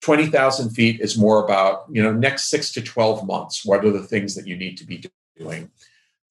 20,000 0.00 0.70
feet 0.70 1.02
is 1.02 1.18
more 1.18 1.44
about, 1.44 1.84
you 1.90 2.02
know, 2.02 2.14
next 2.14 2.48
six 2.48 2.72
to 2.72 2.80
12 2.80 3.26
months. 3.26 3.62
What 3.62 3.84
are 3.84 3.90
the 3.90 4.02
things 4.02 4.34
that 4.36 4.46
you 4.46 4.56
need 4.56 4.78
to 4.78 4.86
be 4.86 5.04
doing? 5.36 5.70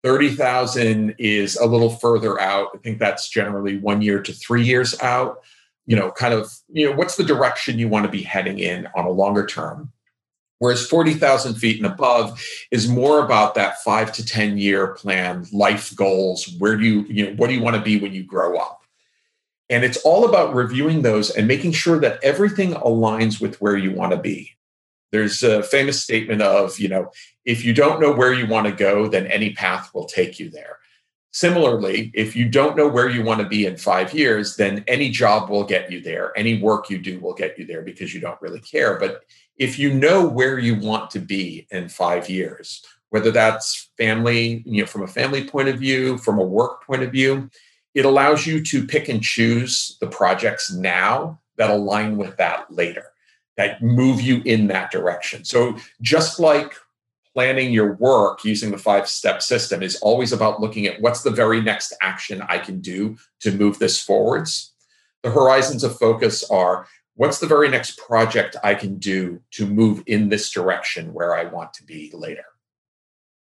30,000 0.02 1.14
is 1.20 1.58
a 1.58 1.68
little 1.68 1.92
further 1.92 2.42
out. 2.42 2.70
I 2.74 2.80
think 2.80 2.98
that's 2.98 3.30
generally 3.30 3.78
one 3.78 4.02
year 4.02 4.20
to 4.20 4.34
three 4.34 4.64
years 4.64 5.00
out. 5.00 5.44
You 5.86 5.96
know, 5.96 6.10
kind 6.10 6.34
of, 6.34 6.52
you 6.70 6.90
know, 6.90 6.96
what's 6.96 7.18
the 7.18 7.24
direction 7.24 7.78
you 7.78 7.88
want 7.88 8.08
to 8.08 8.12
be 8.12 8.24
heading 8.24 8.58
in 8.58 8.88
on 8.96 9.06
a 9.06 9.12
longer 9.12 9.46
term? 9.46 9.92
Whereas 10.64 10.88
40,000 10.88 11.56
feet 11.56 11.84
and 11.84 11.92
above 11.92 12.42
is 12.72 12.88
more 12.88 13.26
about 13.26 13.54
that 13.56 13.84
five 13.84 14.14
to 14.14 14.26
10 14.26 14.58
year 14.58 14.94
plan, 14.94 15.46
life 15.52 15.94
goals. 15.94 16.56
Where 16.58 16.78
do 16.78 16.86
you, 16.86 17.02
you 17.10 17.26
know, 17.26 17.34
what 17.36 17.48
do 17.48 17.54
you 17.54 17.62
want 17.62 17.76
to 17.76 17.82
be 17.82 18.00
when 18.00 18.14
you 18.14 18.24
grow 18.24 18.58
up? 18.58 18.82
And 19.70 19.84
it's 19.84 19.98
all 20.06 20.24
about 20.24 20.56
reviewing 20.56 21.02
those 21.02 21.32
and 21.32 21.50
making 21.50 21.74
sure 21.74 22.00
that 22.00 22.24
everything 22.24 22.76
aligns 22.76 23.42
with 23.42 23.60
where 23.60 23.76
you 23.76 23.92
want 23.92 24.14
to 24.14 24.18
be. 24.18 24.52
There's 25.12 25.44
a 25.44 25.64
famous 25.64 26.02
statement 26.02 26.42
of, 26.42 26.80
you 26.80 26.88
know, 26.88 27.12
if 27.44 27.66
you 27.66 27.74
don't 27.74 28.00
know 28.00 28.14
where 28.14 28.32
you 28.32 28.48
want 28.48 28.66
to 28.68 28.72
go, 28.72 29.10
then 29.10 29.28
any 29.28 29.52
path 29.52 29.94
will 29.94 30.06
take 30.06 30.40
you 30.40 30.50
there. 30.50 30.78
Similarly, 31.34 32.12
if 32.14 32.36
you 32.36 32.48
don't 32.48 32.78
know 32.78 32.88
where 32.88 33.10
you 33.10 33.24
want 33.24 33.42
to 33.42 33.48
be 33.48 33.66
in 33.66 33.76
five 33.76 34.14
years, 34.14 34.56
then 34.56 34.84
any 34.88 35.10
job 35.10 35.50
will 35.50 35.64
get 35.64 35.92
you 35.92 36.00
there. 36.00 36.32
Any 36.38 36.62
work 36.62 36.92
you 36.92 37.00
do 37.00 37.20
will 37.20 37.34
get 37.34 37.58
you 37.58 37.66
there 37.66 37.82
because 37.82 38.14
you 38.14 38.22
don't 38.22 38.40
really 38.40 38.60
care. 38.60 39.00
But 39.00 39.24
if 39.58 39.80
you 39.80 39.92
know 39.92 40.28
where 40.28 40.60
you 40.60 40.76
want 40.76 41.10
to 41.12 41.20
be 41.20 41.66
in 41.72 41.90
five 41.90 42.30
years, 42.30 42.86
whether 43.10 43.32
that's 43.32 43.90
family, 43.98 44.62
you 44.66 44.82
know, 44.82 44.88
from 44.88 45.02
a 45.02 45.08
family 45.08 45.44
point 45.44 45.70
of 45.70 45.80
view, 45.80 46.20
from 46.20 46.38
a 46.38 46.46
work 46.46 46.86
point 46.86 47.02
of 47.02 47.12
view, 47.12 47.50
it 47.96 48.06
allows 48.06 48.46
you 48.46 48.64
to 48.66 48.86
pick 48.86 49.10
and 49.10 49.24
choose 49.24 49.98
the 50.02 50.08
projects 50.08 50.72
now 50.72 51.40
that 51.58 51.72
align 51.72 52.16
with 52.16 52.38
that 52.38 52.72
later, 52.72 53.06
that 53.58 53.82
move 53.82 54.22
you 54.22 54.44
in 54.46 54.68
that 54.68 54.92
direction. 54.92 55.44
So 55.46 55.78
just 56.00 56.40
like 56.40 56.74
planning 57.34 57.74
your 57.74 57.94
work 57.96 58.44
using 58.44 58.72
the 58.72 58.78
five 58.78 59.08
step 59.08 59.42
system 59.42 59.82
is 59.82 59.96
always 59.98 60.32
about 60.32 60.62
looking 60.62 60.86
at 60.86 61.02
what's 61.02 61.24
the 61.24 61.32
very 61.32 61.62
next 61.62 61.94
action 62.02 62.44
I 62.48 62.60
can 62.60 62.80
do 62.80 63.18
to 63.42 63.52
move 63.52 63.80
this 63.80 64.00
forwards. 64.00 64.74
The 65.24 65.32
horizons 65.32 65.84
of 65.84 65.98
focus 65.98 66.44
are 66.50 66.88
what's 67.16 67.40
the 67.40 67.48
very 67.48 67.70
next 67.70 67.98
project 67.98 68.56
I 68.64 68.76
can 68.76 68.98
do 68.98 69.42
to 69.52 69.66
move 69.66 70.04
in 70.06 70.30
this 70.30 70.52
direction 70.52 71.14
where 71.14 71.36
I 71.36 71.46
want 71.46 71.74
to 71.76 71.84
be 71.84 72.12
later? 72.14 72.46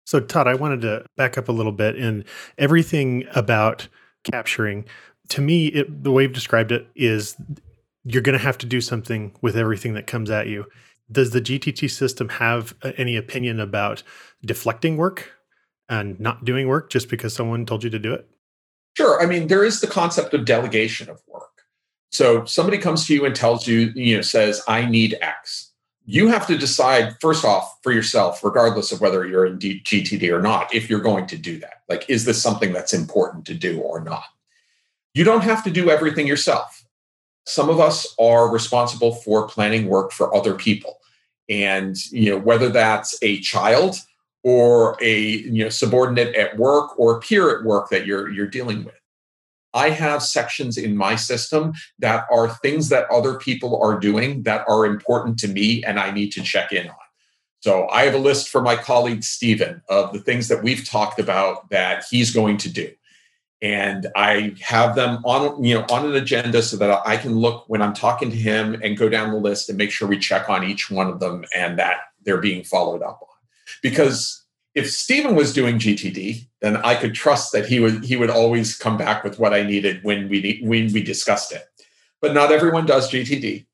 So, 0.06 0.20
Todd, 0.20 0.48
I 0.48 0.56
wanted 0.56 0.82
to 0.82 1.06
back 1.18 1.38
up 1.38 1.50
a 1.50 1.52
little 1.52 1.72
bit 1.72 1.96
in 1.96 2.26
everything 2.58 3.26
about 3.36 3.88
capturing. 4.24 4.86
To 5.30 5.42
me, 5.42 5.68
it, 5.68 6.04
the 6.04 6.12
way 6.12 6.24
you've 6.24 6.34
described 6.34 6.72
it 6.72 6.88
is 6.96 7.38
you're 8.04 8.24
going 8.24 8.38
to 8.38 8.44
have 8.44 8.58
to 8.60 8.66
do 8.66 8.82
something 8.82 9.36
with 9.42 9.56
everything 9.56 9.94
that 9.94 10.08
comes 10.08 10.32
at 10.32 10.48
you. 10.48 10.66
Does 11.12 11.32
the 11.32 11.42
GTD 11.42 11.90
system 11.90 12.30
have 12.30 12.76
uh, 12.84 12.92
any 12.98 13.16
opinion 13.16 13.60
about 13.60 14.04
deflecting 14.46 14.98
work 14.98 15.32
and 15.90 16.20
not 16.20 16.46
doing 16.46 16.68
work 16.68 16.90
just 16.90 17.10
because 17.10 17.34
someone 17.34 17.66
told 17.66 17.84
you 17.84 17.90
to 17.90 18.00
do 18.00 18.14
it? 18.14 18.30
Sure. 18.96 19.22
I 19.22 19.26
mean, 19.26 19.48
there 19.48 19.64
is 19.64 19.82
the 19.82 19.88
concept 19.88 20.34
of 20.34 20.46
delegation 20.46 21.10
of 21.10 21.22
work. 21.28 21.50
So 22.12 22.44
somebody 22.46 22.78
comes 22.78 23.06
to 23.08 23.14
you 23.14 23.26
and 23.26 23.36
tells 23.36 23.68
you, 23.68 23.92
you 23.96 24.16
know, 24.16 24.22
says, 24.22 24.62
I 24.68 24.86
need 24.86 25.18
X. 25.22 25.72
you 26.06 26.28
have 26.28 26.48
to 26.48 26.58
decide 26.58 27.16
first 27.22 27.46
off 27.46 27.78
for 27.84 27.92
yourself, 27.92 28.44
regardless 28.44 28.92
of 28.92 29.00
whether 29.00 29.28
you're 29.28 29.46
in 29.46 29.60
GTD 29.60 30.32
or 30.32 30.42
not, 30.42 30.74
if 30.74 30.90
you're 30.90 31.02
going 31.02 31.28
to 31.28 31.38
do 31.38 31.60
that. 31.60 31.84
Like, 31.88 32.10
is 32.10 32.26
this 32.26 32.42
something 32.42 32.74
that's 32.74 32.94
important 32.94 33.46
to 33.46 33.54
do 33.54 33.80
or 33.80 34.02
not? 34.02 34.24
You 35.14 35.24
don't 35.24 35.44
have 35.44 35.64
to 35.66 35.72
do 35.72 35.90
everything 35.90 36.26
yourself. 36.26 36.84
Some 37.46 37.70
of 37.70 37.80
us 37.80 38.16
are 38.20 38.52
responsible 38.52 39.14
for 39.14 39.48
planning 39.48 39.88
work 39.88 40.12
for 40.12 40.36
other 40.36 40.56
people. 40.56 40.99
And, 41.50 41.96
you 42.12 42.32
know, 42.32 42.38
whether 42.38 42.70
that's 42.70 43.18
a 43.22 43.40
child 43.40 43.98
or 44.44 44.98
a 45.02 45.20
you 45.20 45.64
know 45.64 45.70
subordinate 45.70 46.34
at 46.34 46.58
work 46.58 46.98
or 46.98 47.18
a 47.18 47.20
peer 47.20 47.58
at 47.58 47.66
work 47.66 47.90
that 47.90 48.06
you're 48.06 48.30
you're 48.30 48.48
dealing 48.48 48.86
with 48.86 48.96
I 49.74 49.92
have 49.92 50.24
sections 50.24 50.78
in 50.78 50.98
my 50.98 51.16
system 51.16 51.74
that 52.00 52.26
are 52.32 52.50
things 52.50 52.90
that 52.90 53.10
other 53.12 53.38
people 53.38 53.82
are 53.82 54.00
doing 54.00 54.44
that 54.44 54.66
are 54.68 54.86
important 54.86 55.38
to 55.40 55.48
me 55.48 55.84
and 55.84 56.00
I 56.00 56.12
need 56.12 56.32
to 56.34 56.42
check 56.42 56.72
in 56.72 56.88
on. 56.88 56.96
So 57.62 57.88
I 57.90 58.04
have 58.04 58.16
a 58.16 58.20
list 58.20 58.50
for 58.50 58.62
my 58.62 58.76
colleague 58.76 59.24
Stephen 59.24 59.82
of 59.90 60.14
the 60.14 60.20
things 60.20 60.48
that 60.48 60.64
we've 60.64 60.88
talked 60.88 61.20
about 61.20 61.70
that 61.70 62.06
he's 62.10 62.34
going 62.34 62.58
to 62.58 62.70
do. 62.70 62.92
And 63.62 64.08
I 64.16 64.56
have 64.62 64.96
them 64.96 65.22
on, 65.26 65.62
you 65.64 65.76
know, 65.76 65.86
on 65.90 66.06
an 66.06 66.16
agenda 66.16 66.62
so 66.62 66.78
that 66.78 67.02
I 67.06 67.18
can 67.18 67.36
look 67.36 67.66
when 67.68 67.82
I'm 67.82 67.94
talking 67.94 68.30
to 68.32 68.38
him 68.38 68.80
and 68.82 68.98
go 68.98 69.10
down 69.10 69.32
the 69.32 69.38
list 69.38 69.68
and 69.68 69.78
make 69.78 69.92
sure 69.92 70.08
we 70.08 70.18
check 70.18 70.50
on 70.50 70.64
each 70.64 70.90
one 70.90 71.08
of 71.08 71.20
them 71.20 71.44
and 71.54 71.78
that 71.78 71.98
they're 72.24 72.38
being 72.38 72.64
followed 72.64 73.02
up 73.02 73.20
on. 73.22 73.28
Because 73.82 74.44
if 74.76 74.90
Stephen 74.90 75.36
was 75.36 75.54
doing 75.54 75.78
GTD, 75.78 76.46
then 76.62 76.78
I 76.78 76.96
could 76.96 77.14
trust 77.14 77.52
that 77.52 77.68
he 77.68 77.80
would 77.80 78.06
he 78.06 78.16
would 78.16 78.30
always 78.30 78.78
come 78.78 78.98
back 78.98 79.24
with 79.24 79.40
what 79.40 79.54
I 79.54 79.64
needed 79.64 80.04
when 80.04 80.30
we 80.30 80.62
when 80.64 80.92
we 80.94 81.04
discussed 81.04 81.52
it. 81.52 81.64
But 82.22 82.34
not 82.34 82.52
everyone 82.52 82.86
does 82.86 83.12
GTD, 83.12 83.66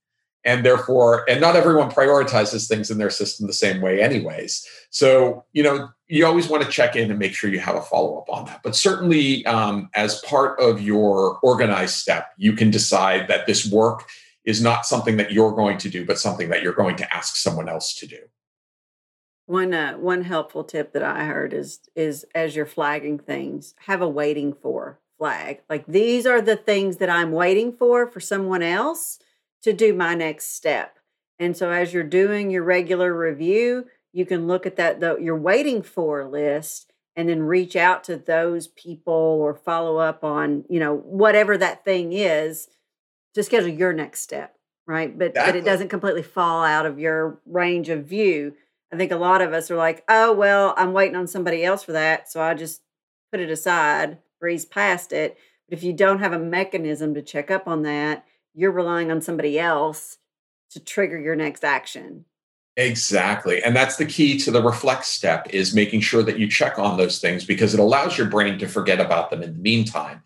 and 0.44 0.66
therefore, 0.66 1.30
and 1.30 1.42
not 1.42 1.56
everyone 1.56 1.92
prioritizes 1.92 2.68
things 2.68 2.92
in 2.92 2.98
their 2.98 3.10
system 3.10 3.48
the 3.48 3.54
same 3.54 3.82
way, 3.82 4.02
anyways. 4.02 4.66
So 4.90 5.46
you 5.54 5.64
know, 5.64 5.90
you 6.08 6.26
always 6.26 6.48
want 6.48 6.64
to 6.64 6.70
check 6.70 6.96
in 6.96 7.10
and 7.10 7.20
make 7.20 7.34
sure 7.34 7.50
you 7.50 7.60
have 7.60 7.76
a 7.76 7.82
follow 7.82 8.18
up 8.18 8.30
on 8.30 8.46
that. 8.46 8.62
But 8.64 8.76
certainly, 8.76 9.46
um, 9.46 9.90
as 9.96 10.22
part 10.22 10.60
of 10.60 10.82
your 10.82 11.40
organized 11.42 11.96
step, 11.96 12.30
you 12.38 12.54
can 12.54 12.70
decide 12.70 13.28
that 13.28 13.48
this 13.48 13.70
work 13.70 14.08
is 14.44 14.62
not 14.62 14.86
something 14.86 15.18
that 15.18 15.32
you're 15.32 15.54
going 15.54 15.78
to 15.80 15.90
do, 15.90 16.06
but 16.06 16.20
something 16.20 16.50
that 16.50 16.62
you're 16.62 16.74
going 16.74 16.96
to 16.98 17.16
ask 17.16 17.36
someone 17.36 17.68
else 17.68 17.96
to 17.96 18.08
do. 18.08 18.20
One 19.48 19.74
uh, 19.74 19.94
one 19.94 20.24
helpful 20.24 20.64
tip 20.64 20.94
that 20.94 21.04
I 21.04 21.26
heard 21.26 21.54
is 21.54 21.80
is 21.96 22.26
as 22.34 22.56
you're 22.56 22.66
flagging 22.66 23.20
things, 23.20 23.76
have 23.86 24.02
a 24.02 24.10
waiting 24.10 24.54
for 24.54 25.00
flag. 25.18 25.62
Like 25.70 25.86
these 25.88 26.26
are 26.26 26.42
the 26.42 26.56
things 26.56 26.98
that 26.98 27.10
I'm 27.10 27.32
waiting 27.32 27.72
for 27.72 28.08
for 28.08 28.20
someone 28.20 28.64
else 28.64 29.20
to 29.62 29.74
do 29.74 29.94
my 29.94 30.16
next 30.16 30.56
step. 30.56 30.98
And 31.38 31.56
so 31.56 31.70
as 31.72 31.94
you're 31.94 32.04
doing 32.04 32.50
your 32.50 32.64
regular 32.64 33.14
review, 33.14 33.86
you 34.16 34.26
can 34.26 34.48
look 34.48 34.66
at 34.66 34.76
that 34.78 35.00
the 35.00 35.18
you're 35.18 35.38
waiting 35.38 35.82
for 35.82 36.26
list 36.26 36.92
and 37.16 37.30
then 37.30 37.44
reach 37.44 37.76
out 37.76 38.04
to 38.06 38.18
those 38.18 38.68
people 38.68 39.14
or 39.14 39.54
follow 39.54 39.98
up 39.98 40.24
on, 40.24 40.66
you 40.70 40.80
know, 40.80 40.96
whatever 40.96 41.58
that 41.58 41.86
thing 41.86 42.14
is 42.14 42.68
to 43.34 43.44
schedule 43.44 43.70
your 43.70 43.94
next 43.94 44.22
step, 44.22 44.56
right? 44.88 45.18
But 45.18 45.30
exactly. 45.30 45.52
but 45.52 45.58
it 45.60 45.66
doesn't 45.66 45.90
completely 45.90 46.24
fall 46.24 46.64
out 46.64 46.86
of 46.86 47.00
your 47.00 47.40
range 47.46 47.90
of 47.90 48.06
view 48.06 48.54
I 48.96 48.98
think 48.98 49.12
a 49.12 49.18
lot 49.18 49.42
of 49.42 49.54
us 49.54 49.70
are 49.70 49.76
like, 49.76 50.04
oh, 50.08 50.32
well, 50.32 50.74
I'm 50.78 50.94
waiting 50.94 51.18
on 51.18 51.28
somebody 51.28 51.66
else 51.66 51.84
for 51.84 51.92
that. 51.92 52.32
So 52.32 52.42
I 52.42 52.54
just 52.54 52.82
put 53.30 53.42
it 53.42 53.50
aside, 53.50 54.20
breeze 54.40 54.66
past 54.66 55.12
it. 55.12 55.38
But 55.68 55.78
if 55.78 55.84
you 55.84 55.92
don't 55.92 56.20
have 56.20 56.34
a 56.34 56.40
mechanism 56.40 57.14
to 57.14 57.22
check 57.22 57.50
up 57.50 57.68
on 57.68 57.82
that, 57.82 58.26
you're 58.54 58.72
relying 58.72 59.12
on 59.12 59.22
somebody 59.22 59.60
else 59.60 60.18
to 60.72 60.80
trigger 60.80 61.20
your 61.20 61.36
next 61.36 61.66
action. 61.66 62.26
Exactly. 62.78 63.64
And 63.64 63.76
that's 63.76 63.96
the 63.96 64.06
key 64.06 64.38
to 64.40 64.52
the 64.52 64.62
reflect 64.62 65.06
step 65.06 65.48
is 65.52 65.74
making 65.74 66.02
sure 66.02 66.24
that 66.24 66.38
you 66.38 66.50
check 66.50 66.78
on 66.78 66.98
those 66.98 67.20
things 67.20 67.46
because 67.46 67.74
it 67.74 67.80
allows 67.80 68.18
your 68.18 68.28
brain 68.28 68.60
to 68.60 68.68
forget 68.68 69.00
about 69.00 69.30
them 69.30 69.42
in 69.42 69.54
the 69.54 69.60
meantime. 69.62 70.22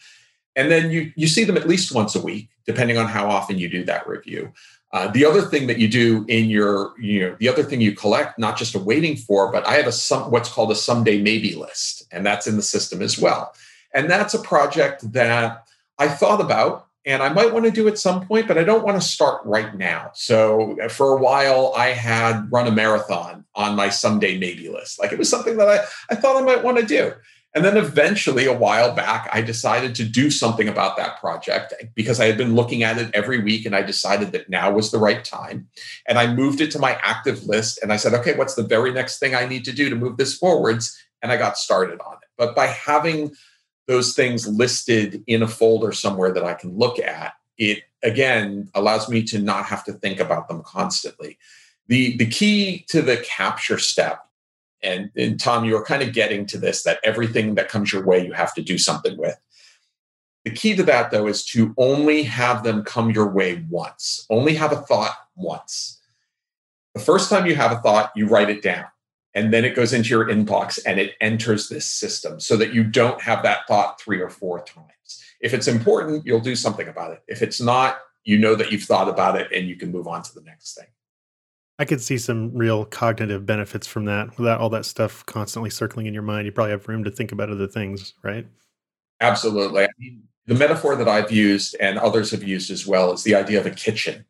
And 0.55 0.71
then 0.71 0.89
you 0.89 1.13
you 1.15 1.27
see 1.27 1.43
them 1.43 1.57
at 1.57 1.67
least 1.67 1.93
once 1.93 2.15
a 2.15 2.21
week, 2.21 2.49
depending 2.65 2.97
on 2.97 3.05
how 3.05 3.29
often 3.29 3.59
you 3.59 3.69
do 3.69 3.83
that 3.85 4.07
review. 4.07 4.51
Uh, 4.91 5.07
the 5.07 5.23
other 5.23 5.43
thing 5.43 5.67
that 5.67 5.77
you 5.77 5.87
do 5.87 6.25
in 6.27 6.49
your, 6.49 6.99
you 6.99 7.21
know, 7.21 7.35
the 7.39 7.47
other 7.47 7.61
thing 7.63 7.79
you 7.79 7.91
collect, 7.91 8.39
not 8.39 8.57
just 8.57 8.73
a 8.73 8.79
waiting 8.79 9.15
for, 9.15 9.51
but 9.51 9.65
I 9.67 9.75
have 9.75 9.85
a 9.85 9.91
some 9.91 10.31
what's 10.31 10.49
called 10.49 10.71
a 10.71 10.75
someday 10.75 11.21
maybe 11.21 11.53
list, 11.55 12.07
and 12.11 12.25
that's 12.25 12.47
in 12.47 12.55
the 12.55 12.63
system 12.63 13.03
as 13.03 13.19
well. 13.19 13.53
And 13.93 14.09
that's 14.09 14.33
a 14.33 14.39
project 14.41 15.13
that 15.13 15.67
I 15.99 16.07
thought 16.07 16.41
about 16.41 16.88
and 17.09 17.23
I 17.23 17.29
might 17.29 17.51
want 17.51 17.65
to 17.65 17.71
do 17.71 17.87
at 17.87 17.97
some 17.97 18.27
point, 18.27 18.47
but 18.47 18.59
I 18.59 18.63
don't 18.63 18.85
want 18.85 19.01
to 19.01 19.07
start 19.07 19.41
right 19.43 19.75
now. 19.75 20.11
So 20.13 20.79
uh, 20.79 20.89
for 20.89 21.17
a 21.17 21.19
while, 21.19 21.73
I 21.75 21.87
had 21.87 22.51
run 22.51 22.67
a 22.67 22.71
marathon 22.71 23.45
on 23.55 23.75
my 23.75 23.89
someday 23.89 24.37
maybe 24.37 24.69
list. 24.69 24.99
Like 24.99 25.11
it 25.11 25.17
was 25.17 25.27
something 25.27 25.57
that 25.57 25.67
I, 25.67 25.79
I 26.11 26.15
thought 26.15 26.37
I 26.37 26.45
might 26.45 26.63
want 26.63 26.77
to 26.77 26.85
do. 26.85 27.13
And 27.55 27.65
then 27.65 27.77
eventually, 27.77 28.45
a 28.45 28.53
while 28.53 28.93
back, 28.93 29.27
I 29.33 29.41
decided 29.41 29.95
to 29.95 30.03
do 30.03 30.29
something 30.29 30.67
about 30.67 30.97
that 30.97 31.19
project 31.19 31.73
because 31.95 32.19
I 32.19 32.25
had 32.25 32.37
been 32.37 32.53
looking 32.53 32.83
at 32.83 32.99
it 32.99 33.09
every 33.15 33.41
week 33.41 33.65
and 33.65 33.75
I 33.75 33.81
decided 33.81 34.31
that 34.33 34.47
now 34.47 34.71
was 34.71 34.91
the 34.91 34.99
right 34.99 35.25
time. 35.25 35.67
And 36.07 36.19
I 36.19 36.31
moved 36.31 36.61
it 36.61 36.69
to 36.73 36.79
my 36.79 36.99
active 37.01 37.47
list 37.47 37.79
and 37.81 37.91
I 37.91 37.97
said, 37.97 38.13
okay, 38.13 38.35
what's 38.35 38.53
the 38.53 38.61
very 38.61 38.93
next 38.93 39.17
thing 39.17 39.33
I 39.33 39.47
need 39.47 39.65
to 39.65 39.71
do 39.71 39.89
to 39.89 39.95
move 39.95 40.17
this 40.17 40.37
forwards? 40.37 40.95
And 41.23 41.31
I 41.31 41.37
got 41.37 41.57
started 41.57 41.99
on 42.01 42.17
it. 42.21 42.29
But 42.37 42.55
by 42.55 42.67
having 42.67 43.31
those 43.89 44.13
things 44.13 44.47
listed 44.47 45.21
in 45.27 45.43
a 45.43 45.47
folder 45.47 45.91
somewhere 45.91 46.31
that 46.31 46.45
I 46.45 46.53
can 46.53 46.77
look 46.77 46.99
at, 46.99 47.33
it 47.57 47.79
again 48.03 48.69
allows 48.73 49.09
me 49.09 49.23
to 49.23 49.39
not 49.39 49.65
have 49.65 49.83
to 49.85 49.93
think 49.93 50.19
about 50.19 50.47
them 50.47 50.63
constantly. 50.63 51.37
The, 51.87 52.15
the 52.15 52.27
key 52.27 52.85
to 52.89 53.01
the 53.01 53.17
capture 53.17 53.79
step 53.79 54.23
and, 54.81 55.11
and 55.15 55.39
Tom, 55.39 55.65
you 55.65 55.73
were 55.73 55.83
kind 55.83 56.01
of 56.01 56.13
getting 56.13 56.45
to 56.47 56.57
this 56.57 56.83
that 56.83 56.99
everything 57.03 57.55
that 57.55 57.69
comes 57.69 57.91
your 57.91 58.05
way, 58.05 58.25
you 58.25 58.33
have 58.33 58.53
to 58.53 58.61
do 58.61 58.77
something 58.77 59.17
with. 59.17 59.37
The 60.45 60.51
key 60.51 60.75
to 60.75 60.83
that, 60.83 61.11
though, 61.11 61.27
is 61.27 61.43
to 61.47 61.73
only 61.77 62.23
have 62.23 62.63
them 62.63 62.83
come 62.83 63.11
your 63.11 63.29
way 63.29 63.65
once, 63.69 64.25
only 64.29 64.55
have 64.55 64.71
a 64.71 64.77
thought 64.77 65.15
once. 65.35 65.99
The 66.93 67.01
first 67.01 67.29
time 67.29 67.45
you 67.45 67.55
have 67.55 67.71
a 67.71 67.81
thought, 67.81 68.11
you 68.15 68.27
write 68.27 68.49
it 68.49 68.61
down, 68.61 68.85
and 69.35 69.53
then 69.53 69.63
it 69.63 69.75
goes 69.75 69.93
into 69.93 70.09
your 70.09 70.25
inbox 70.25 70.79
and 70.85 70.99
it 70.99 71.13
enters 71.21 71.69
this 71.69 71.85
system 71.85 72.39
so 72.39 72.57
that 72.57 72.73
you 72.73 72.83
don't 72.83 73.21
have 73.21 73.43
that 73.43 73.67
thought 73.67 74.01
three 74.01 74.21
or 74.21 74.29
four 74.29 74.63
times. 74.63 75.23
If 75.39 75.53
it's 75.53 75.67
important, 75.67 76.25
you'll 76.25 76.39
do 76.39 76.55
something 76.55 76.87
about 76.87 77.11
it. 77.11 77.23
If 77.27 77.41
it's 77.41 77.61
not, 77.61 77.99
you 78.23 78.37
know 78.37 78.55
that 78.55 78.71
you've 78.71 78.83
thought 78.83 79.07
about 79.07 79.39
it 79.39 79.51
and 79.53 79.67
you 79.67 79.75
can 79.75 79.91
move 79.91 80.07
on 80.07 80.23
to 80.23 80.33
the 80.33 80.41
next 80.41 80.75
thing. 80.75 80.87
I 81.77 81.85
could 81.85 82.01
see 82.01 82.17
some 82.17 82.53
real 82.53 82.83
cognitive 82.83 83.45
benefits 83.45 83.87
from 83.87 84.05
that. 84.05 84.37
Without 84.37 84.59
all 84.59 84.69
that 84.71 84.83
stuff 84.83 85.25
constantly 85.25 85.69
circling 85.69 86.07
in 86.07 86.13
your 86.13 86.23
mind, 86.23 86.45
you 86.45 86.51
probably 86.51 86.71
have 86.71 86.87
room 86.89 87.05
to 87.05 87.11
think 87.11 87.31
about 87.31 87.49
other 87.49 87.67
things, 87.67 88.15
right? 88.21 88.45
Absolutely. 89.21 89.85
I 89.85 89.89
mean, 89.97 90.23
the 90.45 90.55
metaphor 90.55 90.95
that 90.97 91.07
I've 91.07 91.31
used 91.31 91.77
and 91.79 91.97
others 91.97 92.31
have 92.31 92.43
used 92.43 92.69
as 92.69 92.85
well 92.85 93.13
is 93.13 93.23
the 93.23 93.35
idea 93.35 93.59
of 93.59 93.65
a 93.65 93.71
kitchen. 93.71 94.25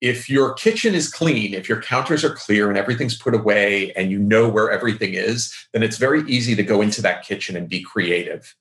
If 0.00 0.28
your 0.28 0.52
kitchen 0.54 0.94
is 0.94 1.10
clean, 1.10 1.54
if 1.54 1.68
your 1.68 1.80
counters 1.80 2.24
are 2.24 2.34
clear 2.34 2.68
and 2.68 2.76
everything's 2.76 3.16
put 3.16 3.34
away 3.34 3.92
and 3.92 4.10
you 4.10 4.18
know 4.18 4.48
where 4.48 4.70
everything 4.70 5.14
is, 5.14 5.54
then 5.72 5.82
it's 5.82 5.96
very 5.96 6.22
easy 6.28 6.54
to 6.56 6.62
go 6.62 6.82
into 6.82 7.00
that 7.02 7.24
kitchen 7.24 7.56
and 7.56 7.68
be 7.68 7.82
creative. 7.82 8.54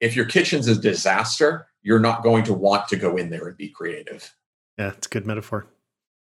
If 0.00 0.16
your 0.16 0.24
kitchen's 0.24 0.66
a 0.66 0.80
disaster, 0.80 1.68
you're 1.82 2.00
not 2.00 2.22
going 2.22 2.44
to 2.44 2.52
want 2.52 2.88
to 2.88 2.96
go 2.96 3.16
in 3.16 3.30
there 3.30 3.46
and 3.48 3.56
be 3.56 3.68
creative. 3.68 4.34
Yeah, 4.78 4.88
it's 4.88 5.06
a 5.06 5.10
good 5.10 5.26
metaphor. 5.26 5.66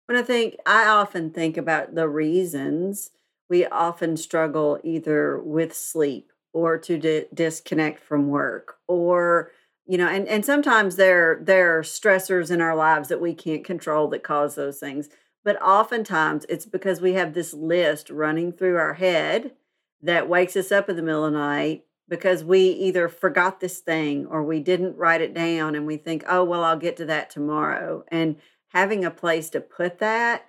When 0.07 0.19
I 0.19 0.23
think, 0.23 0.57
I 0.67 0.87
often 0.87 1.31
think 1.31 1.57
about 1.57 1.95
the 1.95 2.09
reasons 2.09 3.11
we 3.49 3.67
often 3.67 4.17
struggle 4.17 4.79
either 4.83 5.39
with 5.39 5.75
sleep 5.75 6.33
or 6.53 6.79
to 6.79 6.99
di- 6.99 7.27
disconnect 7.33 8.03
from 8.03 8.29
work 8.29 8.77
or 8.87 9.53
you 9.89 9.99
know 9.99 10.07
and, 10.07 10.29
and 10.29 10.45
sometimes 10.45 10.97
there 10.97 11.41
there 11.43 11.77
are 11.77 11.83
stressors 11.83 12.51
in 12.51 12.61
our 12.61 12.77
lives 12.77 13.09
that 13.09 13.21
we 13.21 13.35
can't 13.35 13.65
control 13.65 14.07
that 14.09 14.23
cause 14.23 14.55
those 14.55 14.79
things 14.79 15.09
but 15.45 15.61
oftentimes 15.63 16.47
it's 16.49 16.67
because 16.67 17.01
we 17.01 17.15
have 17.15 17.35
this 17.35 17.53
list 17.55 18.11
running 18.11 18.53
through 18.53 18.77
our 18.77 18.95
head 18.95 19.53
that 20.03 20.29
wakes 20.29 20.57
us 20.57 20.71
up 20.71 20.89
in 20.89 20.97
the 20.97 21.03
middle 21.03 21.25
of 21.25 21.33
the 21.33 21.39
night 21.39 21.85
because 22.09 22.43
we 22.43 22.61
either 22.61 23.09
forgot 23.09 23.61
this 23.61 23.81
thing 23.81 24.27
or 24.27 24.43
we 24.43 24.61
didn't 24.61 24.97
write 24.97 25.21
it 25.21 25.35
down 25.35 25.75
and 25.75 25.87
we 25.87 25.97
think 25.97 26.25
oh 26.29 26.45
well 26.45 26.63
i'll 26.63 26.79
get 26.79 26.97
to 26.97 27.05
that 27.07 27.31
tomorrow. 27.31 28.05
And 28.09 28.37
having 28.69 29.05
a 29.05 29.11
place 29.11 29.51
to 29.51 29.61
put 29.61 29.99
that 29.99 30.47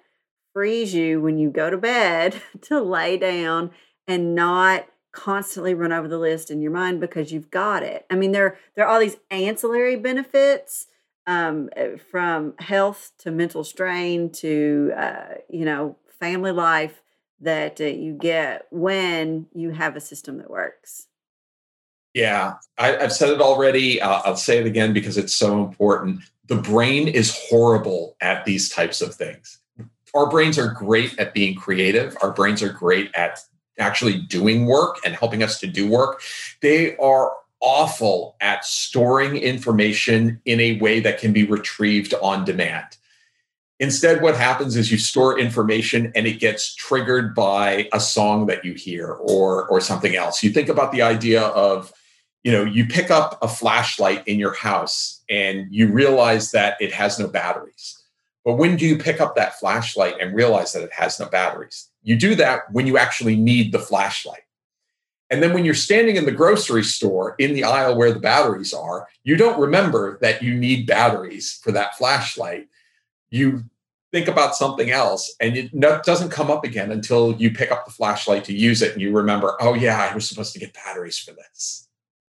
frees 0.54 0.94
you 0.94 1.22
when 1.22 1.38
you 1.38 1.50
go 1.50 1.70
to 1.70 1.78
bed 1.78 2.42
to 2.62 2.82
lay 2.82 3.18
down 3.18 3.72
and 4.08 4.36
not 4.36 4.88
constantly 5.20 5.74
run 5.74 5.92
over 5.92 6.08
the 6.08 6.18
list 6.18 6.50
in 6.50 6.62
your 6.62 6.72
mind 6.72 7.02
because 7.02 7.32
you've 7.32 7.52
got 7.52 7.84
it. 7.84 8.06
I 8.10 8.16
mean, 8.16 8.32
there 8.32 8.58
there 8.76 8.86
are 8.86 8.94
all 8.94 9.00
these 9.00 9.18
ancillary 9.30 9.98
benefits 9.98 10.88
um, 11.28 11.70
eh, 11.76 11.98
from 11.98 12.54
health 12.60 13.12
to 13.20 13.32
mental 13.32 13.66
strain 13.66 14.32
to 14.32 14.94
uh, 14.96 15.36
you 15.50 15.66
know 15.66 15.98
family 16.20 16.52
life 16.52 17.02
that 17.42 17.82
uh, 17.82 17.86
you 17.86 18.14
get 18.14 18.68
when 18.72 19.48
you 19.54 19.72
have 19.72 19.98
a 19.98 20.02
system 20.02 20.38
that 20.38 20.50
works. 20.50 21.08
Yeah, 22.14 22.56
I, 22.78 22.92
have 22.94 23.14
said 23.14 23.30
it 23.30 23.42
already. 23.42 24.02
Uh, 24.02 24.22
I'll 24.24 24.36
say 24.36 24.60
it 24.60 24.66
again 24.66 24.94
because 24.94 25.18
it's 25.18 25.34
so 25.34 25.64
important 25.64 26.22
the 26.48 26.56
brain 26.56 27.08
is 27.08 27.38
horrible 27.50 28.16
at 28.22 28.44
these 28.44 28.70
types 28.70 29.02
of 29.02 29.14
things. 29.14 29.60
our 30.16 30.28
brains 30.28 30.58
are 30.58 30.74
great 30.74 31.18
at 31.20 31.34
being 31.34 31.56
creative. 31.56 32.18
Our 32.24 32.32
brains 32.32 32.64
are 32.64 32.74
great 32.74 33.12
at 33.14 33.40
actually 33.80 34.20
doing 34.22 34.66
work 34.66 34.98
and 35.06 35.16
helping 35.16 35.44
us 35.44 35.60
to 35.60 35.68
do 35.68 35.88
work. 35.88 36.22
They 36.62 36.96
are 36.98 37.32
awful 37.62 38.36
at 38.42 38.64
storing 38.64 39.38
information 39.38 40.42
in 40.46 40.60
a 40.60 40.80
way 40.80 41.00
that 41.00 41.20
can 41.20 41.34
be 41.34 41.44
retrieved 41.44 42.14
on 42.22 42.46
demand. 42.46 42.98
Instead, 43.80 44.22
what 44.22 44.36
happens 44.36 44.76
is 44.76 44.92
you 44.92 44.98
store 44.98 45.40
information 45.40 46.12
and 46.14 46.28
it 46.28 46.40
gets 46.40 46.76
triggered 46.76 47.34
by 47.34 47.88
a 47.94 48.00
song 48.00 48.46
that 48.48 48.66
you 48.66 48.74
hear 48.74 49.08
or, 49.08 49.68
or 49.70 49.80
something 49.80 50.16
else. 50.16 50.44
You 50.44 50.50
think 50.50 50.68
about 50.68 50.92
the 50.92 51.02
idea 51.02 51.44
of, 51.44 51.94
you 52.44 52.52
know, 52.52 52.64
you 52.64 52.86
pick 52.86 53.10
up 53.10 53.38
a 53.42 53.48
flashlight 53.48 54.28
in 54.28 54.38
your 54.38 54.54
house 54.54 55.22
and 55.30 55.68
you 55.72 55.88
realize 55.92 56.52
that 56.52 56.76
it 56.82 56.92
has 56.92 57.20
no 57.20 57.28
batteries. 57.28 57.99
But 58.46 58.54
when 58.54 58.78
do 58.78 58.86
you 58.86 58.98
pick 58.98 59.20
up 59.20 59.36
that 59.36 59.60
flashlight 59.60 60.16
and 60.20 60.36
realize 60.36 60.74
that 60.74 60.84
it 60.84 60.94
has 60.94 61.20
no 61.20 61.28
batteries? 61.28 61.90
You 62.04 62.16
do 62.16 62.36
that 62.36 62.72
when 62.72 62.88
you 62.88 62.98
actually 62.98 63.36
need 63.36 63.72
the 63.72 63.80
flashlight. 63.80 64.42
And 65.30 65.44
then 65.44 65.54
when 65.54 65.66
you're 65.66 65.76
standing 65.76 66.16
in 66.16 66.26
the 66.26 66.32
grocery 66.32 66.84
store 66.84 67.36
in 67.38 67.54
the 67.54 67.64
aisle 67.64 67.96
where 67.96 68.12
the 68.12 68.20
batteries 68.20 68.74
are, 68.74 69.08
you 69.24 69.36
don't 69.36 69.60
remember 69.60 70.18
that 70.22 70.42
you 70.42 70.56
need 70.56 70.88
batteries 70.88 71.60
for 71.62 71.72
that 71.74 71.96
flashlight 71.98 72.68
you 73.30 73.64
think 74.12 74.28
about 74.28 74.56
something 74.56 74.90
else 74.90 75.34
and 75.40 75.56
it 75.56 75.72
doesn't 76.04 76.30
come 76.30 76.50
up 76.50 76.64
again 76.64 76.92
until 76.92 77.36
you 77.36 77.52
pick 77.52 77.72
up 77.72 77.86
the 77.86 77.92
flashlight 77.92 78.44
to 78.46 78.54
use 78.54 78.82
it 78.82 78.94
and 78.94 79.02
you 79.02 79.16
remember, 79.16 79.56
oh, 79.60 79.76
yeah, 79.76 80.10
I 80.10 80.16
was 80.16 80.28
supposed 80.28 80.54
to 80.54 80.60
get 80.60 80.74
batteries 80.74 81.20
for 81.20 81.32
this. 81.34 81.88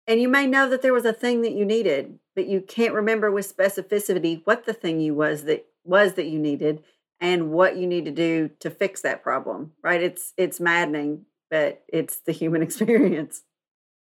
And 0.05 0.21
you 0.21 0.27
may 0.27 0.45
know 0.45 0.69
that 0.69 0.81
there 0.81 0.93
was 0.93 1.05
a 1.05 1.13
thing 1.13 1.41
that 1.41 1.53
you 1.53 1.65
needed, 1.65 2.19
but 2.35 2.45
you 2.45 2.61
can't 2.61 2.93
remember 2.93 3.31
with 3.31 3.55
specificity 3.55 4.41
what 4.43 4.65
the 4.65 4.73
thing 4.73 4.99
you 4.99 5.15
was 5.15 5.45
that 5.45 5.65
was 5.83 6.13
that 6.13 6.25
you 6.25 6.39
needed 6.39 6.83
and 7.19 7.51
what 7.51 7.77
you 7.77 7.87
need 7.87 8.05
to 8.05 8.11
do 8.11 8.49
to 8.59 8.69
fix 8.69 9.01
that 9.01 9.23
problem. 9.23 9.73
Right? 9.81 10.01
It's 10.01 10.33
it's 10.37 10.59
maddening, 10.59 11.25
but 11.49 11.83
it's 11.87 12.19
the 12.19 12.31
human 12.31 12.61
experience. 12.67 13.43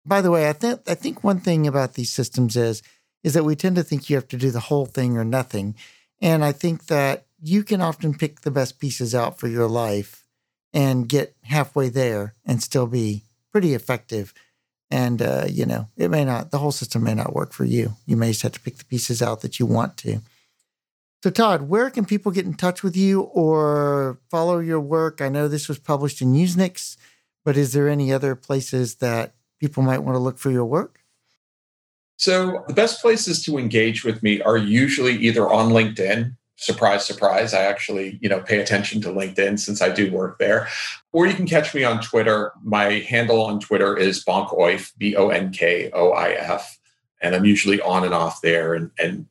By 0.04 0.20
the 0.20 0.30
way, 0.30 0.48
I 0.48 0.52
think 0.52 0.80
I 0.86 0.94
think 0.94 1.24
one 1.24 1.40
thing 1.40 1.66
about 1.66 1.94
these 1.94 2.12
systems 2.12 2.56
is 2.56 2.82
is 3.24 3.34
that 3.34 3.44
we 3.44 3.56
tend 3.56 3.74
to 3.76 3.82
think 3.82 4.08
you 4.08 4.16
have 4.16 4.28
to 4.28 4.36
do 4.36 4.50
the 4.52 4.60
whole 4.60 4.86
thing 4.86 5.16
or 5.16 5.24
nothing. 5.24 5.74
And 6.20 6.44
I 6.44 6.52
think 6.52 6.86
that 6.86 7.26
you 7.42 7.64
can 7.64 7.80
often 7.80 8.14
pick 8.14 8.40
the 8.40 8.50
best 8.50 8.78
pieces 8.78 9.14
out 9.14 9.38
for 9.38 9.48
your 9.48 9.66
life 9.66 10.24
and 10.72 11.08
get 11.08 11.34
halfway 11.42 11.88
there 11.88 12.34
and 12.44 12.62
still 12.62 12.86
be 12.86 13.24
pretty 13.52 13.74
effective. 13.74 14.32
And, 14.90 15.20
uh, 15.20 15.46
you 15.48 15.66
know, 15.66 15.88
it 15.96 16.08
may 16.08 16.24
not, 16.24 16.50
the 16.50 16.58
whole 16.58 16.72
system 16.72 17.02
may 17.02 17.14
not 17.14 17.34
work 17.34 17.52
for 17.52 17.64
you. 17.64 17.96
You 18.06 18.16
may 18.16 18.28
just 18.28 18.42
have 18.42 18.52
to 18.52 18.60
pick 18.60 18.76
the 18.76 18.84
pieces 18.84 19.20
out 19.20 19.40
that 19.40 19.58
you 19.58 19.66
want 19.66 19.96
to. 19.98 20.20
So, 21.26 21.30
Todd, 21.30 21.62
where 21.62 21.90
can 21.90 22.04
people 22.04 22.30
get 22.30 22.44
in 22.44 22.54
touch 22.54 22.84
with 22.84 22.96
you 22.96 23.22
or 23.22 24.20
follow 24.30 24.60
your 24.60 24.78
work? 24.78 25.20
I 25.20 25.28
know 25.28 25.48
this 25.48 25.66
was 25.66 25.76
published 25.76 26.22
in 26.22 26.34
Usenix, 26.34 26.96
but 27.44 27.56
is 27.56 27.72
there 27.72 27.88
any 27.88 28.12
other 28.12 28.36
places 28.36 28.94
that 28.98 29.34
people 29.58 29.82
might 29.82 30.04
want 30.04 30.14
to 30.14 30.20
look 30.20 30.38
for 30.38 30.52
your 30.52 30.64
work? 30.64 31.00
So 32.16 32.62
the 32.68 32.74
best 32.74 33.02
places 33.02 33.42
to 33.42 33.58
engage 33.58 34.04
with 34.04 34.22
me 34.22 34.40
are 34.42 34.56
usually 34.56 35.16
either 35.16 35.50
on 35.50 35.72
LinkedIn. 35.72 36.36
Surprise, 36.54 37.04
surprise. 37.04 37.52
I 37.54 37.62
actually, 37.62 38.20
you 38.22 38.28
know, 38.28 38.38
pay 38.38 38.60
attention 38.60 39.00
to 39.00 39.08
LinkedIn 39.08 39.58
since 39.58 39.82
I 39.82 39.88
do 39.88 40.12
work 40.12 40.38
there. 40.38 40.68
Or 41.10 41.26
you 41.26 41.34
can 41.34 41.48
catch 41.48 41.74
me 41.74 41.82
on 41.82 42.00
Twitter. 42.02 42.52
My 42.62 43.00
handle 43.00 43.42
on 43.42 43.58
Twitter 43.58 43.96
is 43.96 44.24
Bonkoif, 44.24 44.92
B-O-N-K-O-I-F. 44.96 46.78
And 47.20 47.34
I'm 47.34 47.44
usually 47.44 47.80
on 47.80 48.04
and 48.04 48.14
off 48.14 48.42
there 48.42 48.74
and, 48.74 48.92
and 48.96 49.26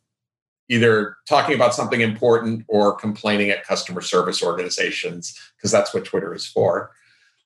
either 0.70 1.18
talking 1.28 1.56
about 1.56 1.76
something 1.76 2.02
important 2.02 2.66
or 2.68 2.94
complaining 2.94 3.50
at 3.50 3.66
customer 3.66 4.02
service 4.02 4.44
organizations, 4.44 5.40
because 5.56 5.72
that's 5.72 5.94
what 5.94 6.06
Twitter 6.06 6.34
is 6.34 6.46
for. 6.46 6.92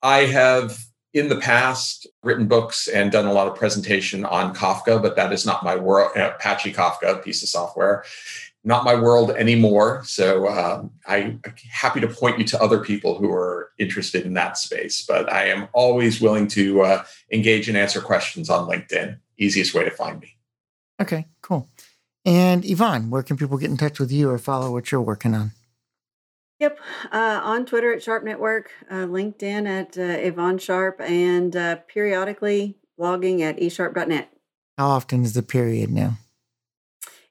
I 0.02 0.20
have 0.20 0.80
in 1.14 1.28
the 1.28 1.38
past 1.38 2.08
written 2.24 2.48
books 2.48 2.88
and 2.88 3.12
done 3.12 3.26
a 3.26 3.34
lot 3.34 3.48
of 3.48 3.56
presentation 3.56 4.24
on 4.26 4.54
Kafka, 4.54 5.02
but 5.02 5.16
that 5.16 5.34
is 5.34 5.46
not 5.46 5.64
my 5.64 5.76
world. 5.76 6.12
Uh, 6.16 6.32
Apache 6.36 6.74
Kafka, 6.74 7.24
piece 7.24 7.42
of 7.42 7.50
software, 7.50 8.04
not 8.64 8.84
my 8.84 8.94
world 8.94 9.32
anymore. 9.32 10.04
So 10.06 10.48
um, 10.48 10.92
I'm 11.08 11.42
happy 11.72 12.00
to 12.02 12.08
point 12.08 12.38
you 12.38 12.46
to 12.46 12.62
other 12.62 12.80
people 12.80 13.18
who 13.18 13.32
are 13.32 13.72
interested 13.80 14.26
in 14.26 14.34
that 14.36 14.58
space. 14.58 15.04
But 15.06 15.32
I 15.32 15.46
am 15.46 15.68
always 15.74 16.22
willing 16.22 16.48
to 16.50 16.82
uh, 16.82 17.04
engage 17.32 17.68
and 17.68 17.78
answer 17.78 18.02
questions 18.02 18.50
on 18.50 18.70
LinkedIn. 18.70 19.18
Easiest 19.38 19.74
way 19.74 19.86
to 19.86 19.92
find 19.92 20.20
me. 20.20 20.36
Okay, 21.02 21.26
cool. 21.42 21.68
And 22.30 22.64
Eyvonne, 22.64 23.10
where 23.10 23.24
can 23.24 23.38
people 23.38 23.58
get 23.58 23.72
in 23.72 23.78
touch 23.78 24.00
with 24.00 24.12
you 24.12 24.30
or 24.30 24.38
follow 24.38 24.72
what 24.72 24.92
you're 24.92 25.02
working 25.02 25.34
on? 25.34 25.50
Yep, 26.60 26.78
uh, 27.12 27.42
on 27.44 27.66
Twitter 27.66 27.92
at 27.92 28.04
Sharp 28.04 28.24
Network, 28.24 28.70
uh, 28.88 29.08
LinkedIn 29.08 29.68
at 29.68 29.98
uh, 29.98 30.02
Eyvonne 30.02 30.62
Sharp, 30.62 31.02
and 31.02 31.56
uh, 31.56 31.78
periodically 31.88 32.78
blogging 33.00 33.42
at 33.42 33.58
esharp.net. 33.58 34.32
How 34.78 34.90
often 34.90 35.24
is 35.24 35.34
the 35.34 35.42
period 35.42 35.90
now? 35.90 36.20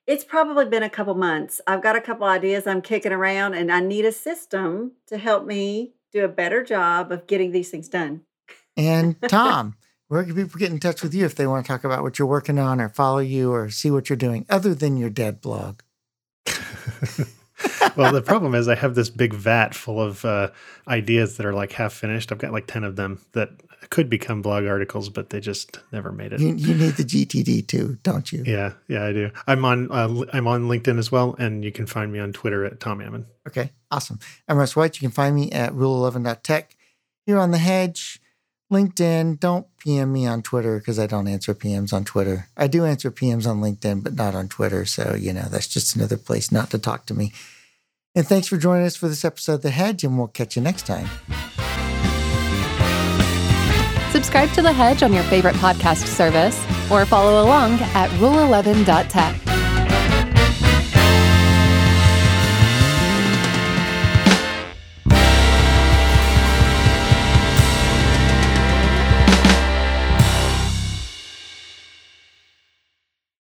It's 0.04 0.24
probably 0.24 0.64
been 0.64 0.82
a 0.82 0.90
couple 0.90 1.14
months. 1.14 1.60
I've 1.64 1.82
got 1.82 1.94
a 1.94 2.00
couple 2.00 2.26
ideas 2.26 2.66
I'm 2.66 2.82
kicking 2.82 3.12
around, 3.12 3.54
and 3.54 3.70
I 3.70 3.78
need 3.78 4.04
a 4.04 4.10
system 4.10 4.94
to 5.06 5.16
help 5.16 5.46
me 5.46 5.92
do 6.12 6.24
a 6.24 6.28
better 6.28 6.64
job 6.64 7.12
of 7.12 7.28
getting 7.28 7.52
these 7.52 7.70
things 7.70 7.88
done. 7.88 8.22
And 8.76 9.14
Tom, 9.28 9.76
where 10.08 10.24
can 10.24 10.34
people 10.34 10.58
get 10.58 10.72
in 10.72 10.80
touch 10.80 11.02
with 11.02 11.14
you 11.14 11.24
if 11.24 11.34
they 11.34 11.46
want 11.46 11.64
to 11.64 11.68
talk 11.68 11.84
about 11.84 12.02
what 12.02 12.18
you're 12.18 12.28
working 12.28 12.58
on 12.58 12.80
or 12.80 12.88
follow 12.88 13.18
you 13.18 13.52
or 13.52 13.70
see 13.70 13.90
what 13.90 14.08
you're 14.08 14.16
doing 14.16 14.46
other 14.48 14.74
than 14.74 14.96
your 14.96 15.10
dead 15.10 15.40
blog? 15.40 15.80
well, 17.96 18.12
the 18.12 18.22
problem 18.22 18.54
is 18.54 18.68
I 18.68 18.74
have 18.74 18.94
this 18.94 19.10
big 19.10 19.34
vat 19.34 19.74
full 19.74 20.00
of 20.00 20.24
uh, 20.24 20.50
ideas 20.86 21.36
that 21.36 21.46
are 21.46 21.52
like 21.52 21.72
half 21.72 21.92
finished. 21.92 22.32
I've 22.32 22.38
got 22.38 22.52
like 22.52 22.66
10 22.66 22.84
of 22.84 22.96
them 22.96 23.20
that 23.32 23.50
could 23.90 24.08
become 24.10 24.42
blog 24.42 24.64
articles, 24.64 25.08
but 25.08 25.30
they 25.30 25.40
just 25.40 25.78
never 25.92 26.12
made 26.12 26.32
it. 26.32 26.40
You, 26.40 26.54
you 26.54 26.74
need 26.74 26.94
the 26.94 27.04
GTD 27.04 27.66
too, 27.66 27.98
don't 28.02 28.30
you? 28.32 28.44
Yeah, 28.46 28.72
yeah, 28.88 29.04
I 29.04 29.12
do. 29.12 29.30
I'm 29.46 29.64
on 29.64 29.90
uh, 29.90 30.24
I'm 30.32 30.46
on 30.46 30.68
LinkedIn 30.68 30.98
as 30.98 31.10
well, 31.10 31.36
and 31.38 31.64
you 31.64 31.72
can 31.72 31.86
find 31.86 32.12
me 32.12 32.18
on 32.18 32.32
Twitter 32.32 32.64
at 32.64 32.80
Tom 32.80 33.00
Ammon. 33.00 33.26
Okay, 33.46 33.72
awesome. 33.90 34.18
I'm 34.48 34.58
Russ 34.58 34.76
White. 34.76 34.96
You 34.96 35.00
can 35.00 35.14
find 35.14 35.34
me 35.34 35.50
at 35.52 35.72
rule11.tech 35.72 36.76
here 37.24 37.38
on 37.38 37.50
the 37.50 37.58
hedge. 37.58 38.20
LinkedIn, 38.70 39.40
don't 39.40 39.66
PM 39.78 40.12
me 40.12 40.26
on 40.26 40.42
Twitter 40.42 40.78
because 40.78 40.98
I 40.98 41.06
don't 41.06 41.26
answer 41.26 41.54
PMs 41.54 41.92
on 41.92 42.04
Twitter. 42.04 42.48
I 42.56 42.66
do 42.66 42.84
answer 42.84 43.10
PMs 43.10 43.46
on 43.46 43.60
LinkedIn, 43.60 44.04
but 44.04 44.14
not 44.14 44.34
on 44.34 44.48
Twitter. 44.48 44.84
So, 44.84 45.14
you 45.14 45.32
know, 45.32 45.46
that's 45.50 45.68
just 45.68 45.96
another 45.96 46.18
place 46.18 46.52
not 46.52 46.70
to 46.70 46.78
talk 46.78 47.06
to 47.06 47.14
me. 47.14 47.32
And 48.14 48.26
thanks 48.26 48.48
for 48.48 48.56
joining 48.56 48.84
us 48.84 48.96
for 48.96 49.08
this 49.08 49.24
episode 49.24 49.54
of 49.54 49.62
The 49.62 49.70
Hedge, 49.70 50.04
and 50.04 50.18
we'll 50.18 50.28
catch 50.28 50.56
you 50.56 50.62
next 50.62 50.86
time. 50.86 51.08
Subscribe 54.10 54.50
to 54.52 54.62
The 54.62 54.72
Hedge 54.72 55.02
on 55.02 55.12
your 55.12 55.22
favorite 55.24 55.54
podcast 55.56 56.06
service 56.06 56.58
or 56.90 57.06
follow 57.06 57.44
along 57.44 57.74
at 57.94 58.10
rule11.tech. 58.18 59.57